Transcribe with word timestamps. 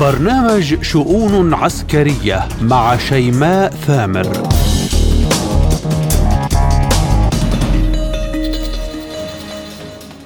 برنامج 0.00 0.82
شؤون 0.82 1.54
عسكرية 1.54 2.48
مع 2.62 2.96
شيماء 2.96 3.70
ثامر. 3.70 4.48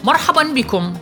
مرحبا 0.04 0.42
بكم. 0.54 0.94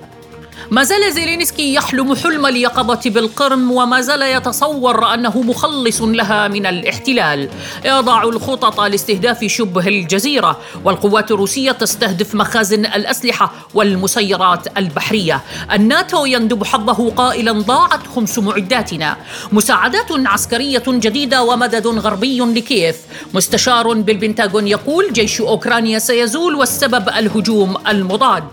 ما 0.71 0.83
زال 0.85 1.13
زيلينسكي 1.13 1.75
يحلم 1.75 2.17
حلم 2.17 2.47
اليقظة 2.47 3.11
بالقرم 3.11 3.71
وما 3.71 4.01
زال 4.01 4.23
يتصور 4.23 5.15
أنه 5.15 5.43
مخلص 5.43 6.03
لها 6.03 6.49
من 6.49 6.67
الاحتلال. 6.67 7.49
يضع 7.85 8.23
الخطط 8.23 8.81
لاستهداف 8.81 9.45
شبه 9.45 9.89
الجزيرة 9.89 10.61
والقوات 10.85 11.31
الروسية 11.31 11.73
تستهدف 11.73 12.35
مخازن 12.35 12.87
الأسلحة 12.87 13.53
والمسيرات 13.75 14.79
البحرية. 14.79 15.41
الناتو 15.73 16.25
يندب 16.25 16.65
حظه 16.65 17.11
قائلا 17.11 17.53
ضاعت 17.53 18.07
خمس 18.15 18.39
معداتنا. 18.39 19.17
مساعدات 19.53 20.09
عسكرية 20.11 20.85
جديدة 20.89 21.43
ومدد 21.43 21.87
غربي 21.87 22.41
لكييف. 22.41 22.97
مستشار 23.35 23.93
بالبنتاغون 23.93 24.69
يقول 24.69 25.13
جيش 25.13 25.41
أوكرانيا 25.41 25.99
سيزول 25.99 26.55
والسبب 26.55 27.09
الهجوم 27.09 27.77
المضاد. 27.89 28.45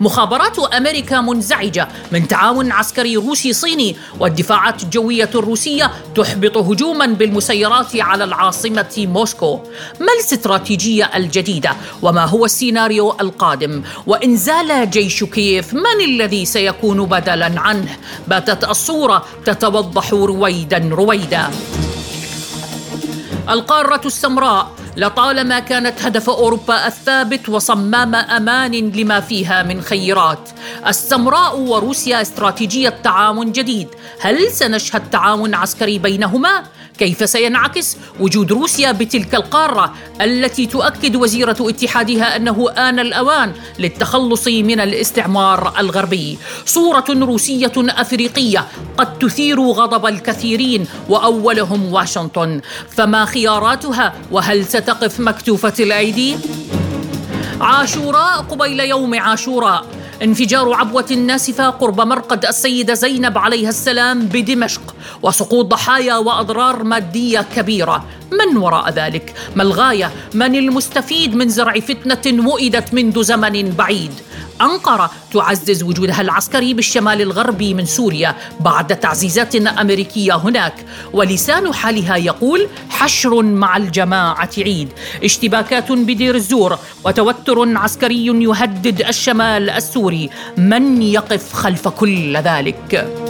مخابرات 0.00 0.58
أمريكا 0.58 1.20
منزعجه 1.66 1.88
من 2.12 2.28
تعاون 2.28 2.72
عسكري 2.72 3.16
روسي 3.16 3.52
صيني 3.52 3.96
والدفاعات 4.20 4.82
الجوية 4.82 5.30
الروسية 5.34 5.90
تحبط 6.14 6.56
هجوما 6.56 7.06
بالمسيرات 7.06 7.96
على 7.96 8.24
العاصمة 8.24 8.94
موسكو. 8.98 9.60
ما 10.00 10.12
الاستراتيجية 10.18 11.10
الجديدة؟ 11.14 11.70
وما 12.02 12.24
هو 12.24 12.44
السيناريو 12.44 13.16
القادم؟ 13.20 13.82
وان 14.06 14.36
زال 14.36 14.90
جيش 14.90 15.24
كييف؟ 15.24 15.74
من 15.74 16.04
الذي 16.04 16.44
سيكون 16.44 17.04
بدلا 17.04 17.60
عنه؟ 17.60 17.96
باتت 18.28 18.64
الصورة 18.64 19.24
تتوضح 19.44 20.12
رويدا 20.12 20.88
رويدا. 20.92 21.50
القارة 23.48 24.06
السمراء 24.06 24.70
لطالما 24.96 25.58
كانت 25.58 26.02
هدف 26.02 26.30
أوروبا 26.30 26.86
الثابت 26.86 27.48
وصمام 27.48 28.14
أمان 28.14 28.72
لما 28.72 29.20
فيها 29.20 29.62
من 29.62 29.80
خيرات. 29.80 30.50
السمراء 30.86 31.58
وروسيا 31.58 32.22
استراتيجية 32.22 32.88
تعاون 32.88 33.52
جديد. 33.52 33.88
هل 34.20 34.50
سنشهد 34.52 35.10
تعاون 35.10 35.54
عسكري 35.54 35.98
بينهما؟ 35.98 36.62
كيف 36.98 37.30
سينعكس 37.30 37.96
وجود 38.20 38.52
روسيا 38.52 38.92
بتلك 38.92 39.34
القارة 39.34 39.94
التي 40.20 40.66
تؤكد 40.66 41.16
وزيرة 41.16 41.56
اتحادها 41.60 42.36
أنه 42.36 42.70
آن 42.70 42.98
الأوان 42.98 43.52
للتخلص 43.78 44.48
من 44.48 44.80
الاستعمار 44.80 45.72
الغربي. 45.78 46.38
صورة 46.66 47.04
روسية 47.08 47.72
أفريقية 47.76 48.66
قد 48.96 49.18
تثير 49.18 49.60
غضب 49.60 50.06
الكثيرين 50.06 50.86
وأولهم 51.08 51.92
واشنطن. 51.92 52.60
فما 52.96 53.24
خياراتها؟ 53.24 54.14
وهل 54.30 54.64
ستقف 54.64 55.20
مكتوفة 55.20 55.74
الأيدي؟ 55.80 56.36
عاشوراء 57.60 58.42
قبيل 58.42 58.80
يوم 58.80 59.14
عاشوراء. 59.14 59.86
انفجار 60.22 60.74
عبوة 60.74 61.12
ناسفة 61.12 61.70
قرب 61.70 62.00
مرقد 62.00 62.44
السيدة 62.44 62.94
زينب 62.94 63.38
عليها 63.38 63.68
السلام 63.68 64.20
بدمشق 64.20 64.94
وسقوط 65.22 65.66
ضحايا 65.66 66.16
وأضرار 66.16 66.82
مادية 66.82 67.46
كبيرة. 67.56 68.04
من 68.32 68.56
وراء 68.56 68.90
ذلك؟ 68.90 69.34
ما 69.56 69.62
الغاية؟ 69.62 70.12
من 70.34 70.54
المستفيد 70.54 71.34
من 71.34 71.48
زرع 71.48 71.80
فتنة 71.80 72.48
وئدت 72.48 72.94
منذ 72.94 73.22
زمن 73.22 73.70
بعيد؟ 73.70 74.12
أنقرة 74.60 75.10
تعزز 75.32 75.82
وجودها 75.82 76.20
العسكري 76.20 76.74
بالشمال 76.74 77.22
الغربي 77.22 77.74
من 77.74 77.84
سوريا 77.84 78.34
بعد 78.60 79.00
تعزيزات 79.00 79.56
أمريكية 79.56 80.34
هناك 80.34 80.74
ولسان 81.12 81.74
حالها 81.74 82.16
يقول 82.16 82.68
حشر 82.90 83.42
مع 83.42 83.76
الجماعة 83.76 84.50
عيد 84.58 84.88
اشتباكات 85.24 85.92
بدير 85.92 86.34
الزور 86.34 86.78
وتوتر 87.04 87.76
عسكري 87.78 88.26
يهدد 88.26 89.02
الشمال 89.08 89.70
السوري 89.70 90.30
من 90.56 91.02
يقف 91.02 91.52
خلف 91.52 91.88
كل 91.88 92.36
ذلك؟ 92.36 93.25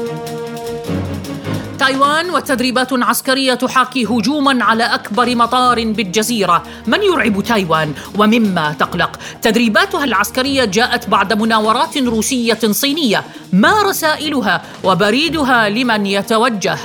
تايوان 1.86 2.30
وتدريبات 2.30 2.88
عسكرية 2.92 3.54
تحاكي 3.54 4.04
هجوما 4.04 4.64
على 4.64 4.84
أكبر 4.84 5.34
مطار 5.34 5.84
بالجزيرة. 5.84 6.62
من 6.86 7.02
يرعب 7.02 7.42
تايوان 7.42 7.94
ومما 8.18 8.72
تقلق؟ 8.78 9.18
تدريباتها 9.42 10.04
العسكرية 10.04 10.64
جاءت 10.64 11.08
بعد 11.08 11.32
مناورات 11.32 11.98
روسية 11.98 12.58
صينية. 12.70 13.24
ما 13.52 13.82
رسائلها 13.82 14.62
وبريدها 14.84 15.68
لمن 15.68 16.06
يتوجه؟ 16.06 16.78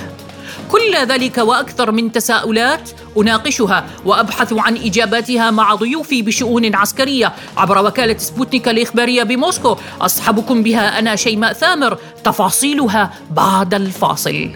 كل 0.72 0.96
ذلك 0.96 1.38
وأكثر 1.38 1.92
من 1.92 2.12
تساؤلات 2.12 2.90
أناقشها 3.18 3.86
وأبحث 4.06 4.54
عن 4.54 4.78
إجاباتها 4.78 5.52
مع 5.52 5.76
ضيوفي 5.76 6.22
بشؤون 6.22 6.76
عسكرية. 6.76 7.34
عبر 7.58 7.86
وكالة 7.86 8.18
سبوتنيك 8.18 8.68
الإخبارية 8.68 9.24
بموسكو 9.24 9.78
أصحبكم 10.02 10.64
بها 10.64 11.00
أنا 11.00 11.16
شيماء 11.16 11.54
ثامر. 11.54 11.98
تفاصيلها 12.24 13.14
بعد 13.32 13.74
الفاصل. 13.74 14.50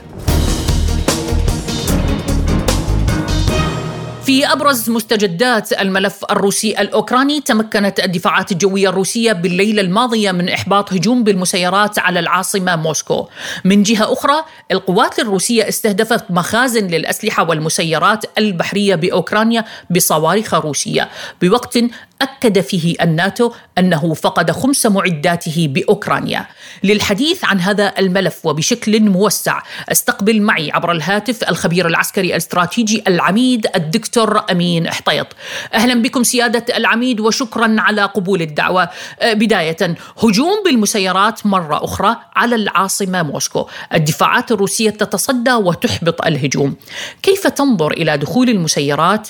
في 4.26 4.46
أبرز 4.46 4.90
مستجدات 4.90 5.74
الملف 5.74 6.26
الروسي 6.32 6.82
الأوكراني 6.82 7.42
تمكنت 7.42 8.00
الدفاعات 8.00 8.52
الجوية 8.52 8.90
الروسية 8.90 9.34
بالليلة 9.34 9.82
الماضية 9.82 10.32
من 10.32 10.50
إحباط 10.50 10.94
هجوم 10.94 11.24
بالمسيرات 11.24 12.00
على 12.00 12.20
العاصمة 12.20 12.76
موسكو. 12.76 13.28
من 13.66 13.84
جهة 13.84 14.14
أخرى 14.14 14.46
القوات 14.72 15.20
الروسية 15.20 15.70
استهدفت 15.70 16.32
مخازن 16.32 16.88
للأسلحة 16.88 17.50
والمسيرات 17.50 18.26
البحرية 18.38 18.96
بأوكرانيا 18.96 19.66
بصواريخ 19.90 20.54
روسية 20.54 21.10
بوقت 21.42 21.78
أكد 22.22 22.60
فيه 22.60 22.96
الناتو 23.02 23.52
أنه 23.78 24.14
فقد 24.14 24.52
خمس 24.52 24.86
معداته 24.86 25.68
بأوكرانيا. 25.72 26.46
للحديث 26.84 27.46
عن 27.46 27.60
هذا 27.60 27.94
الملف 28.00 28.46
وبشكل 28.46 29.02
موسع 29.02 29.62
استقبل 29.92 30.42
معي 30.42 30.72
عبر 30.72 30.92
الهاتف 30.92 31.50
الخبير 31.50 31.88
العسكري 31.88 32.28
الاستراتيجي 32.28 33.04
العميد 33.08 33.68
الدكتور 33.76 34.44
أمين 34.52 34.90
حطيط. 34.92 35.28
أهلا 35.74 36.02
بكم 36.02 36.24
سيادة 36.24 36.78
العميد 36.78 37.20
وشكرا 37.20 37.76
على 37.80 38.02
قبول 38.02 38.42
الدعوة. 38.42 38.90
أه، 39.20 39.34
بداية 39.34 39.96
هجوم 40.24 40.64
بالمسيرات 40.66 41.46
مرة 41.46 41.84
أخرى 41.84 42.16
على 42.36 42.56
العاصمة 42.56 43.24
موسكو. 43.24 43.68
الدفاعات 43.94 44.52
الروسية 44.52 44.90
تتصدى 44.90 45.54
وتحبط 45.54 46.26
الهجوم. 46.26 46.76
كيف 47.24 47.48
تنظر 47.48 47.92
إلى 47.92 48.18
دخول 48.18 48.50
المسيرات 48.50 49.28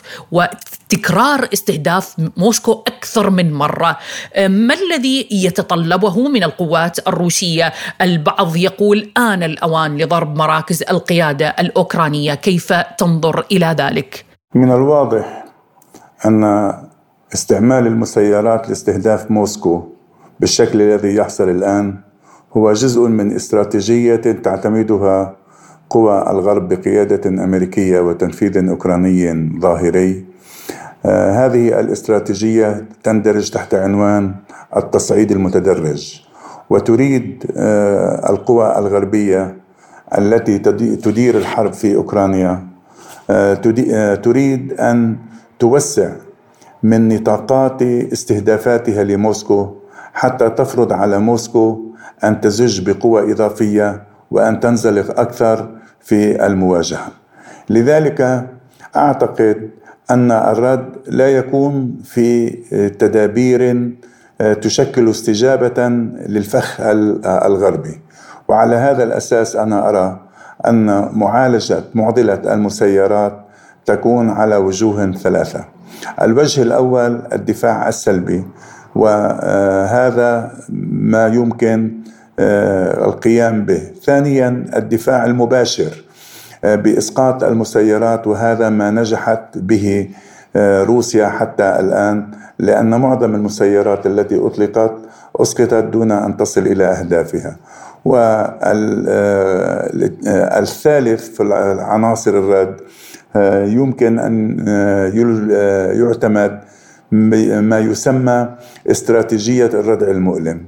وتكرار 0.85 1.49
استهداف 1.53 2.15
موسكو 2.37 2.71
أكثر 2.71 3.29
من 3.29 3.53
مرة. 3.53 3.97
ما 4.37 4.73
الذي 4.73 5.27
يتطلبه 5.31 6.27
من 6.27 6.43
القوات 6.43 7.07
الروسية؟ 7.07 7.73
البعض 8.01 8.55
يقول 8.55 9.11
آن 9.17 9.43
الأوان 9.43 9.97
لضرب 9.97 10.37
مراكز 10.37 10.83
القيادة 10.89 11.47
الأوكرانية. 11.47 12.33
كيف 12.33 12.73
تنظر 12.73 13.45
إلى 13.51 13.75
ذلك؟ 13.79 14.25
من 14.55 14.71
الواضح 14.71 15.45
أن 16.25 16.73
استعمال 17.33 17.87
المسيرات 17.87 18.69
لاستهداف 18.69 19.31
موسكو 19.31 19.83
بالشكل 20.39 20.81
الذي 20.81 21.15
يحصل 21.15 21.49
الآن 21.49 21.99
هو 22.53 22.73
جزء 22.73 23.01
من 23.01 23.35
استراتيجية 23.35 24.15
تعتمدها 24.15 25.35
قوى 25.89 26.31
الغرب 26.31 26.69
بقيادة 26.69 27.29
أمريكية 27.29 27.99
وتنفيذ 27.99 28.69
أوكراني 28.69 29.49
ظاهري. 29.59 30.34
هذه 31.09 31.79
الاستراتيجية 31.79 32.85
تندرج 33.03 33.49
تحت 33.49 33.73
عنوان 33.73 34.35
التصعيد 34.77 35.31
المتدرج 35.31 36.21
وتريد 36.69 37.51
آه، 37.57 38.29
القوى 38.29 38.77
الغربية 38.77 39.57
التي 40.17 40.59
تدير 40.95 41.37
الحرب 41.37 41.73
في 41.73 41.95
أوكرانيا 41.95 42.67
آه، 43.29 43.53
تريد 44.15 44.73
أن 44.73 45.17
توسع 45.59 46.11
من 46.83 47.15
نطاقات 47.15 47.81
استهدافاتها 47.81 49.03
لموسكو 49.03 49.75
حتى 50.13 50.49
تفرض 50.49 50.93
على 50.93 51.19
موسكو 51.19 51.81
أن 52.23 52.41
تزج 52.41 52.89
بقوى 52.89 53.31
إضافية 53.31 54.03
وأن 54.31 54.59
تنزلق 54.59 55.19
أكثر 55.19 55.69
في 56.01 56.45
المواجهة. 56.45 57.07
لذلك 57.69 58.47
أعتقد 58.95 59.69
أن 60.11 60.31
الرد 60.31 60.85
لا 61.07 61.27
يكون 61.27 61.97
في 62.03 62.49
تدابير 62.89 63.91
آه، 64.41 64.53
تشكل 64.53 65.09
استجابة 65.09 65.87
للفخ 66.27 66.81
الغربي. 67.25 68.01
وعلى 68.47 68.75
هذا 68.75 69.03
الأساس 69.03 69.55
أنا 69.55 69.89
أرى 69.89 70.19
أن 70.67 71.09
معالجة 71.13 71.83
معضلة 71.93 72.53
المسيرات 72.53 73.45
تكون 73.85 74.29
على 74.29 74.55
وجوه 74.55 75.11
ثلاثة. 75.11 75.65
الوجه 76.21 76.61
الأول 76.61 77.21
الدفاع 77.33 77.89
السلبي 77.89 78.43
وهذا 78.95 80.51
ما 80.89 81.27
يمكن 81.27 81.91
القيام 82.39 83.65
به. 83.65 83.81
ثانيا 84.03 84.65
الدفاع 84.75 85.25
المباشر. 85.25 86.04
بإسقاط 86.65 87.43
المسيرات 87.43 88.27
وهذا 88.27 88.69
ما 88.69 88.91
نجحت 88.91 89.57
به 89.57 90.09
روسيا 90.57 91.27
حتى 91.27 91.63
الآن 91.79 92.27
لأن 92.59 92.99
معظم 92.99 93.35
المسيرات 93.35 94.05
التي 94.05 94.37
أطلقت 94.47 94.91
أسقطت 95.35 95.83
دون 95.83 96.11
أن 96.11 96.37
تصل 96.37 96.61
إلى 96.61 96.85
أهدافها. 96.85 97.55
والثالث 100.45 101.29
في 101.29 101.53
عناصر 101.79 102.31
الرد 102.31 102.75
يمكن 103.71 104.19
أن 104.19 104.59
يعتمد 106.01 106.59
ما 107.11 107.79
يسمى 107.79 108.49
استراتيجية 108.91 109.65
الردع 109.65 110.07
المؤلم. 110.07 110.61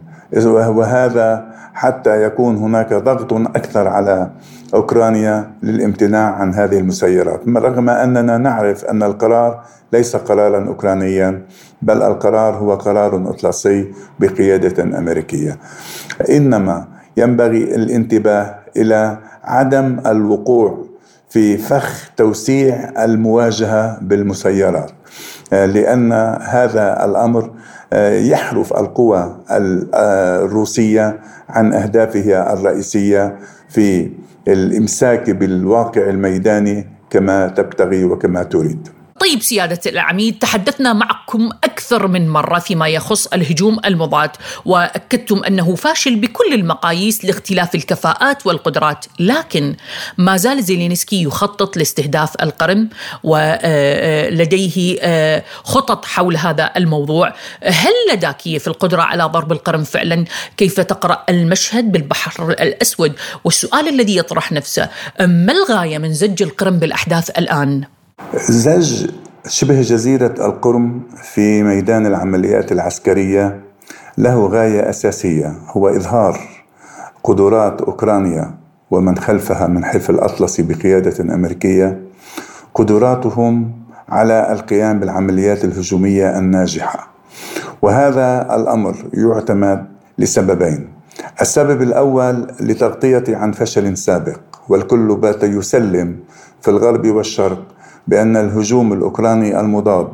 وهذا 0.56 1.57
حتى 1.78 2.24
يكون 2.24 2.56
هناك 2.58 2.94
ضغط 2.94 3.34
أكثر 3.34 3.88
على 3.88 4.30
أوكرانيا 4.74 5.52
للامتناع 5.64 6.32
عن 6.34 6.54
هذه 6.54 6.80
المسيرات. 6.80 7.42
رغم 7.48 7.90
أننا 7.90 8.38
نعرف 8.38 8.86
أن 8.86 9.04
القرار 9.04 9.64
ليس 9.94 10.16
قرارا 10.16 10.68
اوكرانيا 10.68 11.42
بل 11.82 12.02
القرار 12.02 12.54
هو 12.56 12.74
قرار 12.74 13.30
أطلسي 13.30 13.92
بقيادة 14.20 14.84
أمريكية. 14.84 15.58
إنما 16.30 16.88
ينبغي 17.18 17.76
الانتباه 17.76 18.56
إلى 18.78 19.18
عدم 19.44 20.00
الوقوع 20.06 20.86
في 21.30 21.58
فخ 21.58 22.10
توسيع 22.18 23.04
المواجهة 23.04 24.00
بالمسيرات. 24.02 24.92
لأن 25.52 26.12
هذا 26.42 27.06
الأمر 27.06 27.52
يحرف 27.94 28.74
القوى 28.74 29.38
الروسية 29.52 31.20
عن 31.50 31.74
أهدافها 31.74 32.54
الرئيسية 32.54 33.36
في 33.70 34.12
الإمساك 34.48 35.30
بالواقع 35.30 36.10
الميداني 36.10 36.88
كما 37.10 37.48
تبتغي 37.48 38.04
وكما 38.04 38.44
تريد. 38.44 38.88
طيب 39.28 39.42
سيادة 39.42 39.80
العميد 39.86 40.40
تحدثنا 40.40 40.94
معكم 40.94 41.50
أكثر 41.64 42.08
من 42.08 42.30
مرة 42.30 42.60
فيما 42.60 42.88
يخص 42.88 43.28
الهجوم 43.28 43.80
المضاد. 43.86 44.30
وأكدتم 44.66 45.44
أنه 45.44 45.76
فاشل 45.76 46.16
بكل 46.16 46.54
المقاييس 46.54 47.26
لاختلاف 47.26 47.76
الكفاءات 47.76 48.48
والقدرات. 48.48 49.06
لكن 49.20 49.76
ما 50.18 50.38
زال 50.38 50.64
زيلينسكي 50.64 51.24
يخطط 51.24 51.78
لاستهداف 51.78 52.34
القرم 52.42 52.90
ولديه 53.24 54.98
آه، 55.02 55.44
خطط 55.64 56.06
حول 56.06 56.38
هذا 56.38 56.72
الموضوع. 56.78 57.34
هل 57.64 57.94
لدى 58.12 58.34
كييف 58.34 58.68
القدرة 58.68 59.02
على 59.02 59.24
ضرب 59.24 59.52
القرم 59.52 59.84
فعلا؟ 59.84 60.26
كيف 60.58 60.80
تقرأ 60.80 61.24
المشهد 61.30 61.92
بالبحر 61.92 62.52
الأسود؟ 62.52 63.14
والسؤال 63.44 63.88
الذي 63.88 64.18
يطرح 64.18 64.52
نفسه 64.52 64.90
ما 65.20 65.54
الغاية 65.54 65.98
من 65.98 66.14
زج 66.14 66.44
القرم 66.44 66.80
بالأحداث 66.80 67.30
الآن؟ 67.30 67.97
زج 68.50 69.10
شبه 69.48 69.82
جزيرة 69.82 70.34
القرم 70.46 71.02
في 71.24 71.64
ميدان 71.64 72.06
العمليات 72.06 72.72
العسكرية 72.72 73.62
له 74.18 74.48
غاية 74.48 74.90
أساسية 74.90 75.54
هو 75.68 75.88
إظهار 75.90 76.40
قدرات 77.24 77.82
أوكرانيا 77.82 78.52
ومن 78.92 79.18
خلفها 79.18 79.68
من 79.68 79.86
حلف 79.86 80.10
الأطلسي 80.10 80.64
بقيادة 80.64 81.34
أمريكية 81.34 82.02
قدراتهم 82.76 83.72
على 84.10 84.52
القيام 84.52 85.00
بالعمليات 85.00 85.64
الهجومية 85.66 86.38
الناجحة. 86.40 87.08
وهذا 87.82 88.56
الأمر 88.56 88.96
يعتمد 89.14 89.86
لسببين. 90.18 90.88
السبب 91.42 91.82
الأول 91.82 92.48
لتغطية 92.60 93.24
عن 93.30 93.52
فشل 93.52 93.98
سابق 93.98 94.40
والكل 94.70 95.16
بات 95.16 95.44
يسلم 95.44 96.20
في 96.62 96.68
الغرب 96.72 97.08
والشرق 97.08 97.64
بأن 98.08 98.38
الهجوم 98.38 98.94
الأوكراني 98.94 99.60
المضاد 99.60 100.08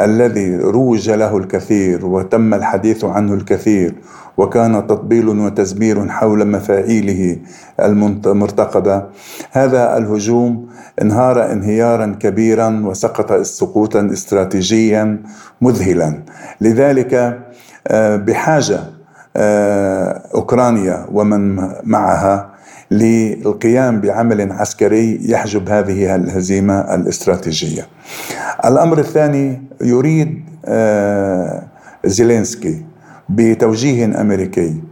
الذي 0.00 0.56
روج 0.56 1.10
له 1.10 1.36
الكثير 1.36 2.06
وتم 2.06 2.54
الحديث 2.54 3.04
عنه 3.04 3.34
الكثير 3.34 3.94
وكان 4.36 4.86
تطبيل 4.86 5.28
وتزمير 5.28 6.08
حول 6.08 6.46
مفاعيله 6.48 7.36
المرتقبه 7.80 9.02
هذا 9.52 9.98
الهجوم 9.98 10.66
انهار 11.02 11.52
انهيارا 11.52 12.16
كبيرا 12.20 12.82
وسقط 12.84 13.32
سقوطا 13.32 14.10
استراتيجيا 14.12 15.22
مذهلا. 15.60 16.22
لذلك 16.60 17.38
آه، 17.88 18.16
بحاجة 18.16 18.80
آه، 19.36 20.22
أوكرانيا 20.34 21.06
ومن 21.12 21.56
معها 21.84 22.55
للقيام 22.90 24.00
بعمل 24.00 24.52
عسكري 24.52 25.30
يحجب 25.30 25.68
هذه 25.68 26.14
الهزيمة 26.14 26.94
الاستراتيجية. 26.94 27.86
الأمر 28.64 28.98
الثاني 28.98 29.62
يريد 29.80 30.44
آه، 30.64 31.62
زيلينسكي 32.04 32.84
بتوجيه 33.28 34.20
أمريكي 34.20 34.82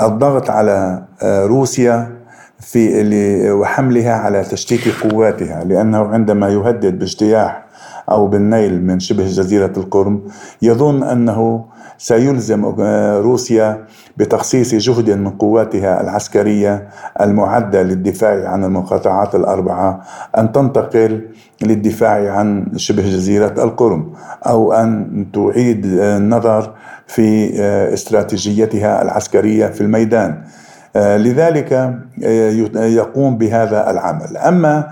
الضغط 0.00 0.50
على 0.50 1.04
آه، 1.22 1.46
روسيا 1.46 2.16
في 2.60 3.50
وحملها 3.52 4.12
على 4.12 4.42
تشتيت 4.42 4.80
قواتها 5.02 5.64
لأنه 5.64 5.98
عندما 5.98 6.48
يهدد 6.48 6.98
باجتياح 6.98 7.66
أو 8.10 8.26
بالنيل 8.26 8.82
من 8.82 9.00
شبه 9.00 9.26
جزيرة 9.26 9.72
القرم 9.76 10.22
يظن 10.62 11.02
أنه 11.02 11.64
سيلزم 11.98 12.64
روسيا 13.20 13.84
بتخصيص 14.16 14.74
جهد 14.74 15.10
من 15.10 15.30
قواتها 15.30 16.00
العسكرية 16.00 16.88
المعدة 17.20 17.82
للدفاع 17.82 18.48
عن 18.48 18.64
المقاطعات 18.64 19.34
الأربعة 19.34 20.00
أن 20.38 20.52
تنتقل 20.52 21.28
للدفاع 21.62 22.32
عن 22.32 22.66
شبه 22.76 23.02
جزيرة 23.02 23.54
القرم 23.64 24.12
أو 24.46 24.72
أن 24.72 25.26
تعيد 25.32 25.86
النظر 25.86 26.74
في 27.06 27.50
استراتيجيتها 27.94 29.02
العسكرية 29.02 29.66
في 29.66 29.80
الميدان. 29.80 30.42
لذلك 30.96 31.94
يقوم 32.76 33.38
بهذا 33.38 33.90
العمل. 33.90 34.36
أما 34.36 34.88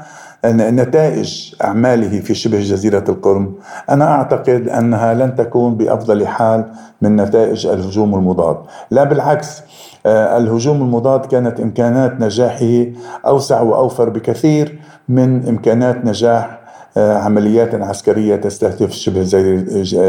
نتائج 0.52 1.54
أعماله 1.64 2.20
في 2.20 2.34
شبه 2.34 2.60
جزيرة 2.60 3.04
القرم 3.08 3.54
أنا 3.90 4.12
أعتقد 4.12 4.68
أنها 4.68 5.14
لن 5.14 5.34
تكون 5.34 5.74
بأفضل 5.74 6.26
حال 6.26 6.64
من 7.02 7.16
نتائج 7.16 7.66
الهجوم 7.66 8.14
المضاد. 8.14 8.56
لا 8.90 9.04
بالعكس 9.04 9.62
آه، 10.06 10.36
الهجوم 10.38 10.82
المضاد 10.82 11.26
كانت 11.26 11.60
إمكانات 11.60 12.20
نجاحه 12.20 12.84
أوسع 13.26 13.60
وأوفر 13.60 14.08
بكثير 14.08 14.78
من 15.08 15.48
إمكانات 15.48 16.04
نجاح 16.04 16.60
آه، 16.96 17.18
عمليات 17.18 17.74
عسكرية 17.74 18.36
تستهدف 18.36 18.92
شبه, 18.92 19.24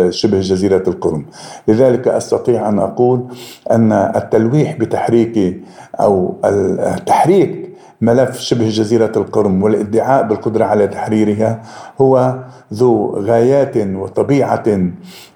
شبه 0.10 0.40
جزيرة 0.40 0.84
القرم. 0.88 1.26
لذلك 1.68 2.08
أستطيع 2.08 2.70
أن 2.70 2.80
أقول 2.80 3.28
أن 3.72 3.92
التلويح 3.92 4.78
بتحريك 4.78 5.62
أو 6.00 6.36
التحريك 6.46 7.65
ملف 8.02 8.40
شبه 8.40 8.70
جزيرة 8.70 9.12
القرم 9.16 9.64
والادعاء 9.64 10.28
بالقدرة 10.28 10.66
على 10.66 10.88
تحريرها 10.88 11.62
هو 12.02 12.40
ذو 12.74 13.20
غايات 13.20 13.78
وطبيعة 13.78 14.64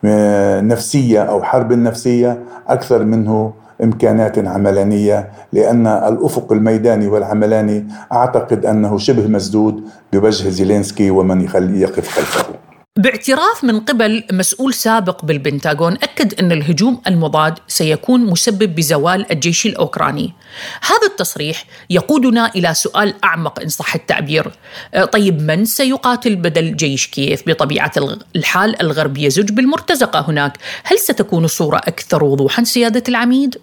آه، 0.06 0.62
نفسية 0.62 1.22
أو 1.22 1.44
حرب 1.44 1.74
نفسية 1.74 2.44
أكثر 2.68 3.04
منه 3.04 3.54
إمكانات 3.84 4.40
عملانية 4.40 5.30
لأن 5.54 5.88
الأفق 5.88 6.52
الميداني 6.52 7.08
والعملاني 7.08 7.88
أعتقد 8.12 8.66
أنه 8.66 8.98
شبه 8.98 9.28
مسدود 9.28 9.84
بوجه 10.14 10.50
زيلينسكي 10.50 11.12
ومن 11.12 11.42
يقف 11.56 12.08
خلفه. 12.10 12.69
باعتراف 13.00 13.64
من 13.64 13.80
قبل 13.80 14.24
مسؤول 14.32 14.74
سابق 14.74 15.26
بالبنتاغون 15.26 15.94
أكد 15.94 16.40
أن 16.40 16.52
الهجوم 16.52 17.02
المضاد 17.08 17.60
سيكون 17.68 18.26
مسبب 18.26 18.76
بزوال 18.76 19.32
الجيش 19.32 19.66
الأوكراني. 19.66 20.34
هذا 20.82 21.08
التصريح 21.08 21.66
يقودنا 21.90 22.52
إلى 22.56 22.74
سؤال 22.74 23.14
أعمق 23.24 23.60
إن 23.60 23.68
صح 23.68 23.96
التعبير. 23.96 24.52
أه، 24.94 25.06
طيب 25.06 25.42
من 25.42 25.66
سيقاتل 25.66 26.36
بدل 26.36 26.76
جيش 26.76 27.08
كييف 27.08 27.44
بطبيعة 27.48 27.92
الحال 28.36 28.82
الغرب 28.82 29.18
يزج 29.18 29.52
بالمرتزقة 29.52 30.30
هناك؟ 30.30 30.58
هل 30.84 31.00
ستكون 31.00 31.46
الصورة 31.46 31.78
أكثر 31.78 32.24
وضوحا 32.24 32.64
سيادة 32.64 33.04
العميد؟ 33.10 33.58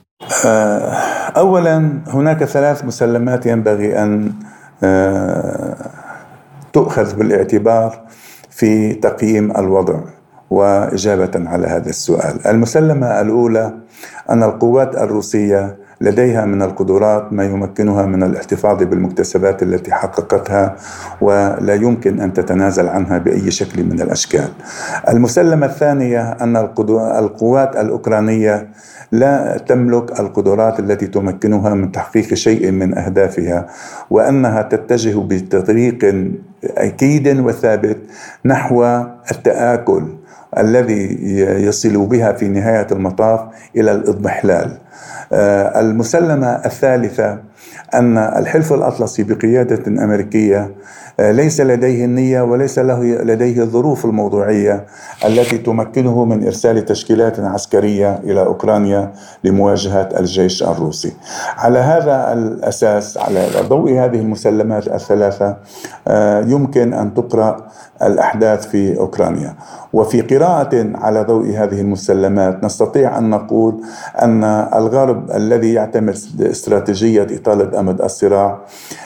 أه، 0.44 0.90
أولا 1.36 2.02
هناك 2.06 2.44
ثلاث 2.44 2.84
مسلمات 2.84 3.46
ينبغي 3.46 4.02
أن 4.02 4.32
أه، 4.82 5.90
تؤخذ 6.72 7.14
بالاعتبار. 7.16 8.06
في 8.56 8.94
تقييم 8.94 9.50
الوضع 9.56 10.00
وإجابة 10.50 11.30
على 11.48 11.66
هذا 11.66 11.88
السؤال. 11.88 12.46
المسلمة 12.46 13.20
الأولى 13.20 13.72
أن 14.30 14.42
القوات 14.42 14.96
الروسية 14.96 15.76
لديها 16.00 16.44
من 16.44 16.62
القدرات 16.62 17.32
ما 17.32 17.44
يمكنها 17.44 18.06
من 18.06 18.22
الاحتفاظ 18.22 18.82
بالمكتسبات 18.82 19.62
التي 19.62 19.92
حققتها 19.92 20.76
ولا 21.20 21.74
يمكن 21.74 22.20
أن 22.20 22.32
تتنازل 22.32 22.88
عنها 22.88 23.18
بأي 23.18 23.50
شكل 23.50 23.84
من 23.84 24.00
الأشكال. 24.00 24.48
المسلمة 25.08 25.66
الثانية 25.66 26.30
أن 26.32 26.56
القوات 27.18 27.76
الأوكرانية 27.76 28.68
لا 29.12 29.58
تملك 29.58 30.20
القدرات 30.20 30.80
التي 30.80 31.06
تمكنها 31.06 31.74
من 31.74 31.92
تحقيق 31.92 32.34
شيء 32.34 32.70
من 32.70 32.98
أهدافها 32.98 33.66
وأنها 34.10 34.62
تتجه 34.62 35.18
بطريق 35.18 36.24
أكيد 36.64 37.40
وثابت 37.40 37.96
نحو 38.44 38.84
التآكل 39.30 40.02
الذي 40.58 41.18
يصل 41.66 42.06
بها 42.06 42.32
في 42.32 42.48
نهاية 42.48 42.86
المطاف 42.92 43.40
إلى 43.76 43.92
الإضمحلال. 43.92 44.78
آه، 45.32 45.80
المسلمة 45.80 46.46
الثالثة 46.46 47.38
أن 47.94 48.18
الحلف 48.18 48.72
الأطلسي 48.72 49.22
بقيادة 49.22 50.04
أمريكية 50.04 50.70
آه، 51.20 51.32
ليس 51.32 51.60
لديه 51.60 52.04
النية 52.04 52.42
وليس 52.42 52.78
له 52.78 53.04
لديه 53.04 53.62
الظروف 53.62 54.04
الموضوعية 54.04 54.86
التي 55.24 55.58
تمكنه 55.58 56.24
من 56.24 56.44
إرسال 56.44 56.84
تشكيلات 56.84 57.40
عسكرية 57.40 58.20
إلى 58.24 58.40
أوكرانيا 58.40 59.12
لمواجهة 59.44 60.08
الجيش 60.20 60.62
الروسي. 60.62 61.12
على 61.56 61.78
هذا 61.78 62.32
الأساس 62.32 63.18
على 63.18 63.46
ضوء 63.68 63.90
هذه 63.90 64.20
المسلمات 64.20 64.88
الثلاثة 64.88 65.56
آه، 66.08 66.40
يمكن 66.40 66.92
أن 66.92 67.14
تقرأ 67.14 67.66
الأحداث 68.02 68.66
في 68.66 68.98
أوكرانيا. 68.98 69.54
وفي 69.92 70.20
قراءة 70.20 70.90
على 70.94 71.22
ضوء 71.22 71.46
هذه 71.50 71.80
المسلمات 71.80 72.64
نستطيع 72.64 73.18
أن 73.18 73.30
نقول 73.30 73.80
أن 74.22 74.44
الغرب 74.74 75.30
الذي 75.30 75.72
يعتمد 75.72 76.16
استراتيجية 76.40 77.26
إطالة 77.30 77.80
أمد 77.80 78.00
الصراع 78.02 78.58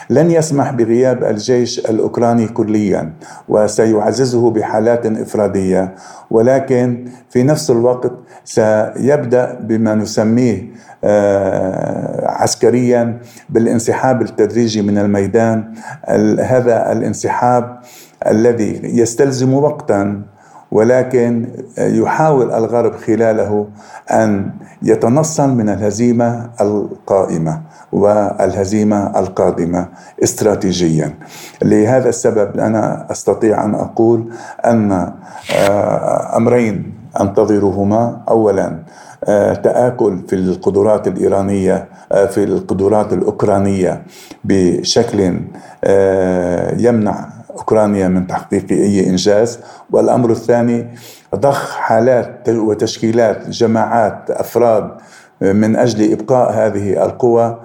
لن 0.09 0.31
يسمح 0.31 0.71
بغياب 0.71 1.23
الجيش 1.23 1.79
الأوكراني 1.79 2.47
كليا 2.47 3.13
وسيعززه 3.49 4.49
بحالات 4.49 5.05
إفرادية. 5.05 5.95
ولكن 6.31 7.05
في 7.29 7.43
نفس 7.43 7.71
الوقت 7.71 8.11
سيبدأ 8.45 9.57
بما 9.61 9.95
نسميه 9.95 10.71
آه، 11.03 12.27
عسكريا 12.27 13.19
بالانسحاب 13.49 14.21
التدريجي 14.21 14.81
من 14.81 14.97
الميدان. 14.97 15.73
هذا 16.39 16.91
الانسحاب 16.91 17.79
الذي 18.27 18.81
يستلزم 18.83 19.53
وقتا 19.53 20.21
ولكن 20.71 21.47
يحاول 21.77 22.51
الغرب 22.51 22.95
خلاله 22.95 23.67
أن 24.11 24.51
يتنصل 24.83 25.49
من 25.49 25.69
الهزيمة 25.69 26.49
القائمة 26.61 27.61
والهزيمة 27.91 29.19
القادمة 29.19 29.87
استراتيجيا. 30.23 31.13
لهذا 31.63 32.09
السبب 32.09 32.59
أنا 32.59 33.07
أستطيع 33.11 33.63
أن 33.65 33.75
أقول 33.75 34.25
أن 34.65 34.91
آه، 35.57 36.37
أمرين 36.37 36.93
أنتظرهما 37.21 38.21
اولا 38.29 38.79
آه، 39.23 39.53
تآكل 39.53 40.19
في 40.27 40.35
القدرات 40.35 41.07
الإيرانية 41.07 41.87
آه، 42.11 42.25
في 42.25 42.43
القدرات 42.43 43.13
الأوكرانية 43.13 44.03
بشكل 44.43 45.19
يمنع 46.77 47.40
أوكرانيا 47.57 48.07
من 48.07 48.27
تحقيق 48.27 48.71
أي 48.71 49.09
إنجاز. 49.09 49.59
والأمر 49.91 50.31
الثاني 50.31 50.87
ضخ 51.35 51.75
حالات 51.75 52.49
وتشكيلات 52.49 53.49
جماعات 53.49 54.31
أفراد 54.31 54.91
من 55.41 55.75
أجل 55.75 56.11
إبقاء 56.11 56.51
هذه 56.51 57.03
القوى 57.05 57.59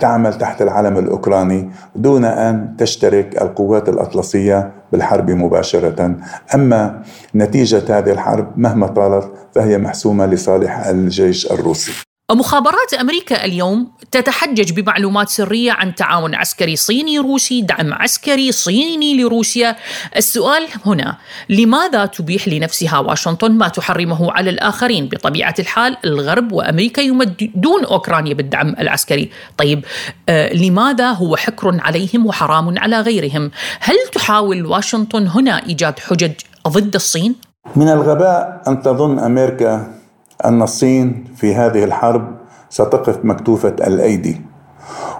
تعمل 0.00 0.38
تحت 0.38 0.62
العلم 0.62 0.98
الأوكراني 0.98 1.70
دون 1.96 2.24
أن 2.24 2.76
تشترك 2.78 3.42
القوات 3.42 3.88
الأطلسية 3.88 4.72
بالحرب 4.92 5.30
مباشرة. 5.30 6.16
أما 6.54 7.02
نتيجة 7.34 7.98
هذه 7.98 8.10
الحرب 8.10 8.52
مهما 8.56 8.86
طالت 8.86 9.32
فهي 9.54 9.78
محسومة 9.78 10.26
لصالح 10.26 10.86
الجيش 10.86 11.52
الروسي. 11.52 12.13
مخابرات 12.32 12.94
أمريكا 13.00 13.44
اليوم 13.44 13.92
تتحجج 14.10 14.72
بمعلومات 14.80 15.28
سرية 15.28 15.72
عن 15.72 15.94
تعاون 15.94 16.34
عسكري 16.34 16.76
صيني 16.76 17.18
روسي، 17.18 17.60
دعم 17.60 17.94
عسكري 17.94 18.52
صيني 18.52 19.22
لروسيا. 19.22 19.76
السؤال 20.16 20.66
هنا 20.86 21.16
لماذا 21.48 22.06
تبيح 22.06 22.48
لنفسها 22.48 22.98
واشنطن 22.98 23.52
ما 23.52 23.68
تحرمه 23.68 24.32
على 24.32 24.50
الآخرين؟ 24.50 25.08
بطبيعة 25.08 25.54
الحال 25.58 25.96
الغرب 26.04 26.52
وأمريكا 26.52 27.00
يمدون 27.00 27.84
أوكرانيا 27.84 28.34
بالدعم 28.34 28.68
العسكري. 28.78 29.30
طيب 29.58 29.84
آه 30.28 30.52
لماذا 30.52 31.10
هو 31.10 31.36
حكر 31.36 31.80
عليهم 31.80 32.26
وحرام 32.26 32.78
على 32.78 33.00
غيرهم؟ 33.00 33.50
هل 33.80 33.96
تحاول 34.12 34.66
واشنطن 34.66 35.26
هنا 35.26 35.66
إيجاد 35.66 35.98
حجج 35.98 36.32
ضد 36.68 36.94
الصين؟ 36.94 37.34
من 37.76 37.88
الغباء 37.88 38.62
أن 38.68 38.82
تظن 38.82 39.18
أمريكا 39.18 40.03
أن 40.44 40.62
الصين 40.62 41.24
في 41.36 41.54
هذه 41.54 41.84
الحرب 41.84 42.36
ستقف 42.68 43.24
مكتوفة 43.24 43.76
الأيدي. 43.86 44.40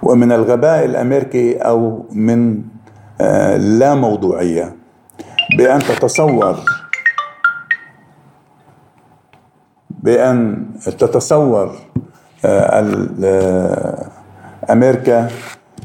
ومن 0.03 0.33
الغباء 0.33 0.85
الأمريكي 0.85 1.57
أو 1.57 2.07
من 2.13 2.63
آه، 3.21 3.57
لا 3.57 3.95
موضوعية 3.95 4.77
بأن 5.59 5.79
تتصور 5.79 6.59
بأن 9.91 10.67
تتصور 10.85 11.77
آه، 12.45 12.85
آه، 13.25 14.07
أمريكا 14.71 15.29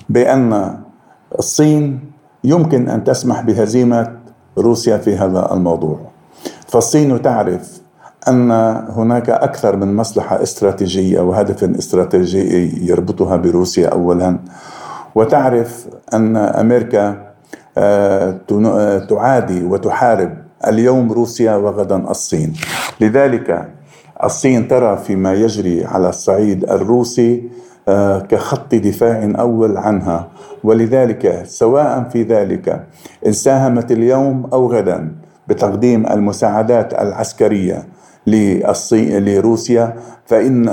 بأن 0.09 0.79
الصين 1.39 2.11
يمكن 2.43 2.89
أن 2.89 3.03
تسمح 3.03 3.41
بهزيمة 3.41 4.19
روسيا 4.57 4.97
في 4.97 5.15
هذا 5.15 5.53
الموضوع. 5.53 5.99
فالصين 6.67 7.21
تعرف 7.21 7.78
أن 8.27 8.51
هناك 8.89 9.29
أكثر 9.29 9.75
من 9.75 9.95
مصلحة 9.95 10.43
استراتيجية 10.43 11.19
وهدف 11.19 11.63
استراتيجي 11.63 12.87
يربطها 12.89 13.35
بروسيا 13.37 13.87
أولا. 13.87 14.39
وتعرف 15.15 15.87
أن 16.13 16.37
أمريكا 16.37 17.29
آه، 17.77 18.37
آه، 18.51 18.99
تعادي 18.99 19.63
وتحارب 19.63 20.37
اليوم 20.67 21.11
روسيا 21.11 21.55
وغدا 21.55 22.11
الصين. 22.11 22.53
لذلك 23.01 23.69
الصين 24.23 24.67
ترى 24.67 24.97
فيما 24.97 25.33
يجري 25.33 25.85
على 25.85 26.09
الصعيد 26.09 26.63
الروسي 26.63 27.43
آه، 27.87 28.19
كخط 28.19 28.75
دفاع 28.75 29.31
أول 29.39 29.77
عنها. 29.77 30.27
ولذلك 30.63 31.43
سواء 31.45 32.03
في 32.03 32.23
ذلك 32.23 32.83
إن 33.27 33.31
ساهمت 33.31 33.91
اليوم 33.91 34.49
أو 34.53 34.71
غدا 34.71 35.11
بتقديم 35.47 36.07
المساعدات 36.07 36.93
العسكرية 36.93 37.83
للصين 38.27 39.25
لروسيا 39.25 39.93
فإن 40.25 40.65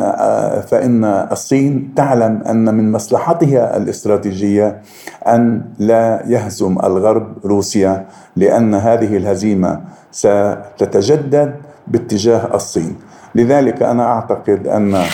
فإن 0.66 1.04
الصين 1.04 1.92
تعلم 1.96 2.42
أن 2.50 2.74
من 2.74 2.92
مصلحتها 2.92 3.76
الاستراتيجية 3.76 4.82
أن 5.26 5.62
لا 5.78 6.22
يهزم 6.26 6.78
الغرب 6.84 7.46
روسيا 7.46 8.06
لأن 8.36 8.74
هذه 8.74 9.16
الهزيمة 9.16 9.80
ستتجدد 10.12 11.54
باتجاه 11.86 12.54
الصين. 12.54 12.96
لذلك 13.34 13.82
أنا 13.82 14.04
أعتقد 14.04 14.66
أن 14.66 15.04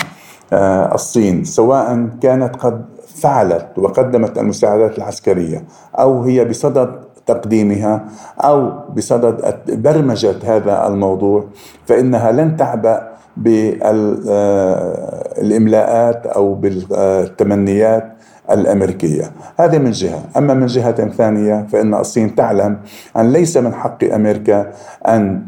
آه، 0.53 0.95
الصين 0.95 1.43
سواء 1.43 2.09
كانت 2.21 2.55
قد 2.55 2.85
فعلت 3.15 3.67
وقدمت 3.77 4.37
المساعدات 4.37 4.97
العسكرية 4.97 5.63
أو 5.99 6.23
هي 6.23 6.45
بصدد 6.45 7.12
تقديمها 7.25 8.05
أو 8.39 8.71
بصدد 8.95 9.55
برمجة 9.67 10.35
هذا 10.43 10.87
الموضوع 10.87 11.45
فإنها 11.85 12.31
لن 12.31 12.57
تعبأ 12.57 13.13
بالاملاءات 13.37 16.25
أو 16.25 16.53
بالتمنيات 16.53 18.13
الأمريكية، 18.51 19.31
هذه 19.59 19.77
من 19.77 19.91
جهة، 19.91 20.21
أما 20.37 20.53
من 20.53 20.65
جهة 20.65 21.09
ثانية 21.09 21.67
فإن 21.71 21.93
الصين 21.93 22.35
تعلم 22.35 22.77
أن 23.17 23.31
ليس 23.31 23.57
من 23.57 23.73
حق 23.73 24.03
أمريكا 24.03 24.71
أن 25.07 25.17
آه، 25.17 25.41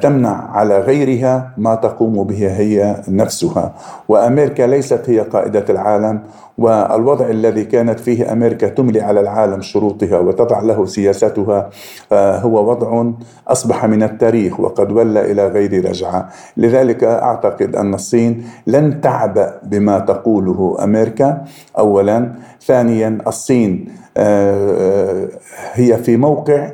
تمنع 0.00 0.50
على 0.50 0.78
غيرها 0.78 1.50
ما 1.56 1.74
تقوم 1.74 2.24
به 2.24 2.56
هي 2.56 3.02
نفسها. 3.08 3.74
وأمريكا 4.08 4.62
ليست 4.62 5.10
هي 5.10 5.20
قائدة 5.20 5.64
العالم 5.70 6.22
والوضع 6.58 7.28
الذي 7.28 7.64
كانت 7.64 8.00
فيه 8.00 8.32
أمريكا 8.32 8.68
تملي 8.68 9.00
على 9.00 9.20
العالم 9.20 9.60
شروطها 9.60 10.18
وتضع 10.18 10.60
له 10.60 10.86
سياستها 10.86 11.70
آه، 12.12 12.38
هو 12.38 12.70
وضع 12.70 13.10
أصبح 13.48 13.84
من 13.84 14.02
التاريخ 14.02 14.60
وقد 14.60 14.92
ولى 14.92 15.32
إلى 15.32 15.46
غير 15.48 15.88
رجعة، 15.88 16.28
لذلك 16.56 17.04
أعتقد 17.04 17.76
أن 17.76 17.94
الصين 17.94 18.44
لن 18.66 19.00
تعبأ 19.00 19.54
بما 19.62 19.98
تقوله 19.98 20.76
أمريكا. 20.84 21.44
اولا، 21.78 22.32
ثانيا 22.66 23.18
الصين 23.26 23.88
آه، 24.16 25.28
هي 25.72 25.96
في 25.96 26.16
موقع 26.16 26.70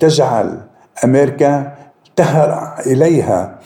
تجعل 0.00 0.60
أمريكا 1.04 1.72
تهرع 2.16 2.78
إليها 2.86 3.58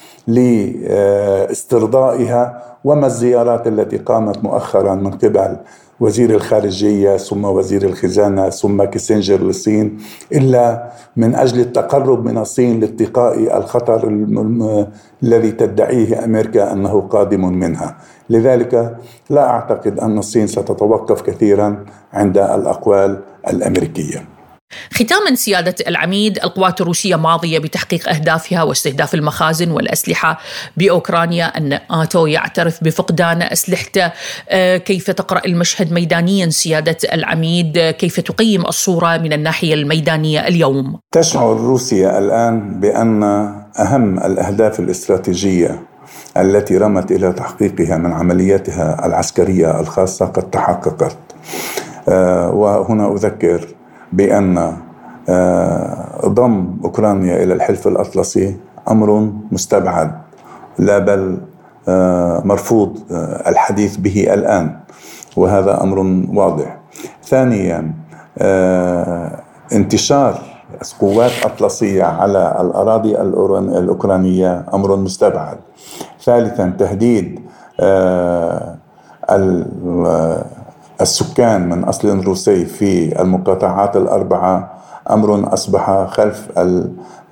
لاسترضائها 1.47 2.63
وما 2.85 3.07
الزيارات 3.07 3.67
التي 3.67 3.97
قامت 3.97 4.45
مؤخرا 4.45 4.95
من 4.95 5.11
قبل 5.11 5.57
وزير 6.01 6.31
الخارجية 6.31 7.17
ثم 7.17 7.45
وزير 7.45 7.83
الخزانة 7.83 8.51
ثم 8.51 8.85
كيسنجر 8.85 9.41
للصين 9.43 9.99
إلا 10.33 10.91
من 11.17 11.35
أجل 11.35 11.61
التقرب 11.61 12.25
من 12.25 12.39
الصين 12.39 12.81
لاتقاء 12.81 13.59
الخطر 13.59 14.09
الذي 15.23 15.53
تدعيه 15.53 16.25
أمريكا 16.25 16.73
أنه 16.73 17.01
قادم 17.01 17.49
منها. 17.59 17.97
لذلك 18.31 18.97
لا 19.31 19.51
أعتقد 19.51 20.01
أن 20.01 20.19
الصين 20.19 20.47
ستتوقف 20.47 21.23
كثيرا 21.23 21.85
عند 22.13 22.39
الأقوال 22.39 23.21
الأمريكية. 23.49 24.34
ختاما 24.93 25.35
سيادة 25.35 25.75
العميد 25.89 26.39
القوات 26.39 26.81
الروسية 26.81 27.17
ماضية 27.17 27.59
بتحقيق 27.59 28.09
أهدافها 28.09 28.63
واستهداف 28.63 29.15
المخازن 29.15 29.71
والأسلحة 29.71 30.39
بأوكرانيا 30.77 31.45
أن 31.45 31.79
آتو 31.91 32.27
يعترف 32.27 32.85
بفقدان 32.85 33.43
أسلحته. 33.43 34.13
آه، 34.49 34.77
كيف 34.77 35.11
تقرأ 35.11 35.43
المشهد 35.47 35.93
ميدانيا 35.93 36.51
سيادة 36.51 36.97
العميد؟ 37.13 37.79
كيف 37.79 38.21
تقيم 38.21 38.63
الصورة 38.63 39.17
من 39.17 39.33
الناحية 39.33 39.75
الميدانية 39.75 40.49
اليوم؟ 40.49 40.99
تشعر 41.13 41.57
روسيا 41.57 42.19
الآن 42.19 42.81
بأن 42.81 43.23
أهم 43.79 44.19
الأهداف 44.19 44.81
الاستراتيجية 44.81 45.83
التي 46.37 46.77
رمت 46.77 47.13
إلى 47.13 47.33
تحقيقها 47.33 47.97
من 47.97 48.13
عملياتها 48.13 49.07
العسكرية 49.07 49.81
الخاصة 49.81 50.27
قد 50.27 50.51
تحققت. 50.51 51.17
آه، 52.09 52.51
وهنا 52.51 53.13
أذكر 53.13 53.74
بأن 54.17 54.77
آه، 55.29 56.21
ضم 56.27 56.77
أوكرانيا 56.85 57.43
إلى 57.43 57.55
الحلف 57.55 57.89
الأطلسي 57.89 58.57
أمر 58.91 59.33
مستبعد 59.53 60.13
لا 60.79 60.99
بل 60.99 61.39
آه، 61.89 62.43
مرفوض 62.45 62.99
آه، 63.13 63.49
الحديث 63.51 63.97
به 63.97 64.35
الآن 64.35 64.77
وهذا 65.37 65.83
أمر 65.83 65.99
واضح. 66.39 66.79
ثانيا 67.25 67.93
انتشار 69.73 70.39
قوات 71.01 71.31
أطلسية 71.45 72.05
على 72.05 72.57
الأراضي 72.61 73.21
الأوكرانية 73.21 74.65
أمر 74.75 74.97
مستبعد. 74.97 75.57
ثالثا 76.25 76.75
تهديد 76.79 77.41
السكان 81.01 81.69
من 81.69 81.85
أصل 81.85 82.25
روسي 82.25 82.65
في 82.65 83.21
المقاطعات 83.23 83.97
الأربعة 83.97 84.71
أمر 85.11 85.55
أصبح 85.55 86.07
خلف 86.11 86.49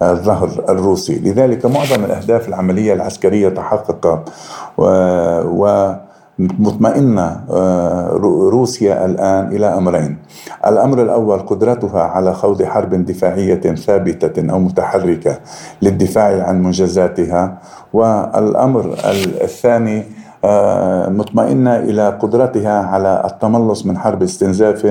الظهر 0.02 0.64
الروسي. 0.68 1.18
لذلك 1.18 1.66
معظم 1.66 2.04
الأهداف 2.04 2.48
العملية 2.48 2.92
العسكرية 2.92 3.48
تحققت 3.48 4.28
و 4.78 5.92
مطمئنة 6.38 7.40
آه، 7.50 8.08
روسيا 8.52 9.04
الآن 9.04 9.46
إلى 9.56 9.66
أمرين. 9.66 10.18
الأمر 10.66 11.02
الأول 11.02 11.38
قدرتها 11.38 12.00
على 12.02 12.34
خوض 12.34 12.62
حرب 12.62 12.94
دفاعية 12.94 13.60
ثابتة 13.74 14.52
أو 14.52 14.58
متحركة 14.58 15.38
للدفاع 15.82 16.42
عن 16.42 16.62
منجزاتها 16.62 17.58
والأمر 17.92 18.96
الثاني 19.44 20.04
مطمئنة 21.08 21.76
إلى 21.76 22.08
قدرتها 22.08 22.82
على 22.82 23.22
التملص 23.26 23.86
من 23.86 23.98
حرب 23.98 24.22
استنزاف 24.22 24.86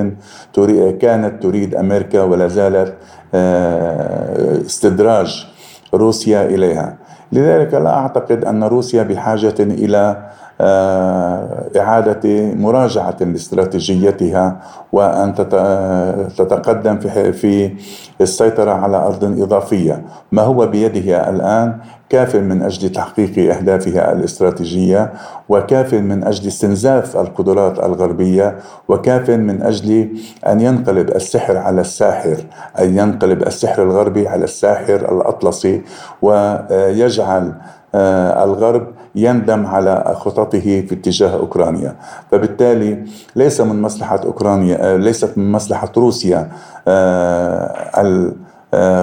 كانت 1.02 1.44
تريد 1.44 1.76
أمريكا 1.76 2.24
ولا 2.24 2.48
زالت 2.48 2.94
آه، 3.34 4.62
استدراج 4.66 5.48
روسيا 5.94 6.46
إليها. 6.46 6.96
لذلك 7.32 7.74
لا 7.74 7.98
أعتقد 7.98 8.46
أن 8.46 8.64
روسيا 8.64 9.04
بحاجة 9.04 9.56
إلى 9.60 10.00
آه، 10.08 10.51
إعادة 11.78 12.54
مراجعة 12.54 13.18
لاستراتيجيتها 13.22 14.60
وأن 14.92 15.36
تتقدم 16.38 17.00
في 17.32 17.72
السيطرة 18.22 18.72
على 18.72 18.98
أرض 18.98 19.42
إضافية. 19.42 20.04
ما 20.32 20.42
هو 20.42 20.68
بيدها 20.68 21.30
الآن؟ 21.30 21.78
كاف 22.12 22.36
من 22.36 22.62
أجل 22.62 22.90
تحقيق 22.90 23.56
أهدافها 23.56 24.14
الاستراتيجية 24.14 25.14
وكاف 25.50 25.94
من 25.94 26.24
أجل 26.24 26.48
استنزاف 26.48 27.18
القدرات 27.18 27.80
الغربية 27.80 28.56
وكاف 28.88 29.30
من 29.30 29.62
أجل 29.62 30.10
أن 30.48 30.62
ينقلب 30.62 31.10
السحر 31.10 31.58
على 31.58 31.82
الساحر 31.82 32.38
أن 32.80 32.98
ينقلب 32.98 33.42
السحر 33.42 33.84
الغربي 33.84 34.28
على 34.28 34.44
الساحر 34.44 34.96
الأطلسي 34.96 35.82
ويجعل 36.22 37.44
آه، 37.48 37.81
الغرب 37.96 38.88
يندم 39.16 39.66
على 39.66 40.16
خططه 40.18 40.60
في 40.60 40.94
اتجاه 40.94 41.34
أوكرانيا، 41.34 41.96
فبالتالي 42.32 43.04
ليس 43.36 43.62
من 43.62 43.82
مصلحة 43.82 44.20
أوكرانيا 44.26 44.94
آه، 44.94 44.98
ليست 44.98 45.38
من 45.38 45.52
مصلحة 45.52 45.92
روسيا 45.98 46.50
آه، 46.88 48.28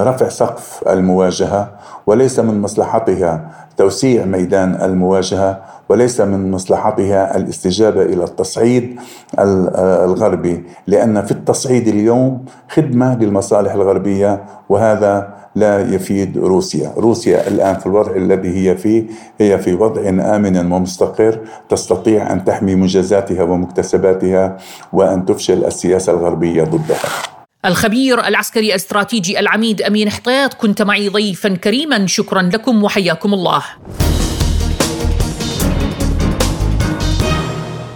رفع 0.04 0.28
سقف 0.28 0.84
المواجهة 0.88 1.70
وليس 2.06 2.40
من 2.40 2.60
مصلحتها 2.60 3.50
توسيع 3.78 4.24
ميدان 4.24 4.78
المواجهة 4.82 5.60
وليس 5.88 6.20
من 6.20 6.50
مصلحتها 6.50 7.36
الاستجابة 7.36 8.02
إلى 8.02 8.24
التصعيد 8.24 9.00
الغربي 9.38 10.64
لأن 10.86 11.22
في 11.22 11.32
التصعيد 11.32 11.88
اليوم 11.88 12.44
خدمة 12.68 13.18
للمصالح 13.18 13.72
الغربية 13.72 14.44
وهذا 14.68 15.38
لا 15.54 15.94
يفيد 15.94 16.38
روسيا. 16.38 16.92
روسيا 16.96 17.48
الآن 17.48 17.74
في 17.74 17.86
الوضع 17.86 18.16
الذي 18.16 18.48
هي 18.48 18.76
فيه 18.76 19.04
هي 19.40 19.58
في 19.58 19.74
وضع 19.74 20.08
آمن 20.08 20.72
ومستقر 20.72 21.38
تستطيع 21.68 22.32
أن 22.32 22.44
تحمي 22.44 22.74
منجزاتها 22.74 23.42
ومكتسباتها 23.42 24.56
وأن 24.92 25.24
تفشل 25.24 25.64
السياسة 25.64 26.12
الغربية 26.12 26.64
ضدها. 26.64 27.37
الخبير 27.64 28.26
العسكري 28.26 28.68
الاستراتيجي 28.68 29.40
العميد 29.40 29.82
أمين 29.82 30.10
حطيط 30.10 30.54
كنت 30.54 30.82
معي 30.82 31.08
ضيفا 31.08 31.48
كريما 31.48 32.06
شكرا 32.06 32.42
لكم 32.42 32.84
وحياكم 32.84 33.34
الله. 33.34 33.64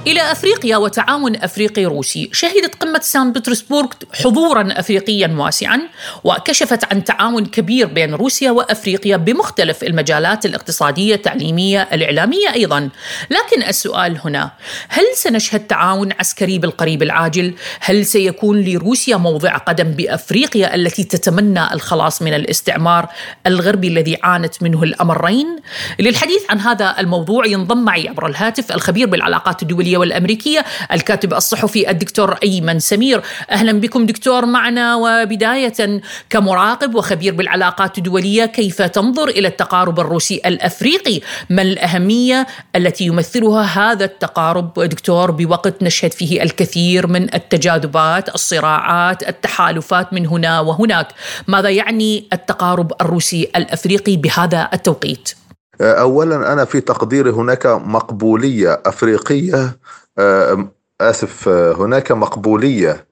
إلى 0.06 0.32
أفريقيا 0.32 0.76
وتعاون 0.76 1.36
أفريقي 1.36 1.84
روسي 1.84 2.30
شهدت 2.32 2.74
قمة 2.74 3.00
سان 3.00 3.32
بطرسبورغ 3.32 3.88
حضورا 4.24 4.68
أفريقيا 4.72 5.36
واسعا 5.38 5.80
وكشفت 6.24 6.92
عن 6.92 7.04
تعاون 7.04 7.46
كبير 7.46 7.86
بين 7.86 8.14
روسيا 8.14 8.50
وأفريقيا 8.50 9.16
بمختلف 9.16 9.82
المجالات 9.82 10.46
الاقتصادية 10.46 11.14
التعليمية 11.14 11.88
الإعلامية 11.92 12.54
أيضا 12.54 12.88
لكن 13.30 13.62
السؤال 13.62 14.18
هنا 14.24 14.50
هل 14.88 15.04
سنشهد 15.14 15.66
تعاون 15.66 16.12
عسكري 16.20 16.58
بالقريب 16.58 17.02
العاجل؟ 17.02 17.54
هل 17.80 18.06
سيكون 18.06 18.60
لروسيا 18.64 19.16
موضع 19.16 19.56
قدم 19.56 19.90
بأفريقيا 19.90 20.74
التي 20.74 21.04
تتمنى 21.04 21.72
الخلاص 21.72 22.22
من 22.22 22.34
الاستعمار 22.34 23.08
الغربي 23.46 23.88
الذي 23.88 24.18
عانت 24.22 24.62
منه 24.62 24.82
الأمرين؟ 24.82 25.56
للحديث 26.00 26.42
عن 26.50 26.60
هذا 26.60 26.94
الموضوع 26.98 27.46
ينضم 27.46 27.84
معي 27.84 28.08
عبر 28.08 28.26
الهاتف 28.26 28.72
الخبير 28.72 29.06
بالعلاقات 29.06 29.62
الدولية 29.62 29.91
الدولية 29.92 29.98
والأمريكية. 29.98 30.64
الكاتب 30.92 31.34
الصحفي 31.34 31.90
الدكتور 31.90 32.38
أيمن 32.42 32.78
سمير. 32.78 33.22
أهلا 33.50 33.72
بكم 33.72 34.06
دكتور 34.06 34.46
معنا. 34.46 34.96
وبداية 34.96 36.00
كمراقب 36.30 36.94
وخبير 36.94 37.34
بالعلاقات 37.34 37.98
الدولية 37.98 38.44
كيف 38.44 38.82
تنظر 38.82 39.28
إلى 39.28 39.48
التقارب 39.48 40.00
الروسي 40.00 40.40
الأفريقي؟ 40.46 41.20
ما 41.50 41.62
الأهمية 41.62 42.46
التي 42.76 43.04
يمثلها 43.04 43.62
هذا 43.62 44.04
التقارب؟ 44.04 44.80
دكتور 44.80 45.30
بوقت 45.30 45.82
نشهد 45.82 46.12
فيه 46.12 46.42
الكثير 46.42 47.06
من 47.06 47.34
التجاذبات 47.34 48.34
الصراعات 48.34 49.28
التحالفات 49.28 50.12
من 50.12 50.26
هنا 50.26 50.60
وهناك. 50.60 51.08
ماذا 51.46 51.68
يعني 51.68 52.24
التقارب 52.32 52.92
الروسي 53.00 53.48
الأفريقي 53.56 54.16
بهذا 54.16 54.68
التوقيت؟ 54.74 55.41
اولا 55.82 56.52
أنا 56.52 56.64
في 56.64 56.80
تقديري 56.80 57.30
هناك 57.30 57.66
مقبولية 57.66 58.82
أفريقية 58.86 59.78
آه، 60.18 60.68
آسف 61.00 61.48
آه، 61.48 61.72
هناك 61.72 62.12
مقبولية 62.12 63.06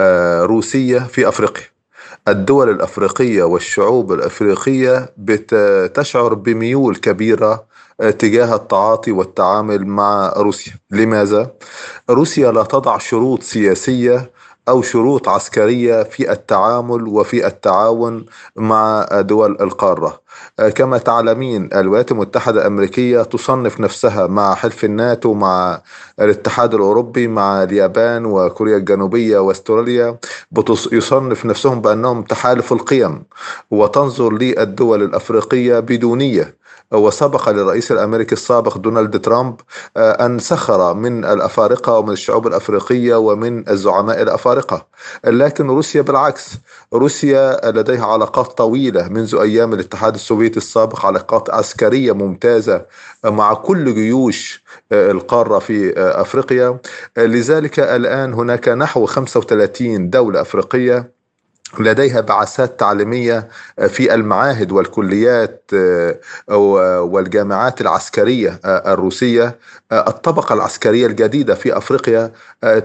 آه، 0.00 0.42
روسية 0.42 0.98
في 0.98 1.28
أفريقيا. 1.28 1.64
الدول 2.28 2.70
الأفريقية 2.70 3.42
والشعوب 3.42 4.12
الأفريقية 4.12 5.12
بتشعر 5.18 6.34
بميول 6.34 6.96
كبيرة 6.96 7.64
تجاه 8.18 8.54
التعاطي 8.54 9.12
والتعامل 9.12 9.86
مع 9.86 10.32
روسيا. 10.36 10.72
لماذا؟ 10.90 11.50
روسيا 12.10 12.52
لا 12.52 12.62
تضع 12.62 12.98
شروط 12.98 13.42
سياسية 13.42 14.30
أو 14.68 14.82
شروط 14.82 15.28
عسكرية 15.28 16.02
في 16.02 16.32
التعامل 16.32 17.08
وفي 17.08 17.46
التعاون 17.46 18.26
مع 18.56 19.06
دول 19.12 19.56
القارة. 19.60 20.20
آه، 20.60 20.68
كما 20.68 20.98
تعلمين 20.98 21.68
الولايات 21.74 22.12
المتحدة 22.12 22.60
الأمريكية 22.60 23.22
تصنف 23.22 23.80
نفسها 23.80 24.26
مع 24.26 24.54
حلف 24.54 24.84
الناتو 24.84 25.34
مع 25.34 25.82
الاتحاد 26.20 26.74
الأوروبي 26.74 27.28
مع 27.28 27.62
اليابان 27.62 28.24
وكوريا 28.24 28.76
الجنوبية 28.76 29.38
واستراليا 29.38 30.18
يصنف 30.92 31.46
نفسهم 31.46 31.80
بأنهم 31.80 32.22
تحالف 32.22 32.72
القيم 32.72 33.24
وتنظر 33.70 34.32
للدول 34.32 35.02
الأفريقية 35.02 35.80
بدونية. 35.80 36.65
وسبق 36.92 37.48
للرئيس 37.48 37.92
الأمريكي 37.92 38.32
السابق 38.32 38.78
دونالد 38.78 39.20
ترامب 39.20 39.60
أن 39.96 40.38
سخر 40.38 40.94
من 40.94 41.24
الأفارقة 41.24 41.98
ومن 41.98 42.12
الشعوب 42.12 42.46
الأفريقية 42.46 43.14
ومن 43.14 43.68
الزعماء 43.68 44.22
الأفارقة. 44.22 44.86
لكن 45.24 45.66
روسيا 45.66 46.02
بالعكس 46.02 46.50
روسيا 46.94 47.70
لديها 47.70 48.06
علاقات 48.06 48.46
طويلة 48.46 49.08
منذ 49.08 49.34
أيام 49.34 49.72
الاتحاد 49.72 50.14
السوفيتي 50.14 50.56
السابق 50.56 51.06
علاقات 51.06 51.50
عسكرية 51.50 52.12
ممتازة 52.12 52.82
مع 53.24 53.54
كل 53.54 53.94
جيوش 53.94 54.64
القارة 54.92 55.58
في 55.58 55.92
أفريقيا. 55.96 56.78
لذلك 57.16 57.80
الآن 57.80 58.34
هناك 58.34 58.68
نحو 58.68 59.06
35 59.06 60.10
دولة 60.10 60.40
أفريقية 60.40 61.15
لديها 61.80 62.20
بعثات 62.20 62.80
تعليمية 62.80 63.48
في 63.88 64.14
المعاهد 64.14 64.72
والكليات 64.72 65.70
والجامعات 67.02 67.80
العسكرية 67.80 68.60
الروسية 68.64 69.56
الطبقة 69.92 70.52
العسكرية 70.54 71.06
الجديدة 71.06 71.54
في 71.54 71.76
أفريقيا 71.76 72.32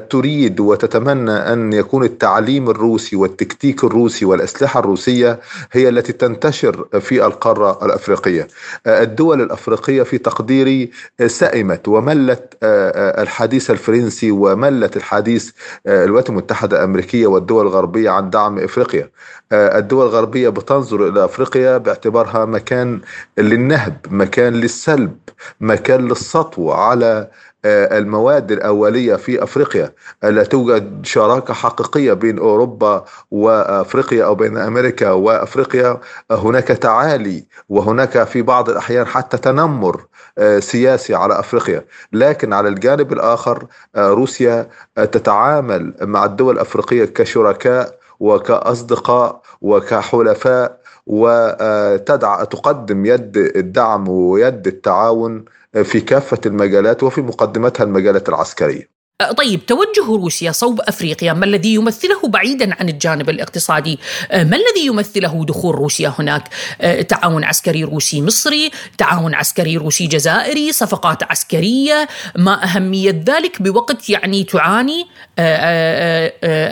تريد 0.10 0.60
وتتمنى 0.60 1.32
أن 1.32 1.74
يكون 1.74 2.04
التعليم 2.04 2.70
الروسي 2.70 3.16
والتكتيك 3.16 3.84
الروسي 3.84 4.26
والأسلحة 4.26 4.80
الروسية 4.80 5.40
هي 5.72 5.90
التي 5.90 6.14
تنتشر 6.14 6.86
في 7.00 7.26
القارة 7.26 7.86
الأفريقية. 7.86 8.48
الدول 8.88 9.42
الأفريقية 9.42 10.04
في 10.04 10.18
تقديري 10.18 10.92
سئمت 11.28 11.88
وملت 11.88 12.54
الحديث 12.64 13.72
الفرنسي 13.72 14.32
وملت 14.32 14.98
الحديث 14.98 15.52
الولايات 15.88 16.30
المتحدة 16.30 16.78
الأمريكية 16.78 17.28
والدول 17.28 17.66
الغربية 17.68 18.10
عن 18.10 18.30
دعم 18.30 18.60
إفريقيا. 18.60 18.81
الدول 19.54 20.06
الغربية 20.06 20.50
بتنظر 20.50 21.08
إلى 21.08 21.26
أفريقيا 21.26 21.78
باعتبارها 21.78 22.46
مكان 22.46 23.02
للنهب، 23.38 23.98
مكان 24.10 24.54
للسلب، 24.54 25.18
مكان 25.62 26.08
للسطو 26.08 26.72
على 26.72 27.28
المواد 27.66 28.52
الأولية 28.52 29.16
في 29.16 29.44
أفريقيا. 29.44 29.92
لا 30.24 30.44
توجد 30.44 31.06
شراكة 31.06 31.54
حقيقية 31.54 32.14
بين 32.14 32.40
أوروبا 32.40 33.06
وأفريقيا 33.32 34.26
أو 34.26 34.36
بين 34.36 34.58
أمريكا 34.58 35.12
وأفريقيا. 35.12 36.00
هناك 36.32 36.68
تعالي 36.68 37.46
وهناك 37.70 38.24
في 38.24 38.42
بعض 38.42 38.70
الأحيان 38.70 39.08
حتى 39.08 39.38
تنمر 39.38 40.02
سياسي 40.60 41.16
على 41.16 41.40
أفريقيا. 41.40 41.86
لكن 42.14 42.54
على 42.54 42.70
الجانب 42.70 43.14
الآخر 43.14 43.66
روسيا 43.98 44.70
تتعامل 44.96 45.94
مع 46.02 46.26
الدول 46.26 46.56
الأفريقية 46.56 47.06
كشركاء 47.06 48.01
وكأصدقاء 48.22 49.42
وكحلفاء 49.62 50.82
وتدعى 51.08 52.46
تقدم 52.46 53.06
يد 53.06 53.38
الدعم 53.38 54.10
ويد 54.10 54.68
التعاون 54.68 55.46
في 55.84 56.02
كافة 56.02 56.38
المجالات 56.46 57.04
وفي 57.04 57.22
مقدمتها 57.22 57.84
المجالات 57.84 58.30
العسكرية. 58.30 59.01
طيب 59.38 59.66
توجه 59.66 60.06
روسيا 60.08 60.52
صوب 60.52 60.82
أفريقيا. 60.82 61.34
ما 61.34 61.46
الذي 61.46 61.74
يمثله 61.74 62.22
بعيدا 62.24 62.76
عن 62.80 62.90
الجانب 62.90 63.30
الاقتصادي؟ 63.30 64.00
ما 64.32 64.56
الذي 64.56 64.86
يمثله 64.86 65.46
دخول 65.46 65.76
روسيا 65.76 66.14
هناك؟ 66.20 66.44
تعاون 67.10 67.44
عسكري 67.44 67.84
روسي 67.84 68.22
مصري 68.22 68.72
تعاون 68.98 69.36
عسكري 69.36 69.78
روسي 69.78 70.08
جزائري 70.08 70.72
صفقات 70.72 71.24
عسكرية. 71.24 72.08
ما 72.36 72.64
أهمية 72.64 73.24
ذلك 73.28 73.62
بوقت 73.62 74.10
يعني 74.10 74.44
تعاني؟ 74.44 75.08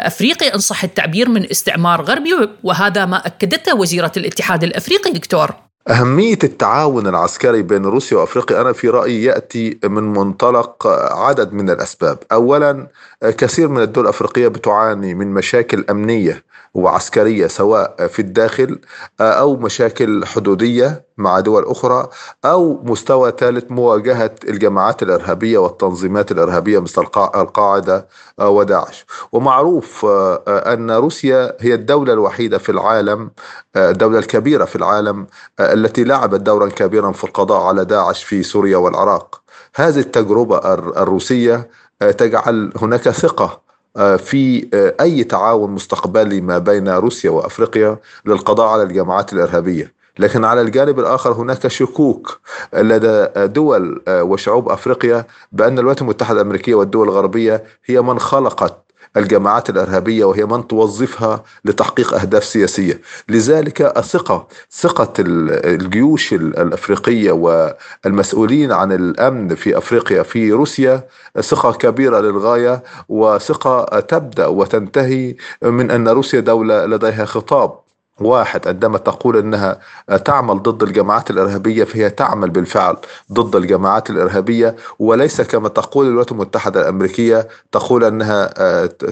أفريقيا 0.07 0.55
إن 0.55 0.59
صح 0.59 0.83
التعبير 0.83 1.29
من 1.29 1.49
استعمار 1.51 2.01
غربي 2.01 2.49
وهذا 2.63 3.05
ما 3.05 3.27
أكدته 3.27 3.75
وزيرة 3.75 4.11
الاتحاد 4.17 4.63
الأفريقي 4.63 5.11
دكتور. 5.11 5.68
أهمية 5.89 6.39
التعاون 6.43 7.07
العسكري 7.07 7.61
بين 7.61 7.85
روسيا 7.85 8.17
وأفريقيا 8.17 8.61
أنا 8.61 8.73
في 8.73 8.89
رأيي 8.89 9.23
يأتي 9.23 9.79
من 9.83 10.03
منطلق 10.03 10.87
عدد 11.13 11.53
من 11.53 11.69
الأسباب. 11.69 12.17
أولا 12.31 12.87
كثير 13.21 13.67
من 13.67 13.81
الدول 13.81 14.03
الأفريقية 14.03 14.47
بتعاني 14.47 15.15
من 15.15 15.27
مشاكل 15.27 15.85
أمنية. 15.89 16.43
وعسكرية 16.73 17.47
سواء 17.47 18.07
في 18.07 18.19
الداخل 18.19 18.79
أو 19.21 19.55
مشاكل 19.55 20.25
حدودية 20.25 21.05
مع 21.17 21.39
دول 21.39 21.65
أخرى 21.65 22.09
أو 22.45 22.81
مستوى 22.83 23.33
ثالث 23.37 23.71
مواجهة 23.71 24.31
الجماعات 24.43 25.03
الإرهابية 25.03 25.57
والتنظيمات 25.57 26.31
الإرهابية 26.31 26.79
مثل 26.79 27.01
القاعدة 27.17 28.07
وداعش. 28.41 29.05
ومعروف 29.31 30.05
أن 30.47 30.91
روسيا 30.91 31.55
هي 31.59 31.73
الدولة 31.73 32.13
الوحيدة 32.13 32.57
في 32.57 32.71
العالم 32.71 33.31
الدولة 33.75 34.19
الكبيرة 34.19 34.65
في 34.65 34.75
العالم 34.75 35.27
التي 35.59 36.03
لعبت 36.03 36.39
دورا 36.39 36.69
كبيرا 36.69 37.11
في 37.11 37.23
القضاء 37.23 37.61
على 37.61 37.85
داعش 37.85 38.23
في 38.23 38.43
سوريا 38.43 38.77
والعراق. 38.77 39.41
هذه 39.75 39.99
التجربة 39.99 40.57
الروسية 40.73 41.69
تجعل 41.99 42.71
هناك 42.81 43.09
ثقة 43.09 43.68
في 43.97 44.69
أي 45.01 45.23
تعاون 45.23 45.71
مستقبلي 45.71 46.41
ما 46.41 46.57
بين 46.57 46.89
روسيا 46.89 47.29
وأفريقيا 47.29 47.97
للقضاء 48.25 48.67
على 48.67 48.83
الجماعات 48.83 49.33
الإرهابية. 49.33 49.99
لكن 50.19 50.45
على 50.45 50.61
الجانب 50.61 50.99
الآخر 50.99 51.31
هناك 51.31 51.67
شكوك 51.67 52.39
لدى 52.73 53.27
دول 53.35 54.01
وشعوب 54.09 54.69
أفريقيا 54.69 55.25
بأن 55.51 55.79
الولايات 55.79 56.01
المتحدة 56.01 56.41
الأمريكية 56.41 56.75
والدول 56.75 57.07
الغربية 57.07 57.63
هي 57.85 58.01
من 58.01 58.19
خلقت 58.19 58.88
الجماعات 59.17 59.69
الإرهابية 59.69 60.25
وهي 60.25 60.45
من 60.45 60.67
توظفها 60.67 61.43
لتحقيق 61.65 62.13
أهداف 62.13 62.43
سياسية، 62.45 63.01
لذلك 63.29 63.81
الثقة 63.81 64.47
ثقة 64.71 65.13
الجيوش 65.19 66.33
الأفريقية 66.33 67.31
والمسؤولين 67.31 68.71
عن 68.71 68.91
الأمن 68.91 69.55
في 69.55 69.77
أفريقيا 69.77 70.23
في 70.23 70.51
روسيا 70.51 71.07
ثقة 71.41 71.71
كبيرة 71.73 72.19
للغاية 72.19 72.83
وثقة 73.09 73.99
تبدأ 73.99 74.47
وتنتهي 74.47 75.35
من 75.61 75.91
أن 75.91 76.07
روسيا 76.07 76.39
دولة 76.39 76.85
لديها 76.85 77.25
خطاب. 77.25 77.88
واحد 78.21 78.67
عندما 78.67 78.97
تقول 78.97 79.37
إنها 79.37 79.79
تعمل 80.25 80.61
ضد 80.63 80.83
الجماعات 80.83 81.29
الإرهابية 81.31 81.83
فهي 81.83 82.09
تعمل 82.09 82.49
بالفعل 82.49 82.97
ضد 83.33 83.55
الجماعات 83.55 84.09
الإرهابية. 84.09 84.75
وليس 84.99 85.41
كما 85.41 85.69
تقول 85.69 86.05
الولايات 86.05 86.31
المتحدة 86.31 86.81
الأمريكية 86.81 87.47
تقول 87.71 88.03
إنها 88.03 88.49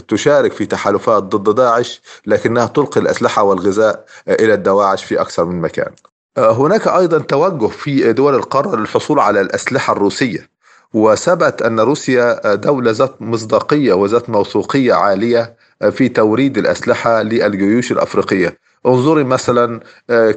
تشارك 0.08 0.52
في 0.54 0.66
تحالفات 0.66 1.24
ضد 1.24 1.56
داعش 1.56 2.02
لكنها 2.26 2.66
تلقي 2.66 3.02
الأسلحة 3.02 3.44
والغذاء 3.44 4.06
إلى 4.28 4.54
الدواعش 4.54 5.04
في 5.04 5.22
أكثر 5.22 5.46
من 5.46 5.62
مكان. 5.62 5.92
هناك 6.38 6.88
أيضا 6.88 7.20
توجه 7.20 7.68
في 7.68 8.14
دول 8.14 8.36
القارة 8.36 8.76
للحصول 8.76 9.20
على 9.20 9.42
الأسلحة 9.42 9.94
الروسية. 9.94 10.50
وثبت 10.94 11.62
أن 11.62 11.80
روسيا 11.80 12.56
دولة 12.56 12.92
ذات 12.92 13.22
مصداقية 13.22 13.94
وذات 13.94 14.30
موثوقية 14.30 14.94
عالية 14.94 15.56
في 15.92 16.10
توريد 16.10 16.58
الأسلحة 16.58 17.22
للجيوش 17.22 17.92
الأفريقية. 17.92 18.58
انظري 18.88 19.24
مثلا 19.24 19.80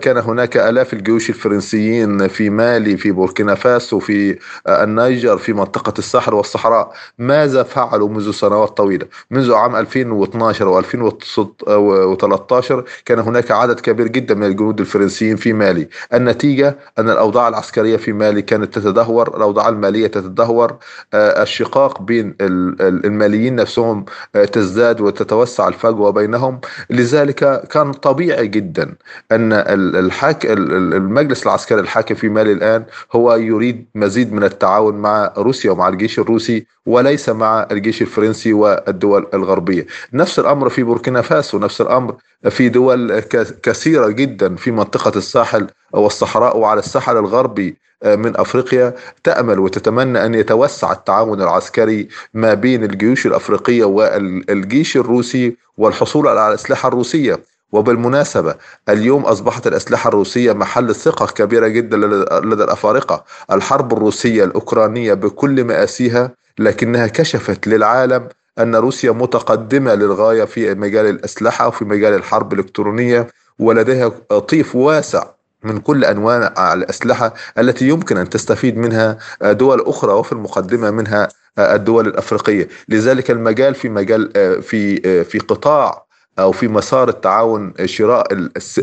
كان 0.00 0.16
هناك 0.16 0.56
آلاف 0.56 0.92
الجيوش 0.92 1.30
الفرنسيين 1.30 2.28
في 2.28 2.50
مالي 2.50 2.96
في 2.96 3.10
بوركينا 3.10 3.54
فاسو 3.54 3.98
في 3.98 4.38
النيجر 4.68 5.38
في 5.38 5.52
منطقة 5.52 5.94
الساحل 5.98 6.34
والصحراء. 6.34 6.92
ماذا 7.18 7.62
فعلوا 7.62 8.08
منذ 8.08 8.30
سنوات 8.30 8.76
طويلة؟ 8.76 9.06
منذ 9.30 9.52
عام 9.52 9.76
2012 9.76 10.82
و2013 10.82 12.74
كان 13.04 13.18
هناك 13.18 13.50
عدد 13.50 13.80
كبير 13.80 14.08
جدا 14.08 14.34
من 14.34 14.46
الجنود 14.46 14.80
الفرنسيين 14.80 15.36
في 15.36 15.52
مالي. 15.52 15.88
النتيجة 16.14 16.76
أن 16.98 17.10
الأوضاع 17.10 17.48
العسكرية 17.48 17.96
في 17.96 18.12
مالي 18.12 18.42
كانت 18.42 18.78
تتدهور 18.78 19.36
الأوضاع 19.36 19.68
المالية 19.68 20.06
تتدهور 20.06 20.76
الشقاق 21.14 22.02
بين 22.02 22.34
الماليين 22.40 23.56
نفسهم 23.56 24.04
تزداد 24.52 25.00
وتتوسع 25.00 25.68
الفجوة 25.68 26.10
بينهم. 26.10 26.60
لذلك 26.90 27.68
كان 27.68 27.92
طبيعي 27.92 28.39
جدا 28.46 28.94
أن 29.32 29.52
الحاك 29.96 30.46
المجلس 30.46 31.42
العسكري 31.42 31.80
الحاكم 31.80 32.14
في 32.14 32.28
مالي 32.28 32.52
الآن 32.52 32.84
هو 33.12 33.34
يريد 33.34 33.86
مزيد 33.94 34.32
من 34.32 34.44
التعاون 34.44 34.94
مع 34.94 35.32
روسيا 35.36 35.70
ومع 35.70 35.88
الجيش 35.88 36.18
الروسي 36.18 36.66
وليس 36.86 37.28
مع 37.28 37.66
الجيش 37.70 38.02
الفرنسي 38.02 38.52
والدول 38.52 39.26
الغربية. 39.34 39.86
نفس 40.12 40.38
الأمر 40.38 40.68
في 40.68 40.82
بوركينا 40.82 41.22
فاسو 41.22 41.58
نفس 41.58 41.80
الأمر 41.80 42.14
في 42.50 42.68
دول 42.68 43.20
كثيرة 43.62 44.08
جدا 44.08 44.56
في 44.56 44.70
منطقة 44.70 45.18
الساحل 45.18 45.66
والصحراء 45.92 46.56
وعلى 46.56 46.78
الساحل 46.78 47.16
الغربي 47.16 47.76
من 48.04 48.36
أفريقيا 48.36 48.94
تأمل 49.24 49.58
وتتمنى 49.58 50.24
أن 50.26 50.34
يتوسع 50.34 50.92
التعاون 50.92 51.42
العسكري 51.42 52.08
ما 52.34 52.54
بين 52.54 52.84
الجيوش 52.84 53.26
الأفريقية 53.26 53.84
والجيش 53.84 54.96
الروسي 54.96 55.56
والحصول 55.76 56.28
على 56.28 56.48
الأسلحة 56.48 56.88
الروسية. 56.88 57.40
وبالمناسبة 57.72 58.54
اليوم 58.88 59.22
أصبحت 59.24 59.66
الأسلحة 59.66 60.08
الروسية 60.08 60.52
محل 60.52 60.94
ثقة 60.94 61.26
كبيرة 61.26 61.68
جدا 61.68 61.96
لدى 62.44 62.64
الأفارقة. 62.64 63.24
الحرب 63.52 63.92
الروسية 63.92 64.44
الأوكرانية 64.44 65.14
بكل 65.14 65.64
مآسيها 65.64 66.30
لكنها 66.58 67.06
كشفت 67.06 67.66
للعالم 67.66 68.28
أن 68.58 68.76
روسيا 68.76 69.12
متقدمة 69.12 69.94
للغاية 69.94 70.44
في 70.44 70.74
مجال 70.74 71.06
الأسلحة 71.06 71.68
وفي 71.68 71.84
مجال 71.84 72.14
الحرب 72.14 72.52
الإلكترونية 72.52 73.26
ولديها 73.58 74.08
طيف 74.48 74.76
واسع 74.76 75.24
من 75.64 75.78
كل 75.78 76.04
أنواع 76.04 76.72
الأسلحة 76.74 77.34
التي 77.58 77.88
يمكن 77.88 78.16
أن 78.16 78.28
تستفيد 78.28 78.76
منها 78.76 79.18
دول 79.42 79.80
أخرى 79.80 80.12
وفي 80.12 80.32
المقدمة 80.32 80.90
منها 80.90 81.28
الدول 81.58 82.06
الأفريقية، 82.06 82.68
لذلك 82.88 83.30
المجال 83.30 83.74
في 83.74 83.88
مجال 83.88 84.32
في 84.62 85.24
في 85.24 85.38
قطاع 85.38 86.04
أو 86.38 86.52
في 86.52 86.68
مسار 86.68 87.08
التعاون 87.08 87.72
شراء 87.84 88.26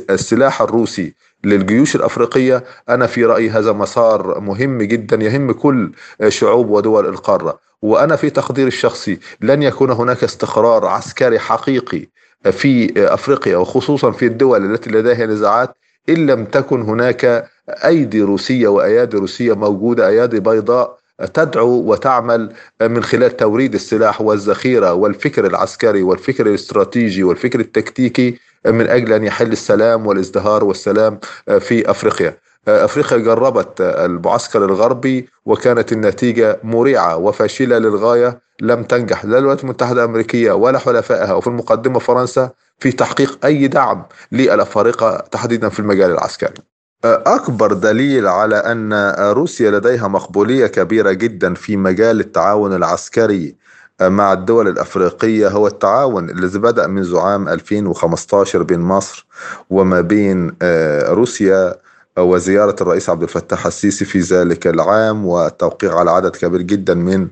السلاح 0.10 0.62
الروسي 0.62 1.14
للجيوش 1.44 1.96
الأفريقية 1.96 2.64
أنا 2.90 3.08
في 3.08 3.26
رأيي 3.26 3.50
هذا 3.50 3.72
مسار 3.72 4.40
مهم 4.40 4.82
جدا 4.82 5.16
يهم 5.24 5.52
كل 5.52 5.92
شعوب 6.28 6.70
ودول 6.70 7.06
القارة. 7.06 7.60
وأنا 7.82 8.16
في 8.16 8.30
تقديري 8.30 8.68
الشخصي 8.68 9.20
لن 9.42 9.64
يكون 9.64 9.92
هناك 9.92 10.24
استقرار 10.24 10.86
عسكري 10.86 11.40
حقيقي 11.40 12.08
في 12.52 12.94
أفريقيا 13.14 13.58
وخصوصا 13.58 14.12
في 14.12 14.26
الدول 14.26 14.72
التي 14.74 14.90
لديها 14.90 15.26
نزاعات 15.26 15.76
إن 16.10 16.26
لم 16.26 16.46
تكن 16.46 16.82
هناك 16.82 17.50
أيدي 17.70 18.22
روسية 18.22 18.68
وأيادي 18.68 19.18
روسية 19.18 19.54
موجودة 19.54 20.08
أيادي 20.08 20.40
بيضاء 20.40 20.98
تدعو 21.34 21.92
وتعمل 21.92 22.54
من 22.82 23.04
خلال 23.04 23.38
توريد 23.38 23.74
السلاح 23.74 24.22
والذخيرة 24.22 24.94
والفكر 24.94 25.46
العسكري 25.46 26.04
والفكر 26.04 26.48
الاستراتيجي 26.48 27.24
والفكر 27.24 27.60
التكتيكي 27.60 28.40
من 28.66 28.88
أجل 28.88 29.14
أن 29.14 29.24
يحل 29.24 29.52
السلام 29.52 30.08
والازدهار 30.08 30.64
والسلام 30.64 31.20
في 31.60 31.92
أفريقيا. 31.92 32.38
أفريقيا 32.68 33.18
جربت 33.18 33.82
المعسكر 33.82 34.66
الغربي 34.66 35.30
وكانت 35.46 35.92
النتيجة 35.92 36.60
مريعة 36.64 37.18
وفاشلة 37.18 37.78
للغاية 37.78 38.40
لم 38.62 38.84
تنجح 38.84 39.26
لا 39.26 39.38
الولايات 39.38 39.64
المتحدة 39.64 40.04
الأمريكية 40.04 40.52
ولا 40.52 40.80
حلفائها 40.80 41.34
وفي 41.34 41.48
المقدمة 41.48 42.00
فرنسا 42.00 42.50
في 42.80 42.92
تحقيق 42.92 43.46
أي 43.46 43.68
دعم 43.68 44.04
للأفارقة 44.32 45.18
تحديدا 45.32 45.70
في 45.70 45.80
المجال 45.80 46.12
العسكري. 46.12 46.54
أكبر 47.06 47.74
دليل 47.74 48.28
على 48.28 48.56
أن 48.56 48.94
روسيا 49.20 49.72
لديها 49.72 50.08
مقبولية 50.08 50.68
كبيرة 50.68 51.12
جدا 51.12 51.54
في 51.54 51.78
مجال 51.78 52.20
التعاون 52.20 52.74
العسكري 52.76 53.56
مع 54.02 54.34
الدول 54.34 54.68
الأفريقية 54.68 55.48
هو 55.48 55.68
التعاون 55.68 56.30
الذي 56.30 56.60
بدأ 56.60 56.88
منذ 56.88 57.18
عام 57.18 57.50
2015 57.50 58.64
بين 58.64 58.80
مصر 58.80 59.26
وما 59.70 60.02
بين 60.02 60.52
روسيا 61.10 61.76
وزيارة 62.18 62.76
الرئيس 62.82 63.10
عبد 63.10 63.24
الفتاح 63.24 63.66
السيسي 63.66 64.06
في 64.06 64.20
ذلك 64.20 64.68
العام 64.68 65.26
والتوقيع 65.26 66.00
على 66.00 66.12
عدد 66.12 66.36
كبير 66.36 66.62
جدا 66.62 66.94
من 66.94 67.28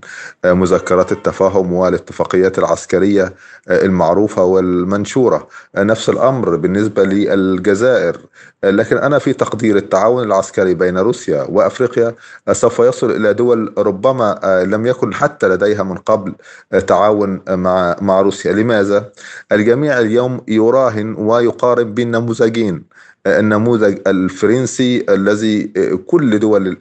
مذكرات 0.45 1.11
التفاهم 1.11 1.73
والاتفاقيات 1.73 2.59
العسكرية 2.59 3.33
المعروفة 3.69 4.43
والمنشورة. 4.43 5.47
نفس 5.77 6.09
الأمر 6.09 6.55
بالنسبة 6.55 7.03
للجزائر. 7.03 8.17
لكن 8.63 8.97
أنا 8.97 9.19
في 9.19 9.33
تقدير 9.33 9.77
التعاون 9.77 10.23
العسكري 10.23 10.73
بين 10.73 10.97
روسيا 10.97 11.45
وأفريقيا 11.49 12.15
سوف 12.51 12.79
يصل 12.79 13.11
إلى 13.11 13.33
دول 13.33 13.73
ربما 13.77 14.39
لم 14.67 14.85
يكن 14.85 15.13
حتى 15.13 15.47
لديها 15.47 15.83
من 15.83 15.97
قبل 15.97 16.35
تعاون 16.87 17.41
مع 17.49 17.95
مع 18.01 18.21
روسيا. 18.21 18.53
لماذا؟ 18.53 19.11
الجميع 19.51 19.99
اليوم 19.99 20.41
يراهن 20.47 21.15
ويقارن 21.17 21.93
بين 21.93 22.11
نموذجين 22.11 22.94
النموذج 23.27 23.97
الفرنسي 24.07 25.05
الذي 25.09 25.63
كل 26.07 26.39
دول 26.39 26.77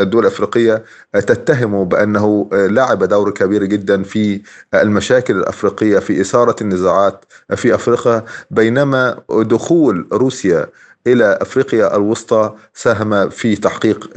الدول 0.00 0.22
الأفريقية 0.24 0.84
تتهمه 1.12 1.84
بأنه 1.84 2.48
لعب 2.52 3.04
دور 3.04 3.30
كبير 3.30 3.64
جدا 3.64 4.02
في 4.02 4.40
المشاكل 4.74 5.36
الأفريقية 5.36 5.98
في 5.98 6.20
إثارة 6.20 6.56
النزاعات 6.60 7.24
في 7.56 7.74
أفريقيا 7.74 8.24
بينما 8.50 9.18
دخول 9.30 10.06
روسيا 10.12 10.66
إلى 11.06 11.38
أفريقيا 11.40 11.96
الوسطى 11.96 12.54
ساهم 12.74 13.28
في 13.28 13.56
تحقيق 13.56 14.10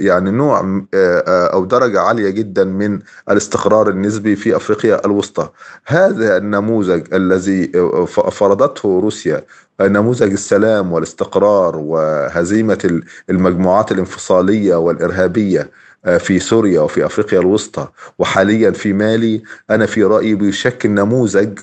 يعني 0.00 0.30
نوع 0.30 0.82
أو 1.24 1.64
درجة 1.64 2.00
عالية 2.00 2.30
جدا 2.30 2.64
من 2.64 2.98
الاستقرار 3.30 3.88
النسبي 3.88 4.36
في 4.36 4.56
أفريقيا 4.56 5.06
الوسطى. 5.06 5.48
هذا 5.86 6.36
النموذج 6.36 7.14
الذي 7.14 7.72
فرضته 8.30 9.00
روسيا 9.02 9.44
نموذج 9.80 10.32
السلام 10.32 10.92
والاستقرار 10.92 11.76
وهزيمة 11.76 13.00
المجموعات 13.30 13.92
الانفصالية 13.92 14.74
والإرهابية 14.74 15.70
في 16.18 16.38
سوريا 16.38 16.80
وفي 16.80 17.06
أفريقيا 17.06 17.38
الوسطى 17.40 17.88
وحاليا 18.18 18.70
في 18.70 18.92
مالي 18.92 19.42
أنا 19.70 19.86
في 19.86 20.04
رأيي 20.04 20.34
بيشكل 20.34 20.90
نموذج 20.90 21.58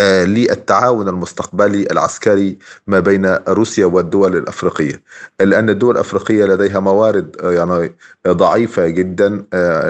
للتعاون 0.00 1.08
المستقبلي 1.08 1.86
العسكري 1.90 2.58
ما 2.86 3.00
بين 3.00 3.36
روسيا 3.48 3.86
والدول 3.86 4.36
الأفريقية. 4.36 5.02
لأن 5.40 5.70
الدول 5.70 5.94
الأفريقية 5.94 6.44
لديها 6.44 6.80
موارد 6.80 7.36
يعني 7.42 7.94
ضعيفة 8.28 8.86
جدا 8.88 9.44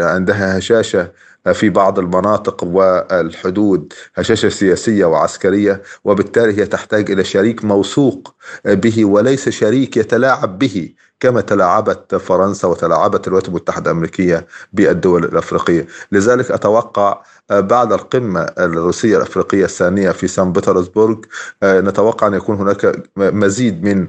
عندها 0.05 0.59
هشاشة 0.59 1.13
في 1.53 1.71
بعض 1.71 1.99
المناطق 1.99 2.65
والحدود 2.65 3.93
هشاشة 4.17 4.49
سياسية 4.49 5.05
وعسكرية 5.05 5.83
وبالتالي 6.05 6.61
هي 6.63 6.67
تحتاج 6.67 7.11
إلى 7.11 7.25
شريك 7.25 7.65
موثوق 7.65 8.35
به 8.65 9.05
وليس 9.05 9.49
شريك 9.49 9.97
يتلاعب 9.97 10.59
به. 10.59 10.91
كما 11.21 11.41
تلاعبت 11.41 12.15
فرنسا 12.15 12.69
وتلاعبت 12.69 13.27
الولايات 13.27 13.49
المتحدة 13.49 13.91
الأمريكية 13.91 14.47
بالدول 14.73 15.25
الأفريقية، 15.25 15.87
لذلك 16.13 16.51
أتوقع 16.51 17.23
بعد 17.51 17.93
القمة 17.93 18.41
الروسية 18.41 19.17
الأفريقية 19.17 19.65
الثانية 19.65 20.11
في 20.11 20.29
سان 20.29 20.53
بطرسبورغ 20.53 21.17
نتوقع 21.65 22.27
أن 22.27 22.35
يكون 22.35 22.57
هناك 22.57 23.03
مزيد 23.17 23.83
من 23.83 24.09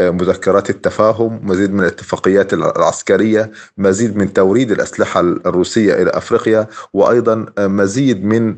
مذكرات 0.00 0.70
التفاهم، 0.70 1.40
مزيد 1.42 1.74
من 1.74 1.80
الاتفاقيات 1.80 2.52
العسكرية، 2.52 3.50
مزيد 3.78 4.16
من 4.16 4.32
توريد 4.32 4.70
الأسلحة 4.70 5.20
الروسية 5.20 6.02
إلى 6.02 6.10
أفريقيا، 6.10 6.66
وأيضا 6.92 7.46
مزيد 7.58 8.24
من 8.24 8.54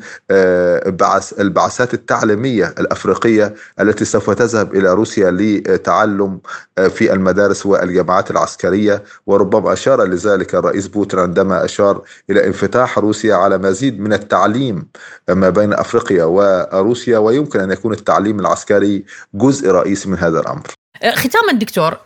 البعثات 1.41 1.95
التعليمية 1.95 2.75
الأفريقية 2.79 3.55
التي 3.81 4.05
سوف 4.05 4.31
تذهب 4.31 4.75
إلى 4.75 4.95
روسيا 4.95 5.31
لتعلم 5.31 6.41
في 6.77 7.13
المدارس 7.13 7.66
والجامعات 7.67 8.31
العسكرية 8.31 9.03
وربما 9.27 9.73
أشار 9.73 10.05
لذلك 10.05 10.55
الرئيس 10.55 10.89
بوتين 10.89 11.21
عندما 11.21 11.65
أشار 11.65 12.03
إلى 12.31 12.47
انفتاح 12.47 12.99
روسيا 12.99 13.35
على 13.35 13.59
مزيد 13.59 14.01
من 14.01 14.13
التعليم 14.13 14.89
ما 15.29 15.51
بين 15.51 15.73
أفريقيا 15.73 16.25
وروسيا 16.25 17.19
ويمكن 17.19 17.61
أن 17.61 17.71
يكون 17.71 17.93
التعليم 17.93 18.41
العسكري 18.41 19.05
جزء 19.35 19.71
رئيسي 19.71 20.09
من 20.09 20.19
هذا 20.19 20.41
الأمر. 20.41 20.76
ختاما 21.05 21.53
دكتور 21.53 21.97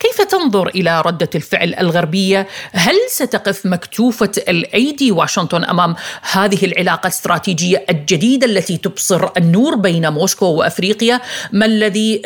كيف 0.00 0.20
تنظر 0.30 0.68
إلى 0.68 1.00
ردة 1.06 1.30
الفعل 1.34 1.74
الغربية؟ 1.74 2.46
هل 2.72 2.94
ستقف 3.08 3.66
مكتوفة 3.66 4.30
الأيدي 4.48 5.12
واشنطن 5.12 5.64
أمام 5.64 5.94
هذه 6.32 6.64
العلاقة 6.64 7.06
الاستراتيجيه 7.06 7.84
الجديدة 7.90 8.46
التي 8.46 8.76
تبصر 8.76 9.28
النور 9.36 9.74
بين 9.74 10.08
موسكو 10.08 10.46
وأفريقيا؟ 10.46 11.20
ما 11.52 11.66
الذي 11.66 12.18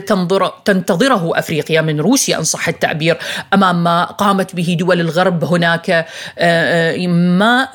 تنظر 0.00 0.52
تنتظره 0.64 1.38
أفريقيا 1.38 1.80
من 1.80 2.00
روسيا 2.00 2.38
إن 2.38 2.44
صح 2.44 2.68
التعبير 2.68 3.18
أمام 3.54 3.84
ما 3.84 4.04
قامت 4.04 4.56
به 4.56 4.76
دول 4.80 5.00
الغرب 5.00 5.44
هناك 5.44 6.06
ما 7.08 7.68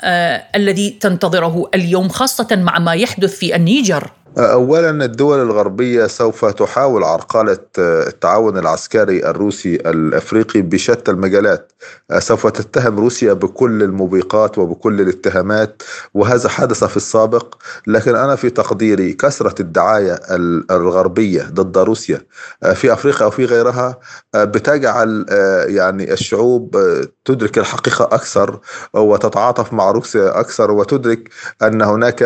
الذي 0.56 0.90
تنتظره 0.90 1.70
اليوم 1.76 2.10
خاصة 2.10 2.48
مع 2.52 2.80
ما 2.80 2.94
يحدث 2.94 3.36
في 3.36 3.56
النيجر؟ 3.56 4.12
اولا 4.38 4.90
الدول 5.06 5.40
الغربية 5.42 6.08
سوف 6.08 6.46
تحاول 6.46 7.04
عرقله 7.04 7.58
التعاون 7.80 8.58
العسكري 8.58 9.26
الروسي 9.26 9.76
الأفريقي 9.76 10.62
بشتى 10.62 11.12
المجالات. 11.12 11.72
سوف 12.20 12.48
تتهم 12.48 13.00
روسيا 13.00 13.34
بكل 13.34 13.84
الموبقات 13.84 14.58
وبكل 14.58 15.02
الاتهامات 15.02 15.84
وهذا 16.14 16.50
حدث 16.50 16.84
في 16.84 16.98
السابق. 16.98 17.56
لكن 17.88 18.16
أنا 18.16 18.36
في 18.36 18.50
تقديري 18.50 19.14
كثرة 19.14 19.62
الدعاية 19.62 20.20
الغربية 20.72 21.42
ضد 21.54 21.78
روسيا 21.78 22.22
في 22.74 22.94
أفريقيا 22.94 23.26
أو 23.26 23.32
في 23.32 23.46
غيرها 23.46 24.00
بتجعل 24.36 25.26
يعني 25.68 26.14
الشعوب 26.14 26.78
تدرك 27.26 27.58
الحقيقة 27.58 28.06
أكثر 28.06 28.60
وتتعاطف 28.94 29.74
مع 29.74 29.92
روسيا 29.92 30.40
أكثر 30.40 30.72
وتدرك 30.72 31.30
أن 31.64 31.82
هناك 31.82 32.24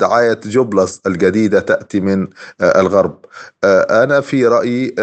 دعاية 0.00 0.40
جوبلس 0.44 1.00
الجديد 1.06 1.35
جديدة 1.36 1.60
تأتي 1.60 2.00
من 2.00 2.26
الغرب. 2.60 3.18
أنا 3.64 4.20
في 4.20 4.46
رأيي 4.46 4.94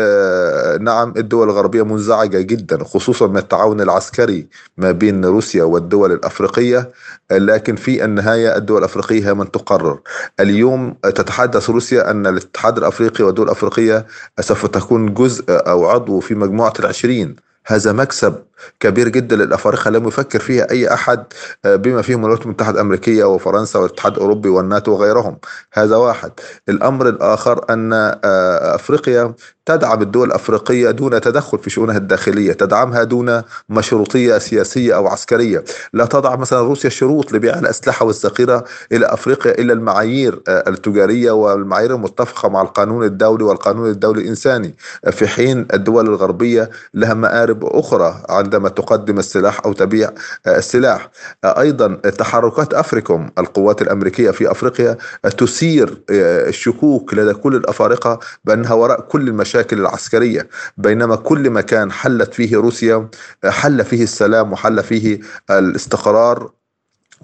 نعم 0.82 1.14
الدول 1.18 1.50
الغربية 1.50 1.84
منزعجة 1.84 2.42
جدا 2.42 2.84
خصوصا 2.84 3.28
من 3.28 3.38
التعاون 3.38 3.82
العسكري 3.82 4.48
ما 4.78 4.92
بين 4.92 5.26
روسيا 5.26 5.64
والدول 5.64 6.12
الأفريقية 6.12 6.92
لكن 7.32 7.76
في 7.76 8.06
النهاية 8.06 8.58
الدول 8.58 8.80
الأفريقية 8.80 9.30
هي 9.30 9.34
من 9.34 9.52
تقرر. 9.52 10.00
اليوم 10.40 10.94
تتحدث 11.04 11.70
روسيا 11.70 12.12
أن 12.12 12.28
الاتحاد 12.28 12.78
الأفريقي 12.78 13.24
والدول 13.24 13.46
الأفريقية 13.46 14.06
سوف 14.40 14.66
تكون 14.66 15.14
جزء 15.14 15.44
أو 15.50 15.86
عضو 15.86 16.20
في 16.20 16.36
مجموعة 16.36 16.74
العشرين. 16.80 17.36
هذا 17.66 17.92
مكسب 17.92 18.36
كبير 18.80 19.10
جدا 19.10 19.36
للافارقه 19.36 19.90
لم 19.90 20.08
يفكر 20.08 20.40
فيها 20.40 20.72
أي 20.72 20.94
أحد 20.94 21.24
آه، 21.66 21.76
بما 21.76 22.02
فيهم 22.02 22.20
الولايات 22.20 22.46
المتحدة 22.46 22.76
الأمريكية 22.76 23.24
وفرنسا 23.24 23.80
والاتحاد 23.80 24.14
الأوروبي 24.14 24.50
والناتو 24.50 24.92
وغيرهم. 24.92 25.38
هذا 25.74 25.96
واحد. 25.96 26.32
الأمر 26.70 27.10
الآخر 27.10 27.66
أن 27.70 27.94
آه، 27.94 28.76
أفريقيا 28.76 29.34
تدعم 29.66 30.02
الدول 30.02 30.28
الأفريقية 30.28 30.92
دون 30.92 31.22
تدخل 31.22 31.60
في 31.60 31.70
شؤونها 31.70 31.98
الداخلية، 31.98 32.54
تدعمها 32.54 33.04
دون 33.04 33.42
مشروطية 33.70 34.38
سياسية 34.38 34.96
أو 34.96 35.08
عسكرية، 35.08 35.64
لا 35.94 36.06
تضع 36.06 36.36
مثلا 36.36 36.60
روسيا 36.62 36.90
شروط 36.90 37.34
لبيع 37.34 37.60
الأسلحة 37.60 38.06
والذخيرة 38.06 38.64
إلى 38.92 39.06
أفريقيا 39.06 39.52
إلا 39.52 39.74
المعايير 39.74 40.42
آه، 40.48 40.64
التجارية 40.70 41.32
والمعايير 41.32 41.96
المتفقة 41.96 42.50
مع 42.50 42.62
القانون 42.62 43.04
الدولي 43.04 43.44
والقانون 43.44 43.90
الدولي 43.90 44.22
الإنساني، 44.22 44.76
في 45.12 45.28
حين 45.28 45.68
الدول 45.74 46.08
الغربية 46.08 46.70
لها 46.94 47.14
مآرب 47.14 47.53
أخرى 47.64 48.24
عندما 48.30 48.70
تقدم 48.70 49.20
السلاح 49.20 49.62
أو 49.66 49.74
تبيع 49.74 50.12
آه، 50.48 50.58
السلاح. 50.58 51.10
آه، 51.44 51.60
أيضا 51.60 51.96
تحركات 51.96 52.74
أفريكوم 52.74 53.32
القوات 53.38 53.82
الأمريكية 53.82 54.32
في 54.32 54.52
أفريقيا 54.52 54.98
تثير 55.38 55.98
الشكوك 56.10 57.14
لدى 57.14 57.34
كل 57.34 57.56
الأفارقة 57.56 58.20
بأنها 58.46 58.74
وراء 58.74 59.02
كل 59.02 59.28
المشاكل 59.28 59.80
العسكرية. 59.80 60.48
بينما 60.78 61.16
كل 61.16 61.50
مكان 61.50 61.92
حلت 61.92 62.34
فيه 62.34 62.58
روسيا 62.58 63.10
حل 63.46 63.86
فيه 63.86 64.04
السلام 64.04 64.52
وحل 64.52 64.84
فيه 64.84 65.20
الاستقرار. 65.52 66.52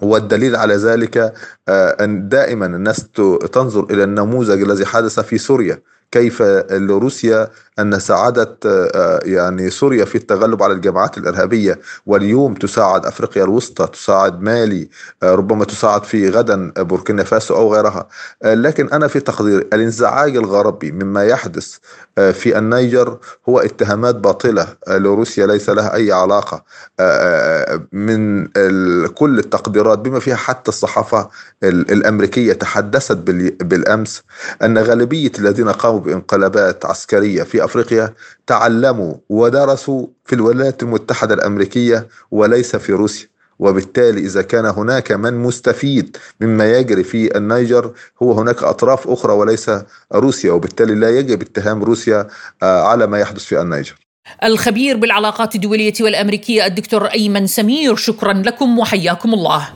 والدليل 0.02 0.56
على 0.56 0.74
ذلك 0.74 1.34
آه، 1.68 2.04
أن 2.04 2.28
دائما 2.28 2.66
الناس 2.66 3.08
تنظر 3.52 3.84
إلى 3.90 4.04
النموذج 4.04 4.62
الذي 4.62 4.86
حدث 4.86 5.20
في 5.20 5.38
سوريا. 5.38 5.82
كيف 6.12 6.42
روسيا 6.90 7.48
أن 7.80 7.98
ساعدت 7.98 8.66
آه، 8.66 9.20
يعني 9.24 9.70
سوريا 9.70 10.04
في 10.04 10.14
التغلب 10.14 10.62
على 10.62 10.72
الجماعات 10.72 11.18
الإرهابية 11.18 11.80
واليوم 12.06 12.54
تساعد 12.54 13.06
أفريقيا 13.06 13.44
الوسطى 13.44 13.86
تساعد 13.86 14.42
مالي 14.42 14.88
آه، 15.22 15.34
ربما 15.34 15.64
تساعد 15.64 16.04
في 16.04 16.30
غدا 16.30 16.72
بوركينا 16.76 17.24
فاسو 17.24 17.54
أو 17.54 17.74
غيرها. 17.74 18.08
آه، 18.42 18.54
لكن 18.54 18.88
أنا 18.88 19.08
في 19.08 19.20
تقديري 19.20 19.68
الانزعاج 19.72 20.36
الغربي 20.36 20.92
مما 20.92 21.24
يحدث 21.24 21.76
في 22.32 22.58
النيجر 22.58 23.18
هو 23.48 23.58
اتهامات 23.58 24.14
باطلة 24.14 24.66
لروسيا 24.88 25.46
ليس 25.46 25.70
لها 25.70 25.94
أي 25.94 26.12
علاقة 26.12 26.64
من 27.92 28.46
كل 29.06 29.38
التقديرات 29.38 29.98
بما 29.98 30.20
فيها 30.20 30.36
حتى 30.36 30.68
الصحافة 30.68 31.28
الأمريكية 31.62 32.52
تحدثت 32.52 33.16
بالأمس 33.62 34.22
أن 34.62 34.78
غالبية 34.78 35.32
الذين 35.38 35.68
قاموا 35.68 36.00
بانقلابات 36.00 36.86
عسكرية 36.86 37.42
في 37.42 37.64
أفريقيا 37.70 38.14
تعلموا 38.46 39.14
ودرسوا 39.28 40.06
في 40.24 40.34
الولايات 40.34 40.82
المتحدة 40.82 41.34
الأمريكية 41.34 42.08
وليس 42.30 42.76
في 42.76 42.92
روسيا. 42.92 43.30
وبالتالي 43.58 44.20
إذا 44.20 44.42
كان 44.42 44.66
هناك 44.66 45.12
من 45.12 45.34
مستفيد 45.34 46.16
مما 46.40 46.72
يجري 46.72 47.04
في 47.04 47.36
النيجر 47.36 47.92
هو 48.22 48.32
هناك 48.32 48.62
أطراف 48.62 49.08
أخرى 49.08 49.32
وليس 49.32 49.70
روسيا 50.14 50.52
وبالتالي 50.52 50.94
لا 50.94 51.10
يجب 51.10 51.42
اتهام 51.42 51.84
روسيا 51.84 52.28
آه، 52.62 52.82
على 52.82 53.06
ما 53.06 53.18
يحدث 53.18 53.44
في 53.44 53.60
النيجر. 53.60 53.94
الخبير 54.44 54.96
بالعلاقات 54.96 55.54
الدولية 55.54 55.92
والأمريكية 56.00 56.66
الدكتور 56.66 57.06
أيمن 57.06 57.46
سمير 57.46 57.96
شكرا 57.96 58.32
لكم 58.32 58.78
وحياكم 58.78 59.34
الله. 59.34 59.68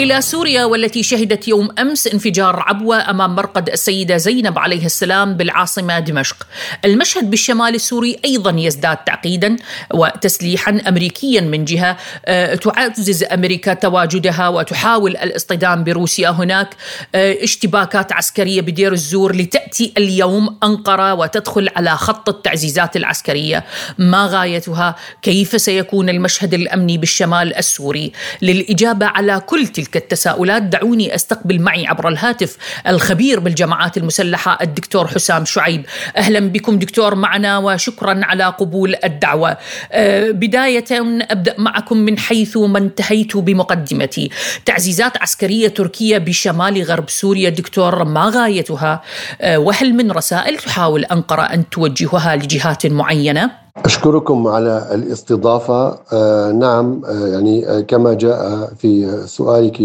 إلى 0.00 0.20
سوريا 0.20 0.64
والتي 0.64 1.02
شهدت 1.02 1.48
يوم 1.48 1.68
أمس 1.78 2.06
انفجار 2.06 2.64
عبوة 2.66 3.10
أمام 3.10 3.34
مرقد 3.34 3.68
السيدة 3.68 4.16
زينب 4.16 4.58
عليه 4.58 4.86
السلام 4.86 5.34
بالعاصمة 5.34 5.98
دمشق. 5.98 6.46
المشهد 6.84 7.30
بالشمال 7.30 7.74
السوري 7.74 8.16
أيضا 8.24 8.54
يزداد 8.58 8.96
تعقيدا 8.96 9.56
وتسليحا 9.94 10.80
أمريكيا 10.88 11.40
من 11.40 11.64
جهة 11.64 11.96
آه، 12.26 12.54
تعزز 12.54 13.24
أمريكا 13.24 13.74
تواجدها 13.74 14.48
وتحاول 14.48 15.16
الاصطدام 15.16 15.84
بروسيا 15.84 16.30
هناك. 16.30 16.68
آه، 17.14 17.44
اشتباكات 17.44 18.12
عسكرية 18.12 18.60
بدير 18.60 18.92
الزور 18.92 19.36
لتأتي 19.36 19.92
اليوم 19.98 20.56
أنقرة 20.64 21.14
وتدخل 21.14 21.68
على 21.76 21.90
خط 21.90 22.28
التعزيزات 22.28 22.96
العسكرية. 22.96 23.64
ما 23.98 24.26
غايتها؟ 24.26 24.96
كيف 25.22 25.60
سيكون 25.60 26.08
المشهد 26.08 26.54
الأمني 26.54 26.98
بالشمال 26.98 27.56
السوري؟ 27.56 28.12
للإجابة 28.42 29.06
على 29.06 29.40
كل 29.46 29.66
تلك 29.66 29.89
تلك 29.90 30.02
التساؤلات. 30.02 30.62
دعوني 30.62 31.14
أستقبل 31.14 31.60
معي 31.60 31.86
عبر 31.86 32.08
الهاتف 32.08 32.56
الخبير 32.88 33.40
بالجماعات 33.40 33.96
المسلحة 33.96 34.58
الدكتور 34.62 35.06
حسام 35.06 35.44
شعيب. 35.44 35.86
أهلا 36.16 36.40
بكم 36.40 36.78
دكتور 36.78 37.14
معنا 37.14 37.58
وشكرا 37.58 38.20
على 38.24 38.44
قبول 38.44 38.96
الدعوة. 39.04 39.56
أه، 39.92 40.30
بداية 40.30 40.84
أبدأ 41.30 41.54
معكم 41.58 41.96
من 41.96 42.18
حيث 42.18 42.56
ما 42.56 42.78
انتهيت 42.78 43.36
بمقدمتي. 43.36 44.30
تعزيزات 44.64 45.22
عسكرية 45.22 45.68
تركية 45.68 46.18
بشمال 46.18 46.82
غرب 46.82 47.10
سوريا 47.10 47.50
دكتور 47.50 48.04
ما 48.04 48.32
غايتها؟ 48.34 49.02
أه، 49.40 49.58
وهل 49.58 49.94
من 49.94 50.10
رسائل 50.12 50.56
تحاول 50.56 51.04
أنقرة 51.04 51.42
أن 51.42 51.70
توجهها 51.70 52.36
لجهات 52.36 52.86
معينة؟ 52.86 53.69
أشكركم 53.76 54.46
على 54.46 54.88
الاستضافة. 54.94 55.98
آه 56.12 56.52
نعم 56.52 57.02
آه 57.04 57.26
يعني 57.26 57.68
آه 57.68 57.80
كما 57.80 58.14
جاء 58.14 58.66
في 58.78 59.22
سؤالك 59.26 59.82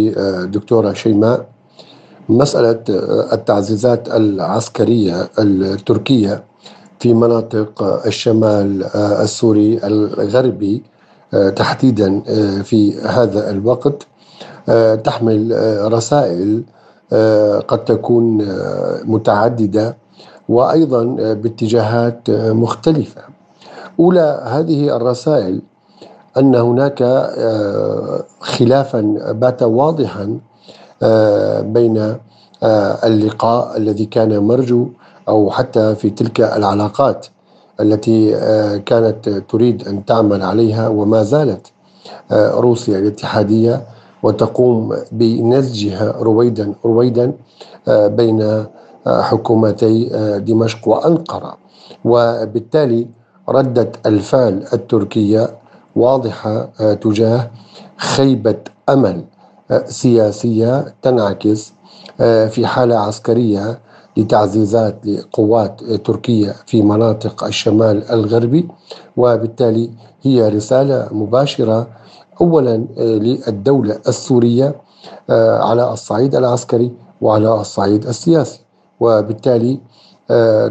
دكتورة 0.53 0.93
شيماء 0.93 1.45
مسألة 2.29 2.79
التعزيزات 3.33 4.07
العسكرية 4.15 5.29
التركية 5.39 6.43
في 6.99 7.13
مناطق 7.13 7.83
الشمال 8.05 8.83
السوري 8.95 9.79
الغربي 9.83 10.83
تحديدا 11.55 12.19
في 12.63 12.99
هذا 13.01 13.49
الوقت 13.49 14.07
تحمل 15.03 15.51
رسائل 15.93 16.63
قد 17.67 17.85
تكون 17.85 18.47
متعددة 19.03 19.97
وأيضا 20.49 21.03
باتجاهات 21.33 22.29
مختلفة. 22.29 23.34
أولى 23.99 24.41
هذه 24.45 24.95
الرسائل 24.95 25.61
أن 26.37 26.55
هناك 26.55 27.01
آه، 27.01 28.23
خلافا 28.39 29.01
بات 29.31 29.63
واضحا 29.63 30.39
آه، 31.03 31.61
بين 31.61 31.97
آه، 32.63 33.07
اللقاء 33.07 33.77
الذي 33.77 34.05
كان 34.05 34.39
مرجو 34.39 34.87
أو 35.27 35.51
حتى 35.51 35.95
في 35.95 36.09
تلك 36.09 36.41
العلاقات 36.41 37.27
التي 37.79 38.31
كانت 38.85 39.29
تريد 39.29 39.87
أن 39.87 40.05
تعمل 40.05 40.41
عليها 40.41 40.87
وما 40.87 41.23
زالت 41.23 41.71
روسيا 42.31 42.99
الاتحادية 42.99 43.83
وتقوم 44.23 44.95
بنسجها 45.11 46.11
رويدا 46.19 46.73
رويدا 46.85 47.33
بين 47.87 48.65
حكومتي 49.07 50.09
دمشق 50.39 50.87
وأنقرة. 50.87 51.57
وبالتالي 52.05 53.07
ردة 53.49 53.91
الفعل 54.05 54.65
التركية 54.73 55.55
واضحة 55.95 56.69
آه، 56.81 56.93
تجاه 56.93 57.51
خيبة 57.97 58.57
أمل 58.89 59.23
آه، 59.71 59.85
سياسية 59.85 60.95
تنعكس 61.01 61.73
آه، 62.21 62.47
في 62.47 62.67
حالة 62.67 62.97
عسكرية 62.99 63.79
لتعزيزات 64.17 65.05
لقوات 65.05 65.83
تركية 65.83 66.55
في 66.65 66.81
مناطق 66.81 67.43
الشمال 67.43 68.11
الغربي. 68.11 68.67
وبالتالي 69.17 69.89
هي 70.21 70.49
رسالة 70.49 71.07
مباشرة 71.11 71.87
أولا 72.41 72.77
للدولة 72.97 73.99
السورية 74.07 74.75
على 75.29 75.93
الصعيد 75.93 76.35
العسكري 76.35 76.91
وعلى 77.21 77.53
الصعيد 77.61 78.07
السياسي. 78.07 78.59
وبالتالي 78.99 79.79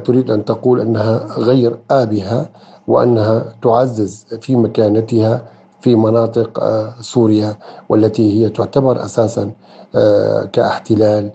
تريد 0.04 0.30
أن 0.30 0.44
تقول 0.44 0.80
أنها 0.80 1.26
غير 1.38 1.78
آبهة 1.90 2.48
وأنها 2.88 3.44
تعزز 3.62 4.26
في 4.40 4.56
مكانتها 4.56 5.42
في 5.80 5.94
مناطق 5.96 6.60
آه، 6.60 6.94
سوريا 7.00 7.56
والتي 7.88 8.44
هي 8.44 8.50
تعتبر 8.50 9.04
أساسا 9.04 9.52
آه، 9.94 10.44
كاحتلال 10.44 11.30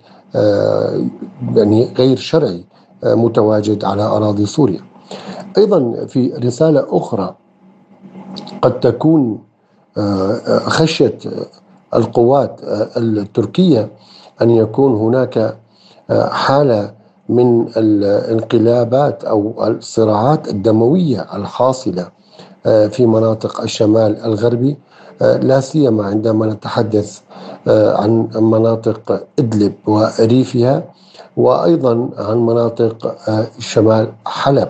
يعني 1.56 1.94
غير 1.98 2.18
شرعي 2.18 2.66
متواجد 3.04 3.86
على 3.86 4.04
أراضي 4.04 4.46
سوريا. 4.46 4.82
أيضا 5.58 6.06
في 6.06 6.34
رسالة 6.34 6.86
أخرى 6.90 7.36
قد 8.62 8.80
تكون 8.80 9.40
خشية 10.48 11.18
القوات 11.96 12.60
التركية 12.98 13.90
أن 14.42 14.50
يكون 14.50 14.96
هناك 14.96 15.58
حالة 16.32 16.92
من 17.30 17.68
الانقلابات 17.78 19.24
أو 19.24 19.68
الصراعات 19.68 20.48
الدموية 20.48 21.28
الحاصلة 21.34 22.08
آه، 22.66 22.88
في 22.88 23.06
مناطق 23.06 23.62
الشمال 23.62 24.26
الغربي 24.26 24.78
آه، 25.22 25.38
لا 25.38 25.60
سيما 25.60 26.06
عندما 26.06 26.46
نتحدث 26.46 27.20
آه، 27.68 27.98
عن 28.02 28.28
مناطق 28.36 29.24
إدلب 29.40 29.74
وريفها 29.88 30.84
وأيضا 31.38 32.10
عن 32.18 32.38
مناطق 32.46 33.16
شمال 33.60 34.12
حلب 34.26 34.70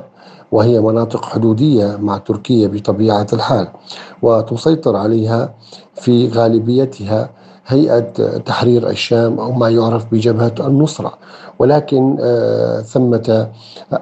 وهي 0.51 0.79
مناطق 0.81 1.25
حدودية 1.25 1.97
مع 2.01 2.17
تركيا 2.17 2.67
بطبيعة 2.67 3.27
الحال 3.33 3.67
وتسيطر 4.21 4.95
عليها 4.95 5.53
في 5.95 6.27
غالبيتها 6.29 7.29
هيئة 7.69 7.99
تحرير 8.37 8.89
الشام 8.89 9.39
أو 9.39 9.51
ما 9.51 9.69
يعرف 9.69 10.05
بجبهة 10.11 10.55
النصرة. 10.59 11.13
ولكن 11.59 12.17
آه، 12.21 12.81
ثمة 12.81 13.47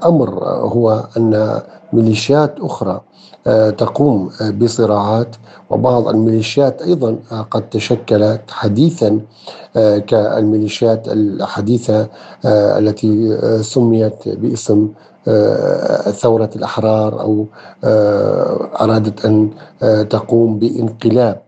أمر 0.06 0.44
هو 0.46 1.04
أن 1.18 1.62
ميليشيات 1.94 2.56
أخرى 2.60 3.02
آه، 3.48 3.70
تقوم 3.70 4.30
بصراعات 4.42 5.36
وبعض 5.70 6.08
الميليشيات 6.08 6.82
أيضا 6.82 7.18
قد 7.52 7.70
تشكلت 7.70 8.42
حديثا 8.52 9.22
آه، 9.78 9.98
كالميليشيات 9.98 11.08
الحديثة 11.08 12.08
التي 12.46 13.38
سميت 13.64 14.30
باسم 14.30 14.90
ثورة 16.12 16.50
الأحرار 16.56 17.22
أو 17.22 17.46
أرادت 18.82 19.26
أن 19.26 19.50
تقوم 20.10 20.60
بانقلاب 20.60 21.42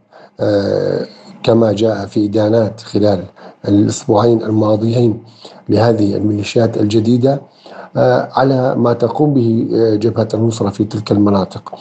كما 1.43 1.71
جاء 1.73 2.05
في 2.05 2.25
إدانات 2.25 2.81
خلال 2.81 3.23
الأسبوعين 3.67 4.43
الماضيين 4.43 5.23
لهذه 5.69 6.15
الميليشيات 6.15 6.77
الجديدة 6.77 7.41
آه، 7.97 8.29
على 8.33 8.75
ما 8.75 8.93
تقوم 8.93 9.33
به 9.33 9.67
آه، 9.73 9.95
جبهة 9.95 10.27
النصرة 10.33 10.69
في 10.69 10.83
تلك 10.83 11.11
المناطق. 11.11 11.75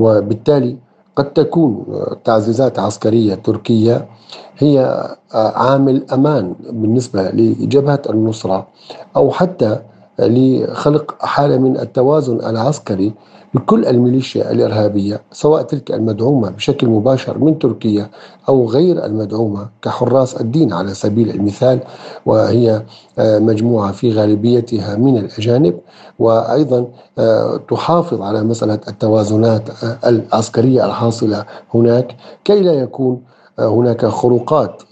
وبالتالي 0.00 0.76
قد 1.16 1.32
تكون 1.32 1.84
تعزيزات 2.24 2.78
عسكرية 2.78 3.34
تركية 3.34 4.06
هي 4.58 4.80
آه، 5.34 5.52
عامل 5.58 6.04
أمان 6.12 6.54
بالنسبة 6.70 7.30
لجبهة 7.30 8.02
النصرة 8.10 8.66
أو 9.16 9.30
حتى 9.30 9.80
لخلق 10.18 11.14
حالة 11.24 11.58
من 11.58 11.76
التوازن 11.80 12.40
العسكري 12.40 13.12
لكل 13.54 13.86
الميليشيا 13.86 14.50
الإرهابية 14.50 15.20
سواء 15.32 15.62
تلك 15.62 15.90
المدعومة 15.90 16.50
بشكل 16.50 16.86
مباشر 16.88 17.38
من 17.38 17.58
تركيا 17.58 18.10
أو 18.48 18.68
غير 18.68 19.04
المدعومة 19.04 19.68
كحراس 19.82 20.40
الدين 20.40 20.72
على 20.72 20.94
سبيل 20.94 21.30
المثال 21.30 21.80
وهي 22.26 22.82
آه، 23.18 23.38
مجموعة 23.38 23.92
في 23.92 24.12
غالبيتها 24.12 24.96
من 24.96 25.16
الأجانب 25.18 25.78
وأيضا 26.18 26.86
آه، 27.18 27.56
تحافظ 27.70 28.22
على 28.22 28.42
مسألة 28.42 28.80
التوازنات 28.88 29.84
آه، 29.84 29.98
العسكرية 30.08 30.86
الحاصلة 30.86 31.44
هناك 31.74 32.16
كي 32.44 32.60
لا 32.60 32.72
يكون 32.72 33.20
هناك 33.58 34.06
خروقات 34.06 34.82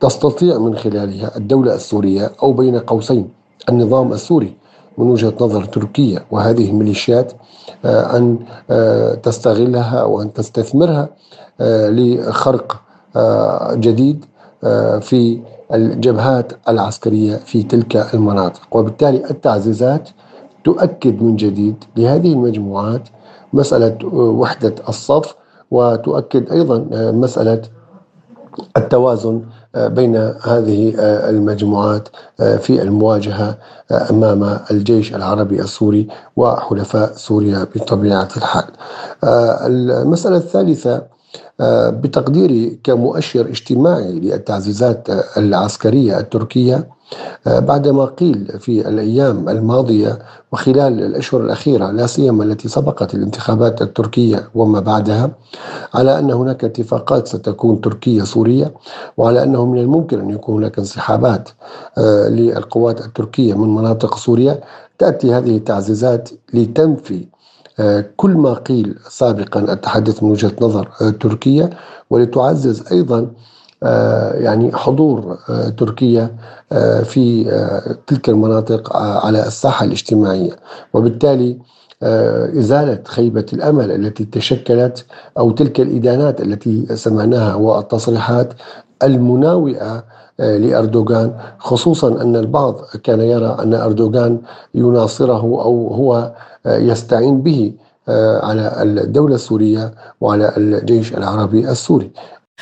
تستطيع 0.00 0.58
من 0.58 0.76
خلالها 0.76 1.36
الدولة 1.36 1.74
السورية 1.74 2.32
أو 2.42 2.52
بين 2.52 2.78
قوسين 2.78 3.28
النظام 3.68 4.12
السوري. 4.12 4.63
من 4.98 5.10
وجهة 5.10 5.34
نظر 5.40 5.64
تركيا 5.64 6.24
وهذه 6.30 6.70
الميليشيات 6.70 7.32
آه، 7.84 8.16
أن 8.16 8.38
آه، 8.70 9.14
تستغلها 9.14 10.04
وأن 10.04 10.32
تستثمرها 10.32 11.08
آه، 11.60 11.90
لخرق 11.90 12.80
جديد 13.72 14.24
في 15.00 15.40
الجبهات 15.74 16.52
العسكرية 16.68 17.36
في 17.36 17.62
تلك 17.62 18.14
المناطق. 18.14 18.60
وبالتالي 18.72 19.30
التعزيزات 19.30 20.08
تؤكد 20.64 21.22
من 21.22 21.36
جديد 21.36 21.84
لهذه 21.96 22.32
المجموعات 22.32 23.08
مسألة 23.52 23.98
وحدة 24.14 24.74
الصف 24.88 25.34
وتؤكد 25.70 26.52
أيضا 26.52 26.86
مسألة 27.12 27.62
التوازن 28.76 29.42
بين 29.76 30.16
هذه 30.42 30.94
آه، 30.98 31.30
المجموعات 31.30 32.08
آه، 32.40 32.56
في 32.56 32.82
المواجهة 32.82 33.58
أمام 34.10 34.58
الجيش 34.70 35.14
العربي 35.14 35.60
السوري 35.60 36.08
وحلفاء 36.36 37.12
سوريا 37.16 37.66
بطبيعة 37.74 38.28
الحال. 38.36 38.64
المسألة 39.24 40.36
الثالثة 40.36 41.02
بتقديري 41.90 42.78
كمؤشر 42.84 43.40
اجتماعي 43.40 44.12
للتعزيزات 44.12 45.08
العسكرية 45.36 46.18
التركية 46.18 46.88
بعدما 47.46 48.04
قيل 48.04 48.58
في 48.60 48.88
الأيام 48.88 49.48
الماضية 49.48 50.18
وخلال 50.52 51.02
الأشهر 51.02 51.40
الأخيرة 51.40 51.90
لا 51.90 52.06
سيما 52.06 52.44
التي 52.44 52.68
سبقت 52.68 53.14
الانتخابات 53.14 53.82
التركية 53.82 54.48
وما 54.54 54.80
بعدها 54.80 55.30
على 55.94 56.18
أن 56.18 56.30
هناك 56.30 56.64
اتفاقات 56.64 57.26
ستكون 57.28 57.80
تركية 57.80 58.22
سورية 58.22 58.72
وعلى 59.16 59.42
أنه 59.42 59.66
من 59.66 59.78
الممكن 59.78 60.20
أن 60.20 60.30
يكون 60.30 60.56
هناك 60.56 60.78
انسحابات 60.78 61.48
آه، 61.98 62.28
للقوات 62.28 63.04
التركية 63.06 63.54
من 63.54 63.74
مناطق 63.74 64.16
سوريا. 64.16 64.60
تأتي 64.98 65.34
هذه 65.34 65.56
التعزيزات 65.56 66.28
لتنفي 66.54 67.26
آه، 67.80 68.04
كل 68.16 68.30
ما 68.30 68.54
قيل 68.54 68.98
سابقا 69.08 69.60
التحدث 69.60 70.22
من 70.22 70.30
وجهة 70.30 70.52
نظر 70.62 70.88
آه، 71.00 71.10
تركيا 71.10 71.70
ولتعزز 72.10 72.92
أيضا 72.92 73.30
يعني 74.34 74.72
حضور 74.76 75.38
تركيا 75.78 76.30
في 77.04 77.44
تلك 78.06 78.28
المناطق 78.28 78.96
على 78.96 79.46
الساحة 79.46 79.84
الاجتماعية. 79.86 80.50
وبالتالي 80.94 81.58
إزالة 82.58 82.98
خيبة 83.04 83.46
الأمل 83.52 83.90
التي 83.92 84.24
تشكلت 84.24 85.06
أو 85.38 85.50
تلك 85.50 85.80
الإدانات 85.80 86.40
التي 86.40 86.96
سمعناها 86.96 87.54
والتصريحات 87.54 88.52
المناوئة 89.02 90.04
لأردوغان. 90.38 91.32
خصوصا 91.58 92.22
أن 92.22 92.36
البعض 92.36 92.76
كان 93.02 93.20
يرى 93.20 93.56
أن 93.62 93.74
أردوغان 93.74 94.38
يناصره 94.74 95.40
أو 95.42 95.88
هو 95.88 96.32
يستعين 96.66 97.40
به 97.42 97.72
على 98.42 98.82
الدولة 98.82 99.34
السورية 99.34 99.94
وعلى 100.20 100.52
الجيش 100.56 101.14
العربي 101.14 101.70
السوري. 101.70 102.10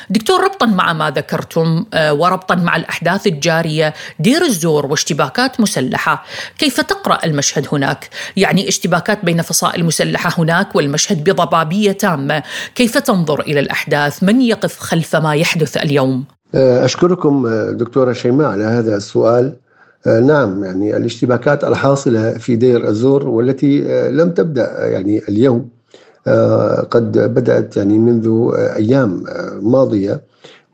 دكتور 0.09 0.43
ربطا 0.43 0.65
مع 0.65 0.93
ما 0.93 1.09
ذكرتم 1.09 1.85
آه، 1.93 2.13
وربطا 2.13 2.55
مع 2.55 2.75
الأحداث 2.75 3.27
الجارية 3.27 3.93
دير 4.19 4.41
الزور 4.41 4.85
واشتباكات 4.85 5.59
مسلحة، 5.59 6.23
كيف 6.57 6.81
تقرأ 6.81 7.25
المشهد 7.25 7.67
هناك؟ 7.71 8.09
يعني 8.37 8.67
اشتباكات 8.67 9.25
بين 9.25 9.41
فصائل 9.41 9.85
مسلحة 9.85 10.41
هناك 10.41 10.75
والمشهد 10.75 11.29
بضبابية 11.29 11.91
تامة، 11.91 12.43
كيف 12.75 12.97
تنظر 12.97 13.41
إلى 13.41 13.59
الأحداث؟ 13.59 14.23
من 14.23 14.41
يقف 14.41 14.79
خلف 14.79 15.15
ما 15.15 15.35
يحدث 15.35 15.77
اليوم؟ 15.77 16.25
آه، 16.55 16.85
أشكركم 16.85 17.45
آه، 17.45 17.71
دكتورة 17.71 18.13
شيماء 18.13 18.47
على 18.47 18.63
هذا 18.63 18.95
السؤال. 18.95 19.53
نعم 20.05 20.63
يعني 20.63 20.97
الاشتباكات 20.97 21.63
الحاصلة 21.63 22.33
في 22.33 22.55
دير 22.55 22.87
الزور 22.87 23.27
والتي 23.27 23.81
لم 24.11 24.31
تبدأ 24.31 24.87
يعني 24.87 25.21
اليوم 25.29 25.69
قد 26.91 27.17
بدأت 27.17 27.77
يعني 27.77 27.97
منذ 27.97 28.51
أيام 28.55 29.23
ماضية 29.61 30.21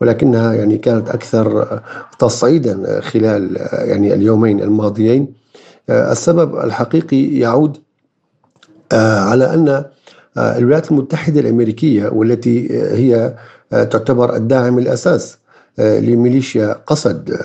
ولكنها 0.01 0.53
يعني 0.53 0.77
كانت 0.77 1.09
أكثر 1.09 1.81
تصعيدا 2.19 3.01
خلال 3.01 3.57
يعني 3.71 4.13
اليومين 4.13 4.61
الماضيين. 4.61 5.33
آه، 5.89 6.11
السبب 6.11 6.57
الحقيقي 6.57 7.39
يعود 7.39 7.77
آه، 8.91 9.19
على 9.19 9.53
أن 9.53 9.85
الولايات 10.37 10.91
المتحدة 10.91 11.39
الأمريكية 11.39 12.07
والتي 12.07 12.69
هي 12.73 13.35
تعتبر 13.71 14.35
الداعم 14.35 14.79
الأساس 14.79 15.37
لميليشيا 15.79 16.73
قصد 16.87 17.37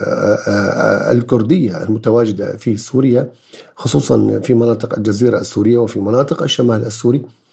الكردية 1.10 1.82
المتواجدة 1.82 2.56
في 2.56 2.76
سوريا 2.76 3.28
خصوصا 3.76 4.40
في 4.40 4.54
مناطق 4.54 4.94
الجزيرة 4.94 5.38
السورية 5.38 5.78
وفي 5.78 6.00
مناطق 6.00 6.42
الشمال 6.42 6.86
السوري. 6.86 7.18
آه، 7.18 7.43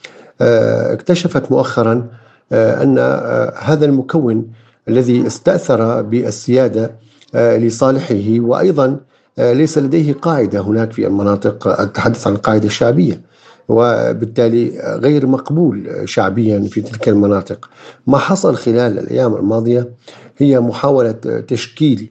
اكتشفت 0.41 1.51
مؤخرا 1.51 2.07
آه، 2.51 2.83
أن 2.83 2.95
آه، 2.99 3.53
هذا 3.59 3.85
المكون 3.85 4.47
الذي 4.89 5.27
استأثر 5.27 6.01
بالسيادة 6.01 6.91
لصالحه 7.33 8.39
وأيضا 8.39 8.97
ليس 9.37 9.77
لديه 9.77 10.13
قاعدة 10.13 10.59
هناك 10.59 10.91
في 10.91 11.07
المناطق 11.07 11.81
التحدث 11.81 12.27
عن 12.27 12.33
القاعدة 12.33 12.65
الشعبية 12.65 13.21
وبالتالي 13.69 14.79
غير 15.03 15.27
مقبول 15.27 16.01
شعبيا 16.05 16.59
في 16.71 16.81
تلك 16.81 17.09
المناطق. 17.09 17.69
ما 18.07 18.17
حصل 18.17 18.55
خلال 18.55 18.99
الأيام 18.99 19.35
الماضية 19.35 19.89
هي 20.37 20.59
محاولة 20.59 21.11
تشكيل 21.47 22.09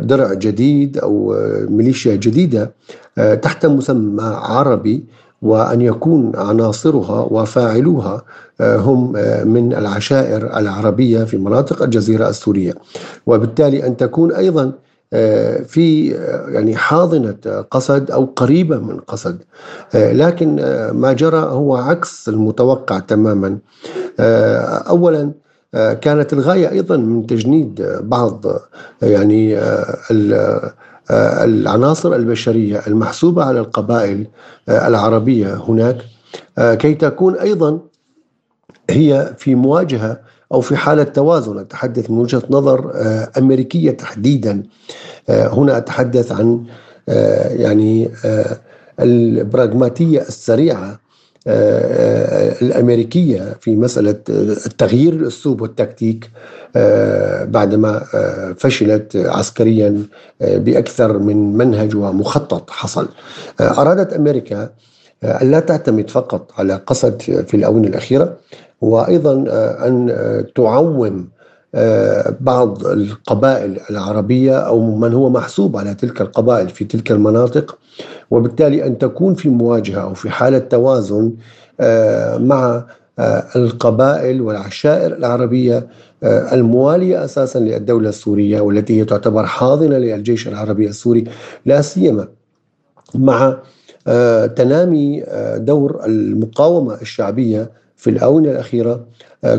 درع 0.00 0.32
جديد 0.34 0.98
أو 0.98 1.36
ميليشيا 1.68 2.16
جديدة 2.16 2.72
تحت 3.42 3.66
مسمى 3.66 4.22
عربي 4.22 5.04
وأن 5.42 5.80
يكون 5.80 6.32
عناصرها 6.34 7.26
وفاعلوها 7.30 8.22
آه، 8.60 8.76
هم 8.76 9.16
آه، 9.16 9.44
من 9.44 9.72
العشائر 9.72 10.58
العربية 10.58 11.24
في 11.24 11.36
مناطق 11.36 11.82
الجزيرة 11.82 12.28
السورية. 12.28 12.74
وبالتالي 13.26 13.86
أن 13.86 13.96
تكون 13.96 14.32
أيضا 14.32 14.72
آه، 15.12 15.62
في 15.62 16.08
يعني 16.48 16.76
حاضنة 16.76 17.64
قصد 17.70 18.10
أو 18.10 18.24
قريبة 18.36 18.78
من 18.78 18.98
قصد. 18.98 19.38
لكن 19.94 20.56
ما 20.92 21.12
جرى 21.12 21.38
هو 21.38 21.76
عكس 21.76 22.28
المتوقع 22.28 22.98
تماما. 22.98 23.58
أولا 24.88 25.30
كانت 25.72 26.32
الغاية 26.32 26.70
أيضا 26.70 26.96
من 26.96 27.26
تجنيد 27.26 27.98
بعض 28.02 28.44
يعني 29.02 29.58
العناصر 31.10 32.14
البشرية 32.14 32.82
المحسوبة 32.86 33.44
على 33.44 33.60
القبائل 33.60 34.26
العربية 34.68 35.54
هناك 35.54 35.96
كي 36.58 36.94
تكون 36.94 37.34
أيضا 37.34 37.78
هي 38.90 39.34
في 39.38 39.54
مواجهة 39.54 40.20
أو 40.52 40.60
في 40.60 40.76
حالة 40.76 41.02
توازن. 41.02 41.58
أتحدث 41.58 42.10
من 42.10 42.18
وجهة 42.18 42.42
نظر 42.50 42.92
أمريكية 43.38 43.90
تحديدا. 43.90 44.62
هنا 45.30 45.76
أتحدث 45.76 46.32
عن 46.32 46.64
يعني 47.48 48.10
البراغماتية 49.00 50.20
السريعة 50.20 50.90
آه، 50.90 50.98
الأمريكية 52.62 53.56
في 53.60 53.76
مسألة 53.76 54.12
تغيير 54.78 55.12
الأسلوب 55.12 55.60
والتكتيك 55.60 56.30
آه، 56.76 57.44
بعدما 57.44 58.04
آه، 58.14 58.52
فشلت 58.58 59.16
عسكريا 59.16 60.02
بأكثر 60.40 61.18
من 61.18 61.56
منهج 61.56 61.96
ومخطط 61.96 62.70
حصل. 62.70 63.08
أرادت 63.60 64.12
أمريكا 64.12 64.70
ان 65.24 65.50
لا 65.50 65.60
تعتمد 65.60 66.10
فقط 66.10 66.52
على 66.58 66.74
قسد 66.74 67.22
في 67.22 67.54
الآونة 67.54 67.88
الأخيرة 67.88 68.36
وأيضا 68.80 69.44
أن 69.88 70.16
تعوم 70.54 71.28
بعض 72.40 72.86
القبائل 72.86 73.80
العربية 73.90 74.58
أو 74.58 74.96
من 74.96 75.14
هو 75.14 75.30
محسوب 75.30 75.76
على 75.76 75.94
تلك 75.94 76.20
القبائل 76.20 76.68
في 76.68 76.84
تلك 76.84 77.12
المناطق 77.12 77.78
وبالتالي 78.30 78.86
أن 78.86 78.98
تكون 78.98 79.34
في 79.34 79.48
مواجهة 79.48 80.00
أو 80.00 80.14
في 80.14 80.30
حالة 80.30 80.58
توازن 80.58 81.32
آه، 81.80 82.38
مع 82.38 82.86
آه، 83.18 83.44
القبائل 83.56 84.40
والعشائر 84.40 85.16
العربية 85.16 85.86
آه، 86.22 86.54
الموالية 86.54 87.24
أساسا 87.24 87.58
للدولة 87.58 88.08
السورية 88.08 88.60
والتي 88.60 89.00
هي 89.00 89.04
تعتبر 89.04 89.46
حاضنة 89.46 89.98
للجيش 89.98 90.48
العربي 90.48 90.88
السوري 90.88 91.24
لا 91.66 91.82
سيما 91.82 92.28
مع 93.14 93.58
تنامي 94.56 95.24
دور 95.56 96.04
المقاومة 96.06 96.94
الشعبية 96.94 97.70
في 98.02 98.10
الآونة 98.10 98.50
الأخيرة 98.50 99.04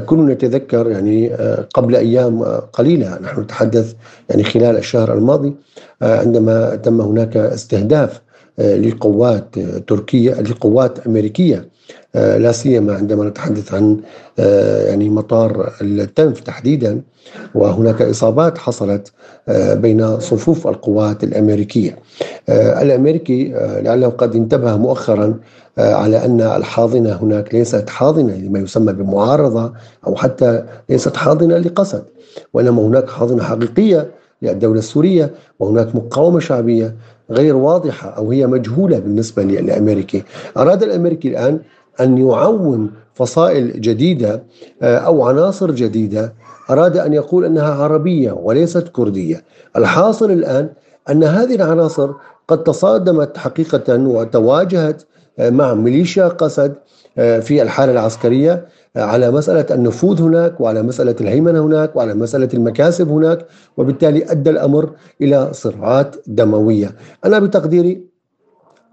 كلنا 0.05 0.33
نتذكر 0.33 0.91
يعني 0.91 1.29
قبل 1.73 1.95
أيام 1.95 2.43
قليلة 2.73 3.19
نحن 3.19 3.41
نتحدث 3.41 3.93
يعني 4.29 4.43
خلال 4.43 4.77
الشهر 4.77 5.13
الماضي 5.13 5.53
عندما 6.01 6.75
تم 6.75 7.01
هناك 7.01 7.37
استهداف 7.37 8.21
آه، 8.59 8.75
لقوات 8.77 9.57
آه، 9.57 9.77
تركية 9.77 10.41
لقوات 10.41 11.07
أمريكية 11.07 11.55
آه، 11.57 11.72
لا 12.15 12.51
سيما 12.51 12.95
عندما 12.95 13.25
نتحدث 13.25 13.73
عن 13.73 13.97
يعني 14.87 15.09
مطار 15.09 15.73
التنف 15.81 16.39
تحديدا 16.39 17.01
وهناك 17.55 18.01
إصابات 18.01 18.57
حصلت 18.57 19.11
بين 19.73 20.19
صفوف 20.19 20.67
القوات 20.67 21.23
الأمريكية. 21.23 21.97
الأمريكي 22.49 23.53
لعله 23.81 24.07
قد 24.07 24.35
انتبه 24.35 24.77
مؤخرا 24.77 25.39
على 25.77 26.25
أن 26.25 26.41
الحاضنة 26.41 27.11
هناك 27.11 27.53
ليست 27.55 27.89
حاضنة 27.89 28.35
لما 28.35 28.59
يسمى 28.59 28.93
بمعارضة 28.93 29.73
أو 30.07 30.15
حتى 30.15 30.63
ليست 30.89 31.15
حاضنة 31.15 31.57
لقسد 31.57 32.03
وإنما 32.53 32.81
هناك 32.81 33.09
حاضنة 33.09 33.43
حقيقية 33.43 34.07
للدولة 34.41 34.79
السورية 34.79 35.31
وهناك 35.59 35.95
مقاومة 35.95 36.39
شعبية 36.39 36.95
غير 37.31 37.55
واضحة 37.55 38.09
أو 38.09 38.31
هي 38.31 38.47
مجهولة 38.47 38.99
بالنسبة 38.99 39.43
للأمريكي 39.43 40.23
أراد 40.57 40.83
الأمريكي 40.83 41.27
الآن 41.27 41.59
أن 42.01 42.17
يعوم 42.17 42.91
فصائل 43.13 43.81
جديدة 43.81 44.43
آه، 44.81 44.97
أو 44.97 45.27
عناصر 45.27 45.71
جديدة. 45.71 46.33
أراد 46.69 46.97
أن 46.97 47.13
يقول 47.13 47.45
أنها 47.45 47.73
عربية 47.73 48.31
وليست 48.31 48.87
كردية. 48.87 49.43
الحاصل 49.77 50.31
الآن 50.31 50.69
أن 51.09 51.23
هذه 51.23 51.55
العناصر 51.55 52.11
قد 52.47 52.63
تصادمت 52.63 53.37
حقيقة 53.37 53.97
وتواجهت 53.97 55.03
آه، 55.39 55.49
مع 55.49 55.73
ميليشيا 55.73 56.27
قسد 56.27 56.75
آه، 57.17 57.39
في 57.39 57.61
الحالة 57.61 57.91
العسكرية 57.91 58.65
على 58.95 59.31
مسألة 59.31 59.65
النفوذ 59.71 60.21
هناك 60.21 60.61
وعلى 60.61 60.81
مسألة 60.81 61.15
الهيمنة 61.21 61.65
هناك 61.65 61.95
وعلى 61.95 62.13
مسألة 62.13 62.49
المكاسب 62.53 63.09
هناك 63.09 63.45
وبالتالي 63.77 64.31
أدى 64.31 64.49
الأمر 64.49 64.89
إلى 65.21 65.49
صراعات 65.51 66.15
دموية. 66.27 66.95
أنا 67.25 67.39
بتقديري 67.39 68.03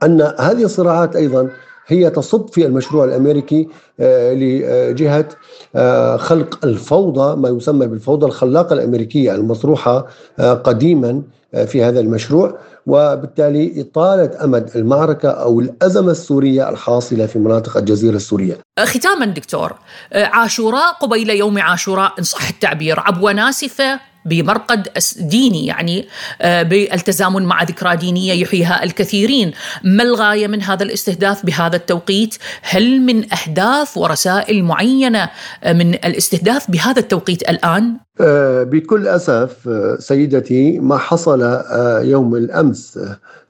أن 0.03 0.21
هذه 0.39 0.65
الصراعات 0.65 1.17
أيضا 1.17 1.49
هي 1.91 2.11
تصب 2.11 2.49
في 2.49 2.67
المشروع 2.67 3.05
الأمريكي 3.05 3.69
آه، 4.01 4.35
لجهة 4.35 5.29
آه، 5.77 6.17
خلق 6.17 6.65
الفوضى 6.65 7.37
ما 7.37 7.49
يسمى 7.49 7.87
بالفوضى 7.87 8.27
الخلاقة 8.27 8.73
الأمريكية 8.73 9.35
المطروحة 9.35 10.07
آه، 10.39 10.55
قديما 10.55 11.23
في 11.67 11.85
هذا 11.85 12.01
المشروع. 12.01 12.59
وبالتالي 12.87 13.81
إطالة 13.81 14.45
أمد 14.45 14.71
المعركة 14.77 15.29
أو 15.29 15.61
الأزمة 15.61 16.11
السورية 16.11 16.69
الحاصلة 16.69 17.27
في 17.27 17.39
مناطق 17.39 17.77
الجزيرة 17.77 18.17
السورية. 18.17 18.59
ختاما 18.81 19.27
دكتور 19.27 19.73
عاشوراء 20.13 20.93
قبيل 20.93 21.31
يوم 21.31 21.59
عاشوراء 21.59 22.13
إن 22.19 22.25
صح 22.25 22.49
التعبير 22.49 23.01
عبوة 23.01 23.33
ناسفة؟ 23.33 24.10
بمرقد 24.25 24.89
ديني 25.21 25.67
يعني 25.67 26.09
آه، 26.41 26.63
بالتزامن 26.63 27.43
مع 27.43 27.63
ذكرى 27.63 27.97
دينية 27.97 28.33
يحييها 28.33 28.85
الكثيرين، 28.85 29.53
ما 29.85 30.03
الغاية 30.03 30.47
من 30.47 30.63
هذا 30.63 30.83
الاستهداف 30.83 31.47
بهذا 31.47 31.77
التوقيت؟ 31.77 32.35
هل 32.63 33.01
من 33.01 33.25
أهداف 33.33 33.97
ورسائل 33.97 34.65
معينة 34.65 35.31
آه، 35.65 35.73
من 35.73 35.95
الاستهداف 35.95 36.71
بهذا 36.71 36.99
التوقيت 36.99 37.43
الآن؟ 37.43 37.97
آه، 38.21 38.63
بكل 38.63 39.09
أسف 39.09 39.69
سيدتي 39.99 40.79
ما 40.79 40.99
حصل 40.99 41.63
يوم 42.03 42.37
الأمس 42.37 42.99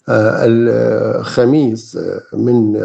الخميس 0.09 1.99
من 2.33 2.83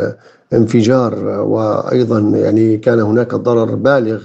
انفجار 0.55 1.25
وأيضا 1.25 2.19
يعني 2.19 2.77
كان 2.77 2.99
هناك 2.99 3.35
ضرر 3.35 3.75
بالغ 3.75 4.19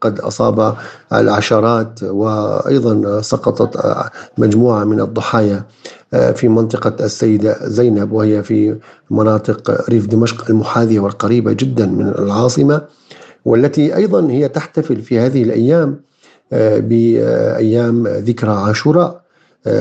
قد 0.00 0.20
أصاب 0.20 0.74
العشرات 1.12 2.02
وأيضا 2.02 3.20
سقطت 3.20 3.78
مجموعة 4.38 4.84
من 4.84 5.00
الضحايا 5.00 5.64
في 6.34 6.48
منطقة 6.48 7.04
السيدة 7.04 7.56
زينب 7.62 8.12
وهي 8.12 8.42
في 8.42 8.76
مناطق 9.10 9.84
ريف 9.90 10.06
دمشق 10.06 10.50
المحاذية 10.50 11.00
والقريبة 11.00 11.52
جدا 11.52 11.86
من 11.86 12.08
العاصمة 12.08 12.82
والتي 13.44 13.96
أيضا 13.96 14.30
هي 14.30 14.48
تحتفل 14.48 15.02
في 15.02 15.18
هذه 15.18 15.42
الأيام 15.42 16.00
بأيام 16.52 18.06
ذكرى 18.08 18.50
عاشوراء. 18.50 19.25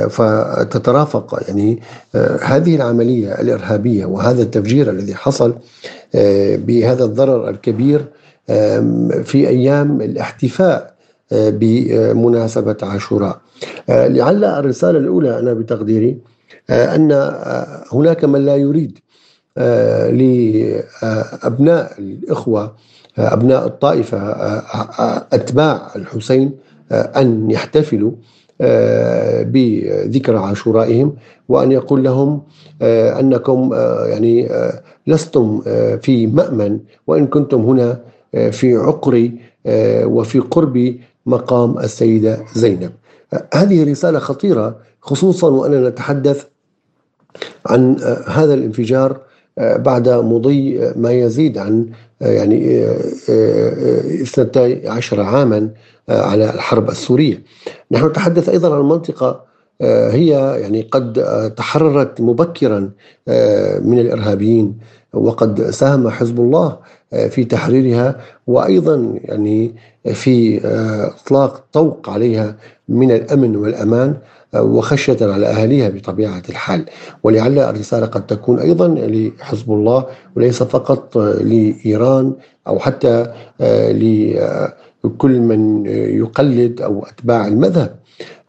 فتترافق. 0.09 1.43
يعني 1.47 1.81
آه، 2.15 2.39
هذه 2.43 2.75
العملية 2.75 3.41
الإرهابية 3.41 4.05
وهذا 4.05 4.41
التفجير 4.41 4.89
الذي 4.89 5.15
حصل 5.15 5.55
آه، 6.15 6.55
بهذا 6.55 7.03
الضرر 7.05 7.49
الكبير 7.49 8.05
في 9.23 9.47
أيام 9.49 10.01
الاحتفاء 10.01 10.95
آه، 11.31 11.49
بمناسبة 11.49 12.77
عاشوراء. 12.83 13.39
لعل 13.89 14.43
الرسالة 14.45 14.99
الأولى 14.99 15.39
أنا 15.39 15.53
بتقديري 15.53 16.17
أن 16.69 17.11
هناك 17.91 18.25
من 18.25 18.45
لا 18.45 18.55
يريد 18.55 18.99
لأبناء 21.03 21.93
الإخوة 21.99 22.75
أبناء 23.17 23.65
الطائفة 23.67 24.17
أتباع 25.33 25.91
الحسين 25.95 26.51
أن 26.91 27.51
يحتفلوا. 27.51 28.11
بذكرى 29.43 30.37
عاشورائهم 30.37 31.15
وأن 31.49 31.71
يقول 31.71 32.03
لهم 32.03 32.41
آه، 32.81 33.19
أنكم 33.19 33.73
آه، 33.73 34.05
يعني 34.05 34.49
لستم 35.07 35.61
في 36.01 36.27
مأمن 36.27 36.79
وإن 37.07 37.27
كنتم 37.27 37.61
هنا 37.61 37.99
في 38.51 38.75
عقر 38.75 39.31
وفي 40.05 40.39
قرب 40.39 40.95
مقام 41.25 41.79
السيدة 41.79 42.39
زينب. 42.53 42.91
هذه 43.53 43.91
رسالة 43.91 44.19
خطيرة 44.19 44.75
خصوصا 45.01 45.49
وأننا 45.49 45.89
نتحدث 45.89 46.45
عن 47.65 47.99
هذا 48.27 48.53
الانفجار 48.53 49.19
بعد 49.57 50.09
مضي 50.09 50.91
ما 50.95 51.11
يزيد 51.11 51.57
عن 51.57 51.89
يعني 52.21 52.85
12 53.29 55.21
عاما 55.21 55.69
على 56.09 56.49
الحرب 56.53 56.89
السورية. 56.89 57.43
نحن 57.91 58.05
نتحدث 58.05 58.49
أيضا 58.49 58.75
عن 58.75 58.81
منطقة 58.81 59.45
آه، 59.81 60.11
هي 60.11 60.59
يعني 60.61 60.81
قد 60.81 61.19
آه، 61.19 61.47
تحررت 61.47 62.21
مبكرا 62.21 62.91
آه، 63.27 63.79
من 63.79 63.99
الإرهابيين 63.99 64.77
وقد 65.13 65.69
ساهم 65.69 66.09
حزب 66.09 66.39
الله 66.39 66.77
في 67.29 67.43
تحريرها 67.43 68.15
وأيضا 68.47 69.19
يعني 69.23 69.75
في 70.13 70.61
إطلاق 71.21 71.63
طوق 71.73 72.09
عليها 72.09 72.55
من 72.89 73.11
الأمن 73.11 73.55
والأمان 73.55 74.13
وخشية 74.55 75.17
على 75.21 75.47
أهاليها 75.47 75.89
بطبيعة 75.89 76.41
الحال. 76.49 76.85
ولعل 77.23 77.59
الرسالة 77.59 78.05
قد 78.05 78.27
تكون 78.27 78.59
أيضا 78.59 78.87
لحزب 78.87 79.71
الله 79.71 80.05
وليس 80.35 80.63
فقط 80.63 81.17
لإيران 81.17 82.33
أو 82.67 82.79
حتى 82.79 83.27
لكل 85.03 85.39
من 85.39 85.85
يقلد 86.15 86.81
أو 86.81 87.05
أتباع 87.05 87.47
المذهب. 87.47 87.95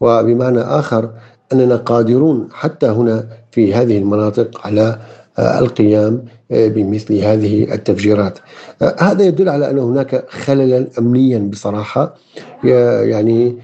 وبمعنى 0.00 0.60
آخر 0.60 1.10
أننا 1.52 1.76
قادرون 1.76 2.48
حتى 2.52 2.86
هنا 2.86 3.26
في 3.50 3.74
هذه 3.74 3.98
المناطق 3.98 4.66
على 4.66 4.98
القيام 5.38 6.24
بمثل 6.51 7.14
هذه 7.14 7.74
التفجيرات. 7.74 8.38
هذا 8.99 9.24
يدل 9.24 9.49
على 9.49 9.70
أن 9.70 9.78
هناك 9.78 10.24
خللا 10.28 10.86
امنيا 10.99 11.38
بصراحة. 11.38 12.14
يعني 12.64 13.57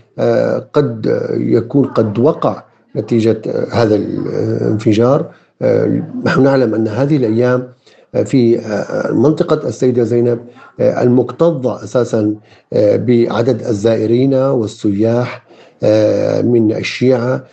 قد 0.73 1.21
يكون 1.37 1.85
قد 1.85 2.19
وقع 2.19 2.63
نتيجة 2.97 3.43
هذا 3.73 3.95
الانفجار. 3.95 5.31
نحن 6.25 6.43
نعلم 6.43 6.75
أن 6.75 6.89
هذه 6.89 7.17
الأيام 7.17 7.69
في 8.25 8.61
منطقة 9.13 9.69
السيدة 9.69 10.03
زينب 10.03 10.39
المكتظة 10.81 11.85
أساسا 11.85 12.35
بعدد 12.73 13.63
الزائرين 13.63 14.35
والسياح 14.35 15.43
من 16.43 16.73
الشيعة. 16.77 17.45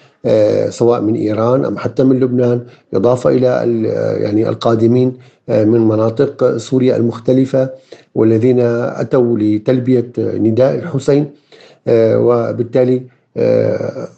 سواء 0.70 1.02
من 1.02 1.16
إيران 1.16 1.66
أم 1.66 1.78
حتى 1.78 2.04
من 2.04 2.20
لبنان 2.20 2.62
إضافة 2.94 3.30
إلى 3.30 3.48
يعني 4.22 4.50
القادمين 4.50 5.18
من 5.48 5.88
مناطق 5.88 6.58
سوريا 6.58 6.98
المختلفة 6.98 7.70
والذين 8.16 8.60
أتوا 8.60 9.38
لتلبية 9.38 10.12
نداء 10.18 10.76
الحسين 10.76 11.32
وبالتالي 11.90 13.04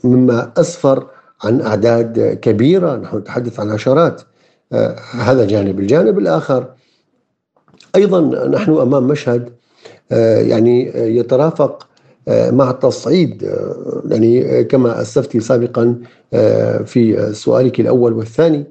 مما 0.03 0.51
أسفر 0.57 1.05
عن 1.43 1.61
أعداد 1.61 2.39
كبيرة 2.41 2.95
نحن 2.95 3.17
نتحدث 3.17 3.59
عن 3.59 3.69
عشرات 3.69 4.21
هذا 5.11 5.45
جانب. 5.45 5.79
الجانب 5.79 6.19
الآخر 6.19 6.65
أيضا 7.95 8.21
نحن 8.47 8.71
أمام 8.71 9.07
مشهد 9.07 9.49
يعني 10.41 10.91
يترافق 11.17 11.87
مع 12.29 12.69
التصعيد 12.69 13.51
يعني 14.09 14.63
كما 14.63 15.01
اسلفت 15.01 15.37
سابقا 15.37 15.95
في 16.85 17.29
سؤالك 17.33 17.79
الأول 17.79 18.13
والثاني 18.13 18.65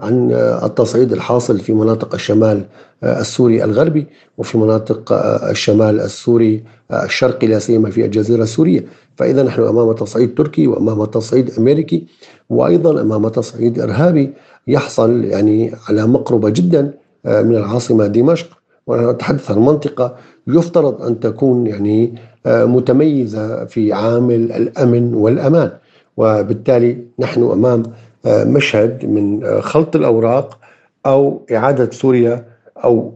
عن 0.00 0.32
التصعيد 0.64 1.12
الحاصل 1.12 1.58
في 1.60 1.72
مناطق 1.72 2.14
الشمال 2.14 2.64
السوري 3.04 3.64
الغربي 3.64 4.06
وفي 4.38 4.58
مناطق 4.58 5.12
الشمال 5.50 6.00
السوري 6.00 6.64
الشرقي 6.92 7.46
لا 7.46 7.58
سيما 7.58 7.90
في 7.90 8.04
الجزيرة 8.04 8.42
السورية، 8.42 8.84
فإذا 9.16 9.42
نحن 9.42 9.62
أمام 9.62 9.92
تصعيد 9.92 10.34
تركي 10.34 10.66
وأمام 10.66 11.04
تصعيد 11.04 11.50
أمريكي 11.58 12.06
وأيضا 12.50 13.00
أمام 13.00 13.28
تصعيد 13.28 13.80
إرهابي 13.80 14.32
يحصل 14.66 15.24
يعني 15.24 15.72
على 15.88 16.06
مقربة 16.06 16.50
جدا 16.50 16.94
من 17.24 17.56
العاصمة 17.56 18.06
دمشق. 18.06 18.46
ونتحدث 18.86 19.50
عن 19.50 19.58
منطقة 19.58 20.16
يفترض 20.46 21.02
أن 21.02 21.20
تكون 21.20 21.66
يعني 21.66 22.14
متميزة 22.46 23.64
في 23.64 23.92
عامل 23.92 24.52
الأمن 24.52 25.14
والأمان. 25.14 25.70
وبالتالي 26.16 26.98
نحن 27.18 27.42
أمام 27.42 27.82
مشهد 28.26 29.04
من 29.04 29.60
خلط 29.60 29.96
الأوراق 29.96 30.58
أو 31.06 31.46
إعادة 31.52 31.90
سوريا 31.90 32.44
أو 32.84 33.14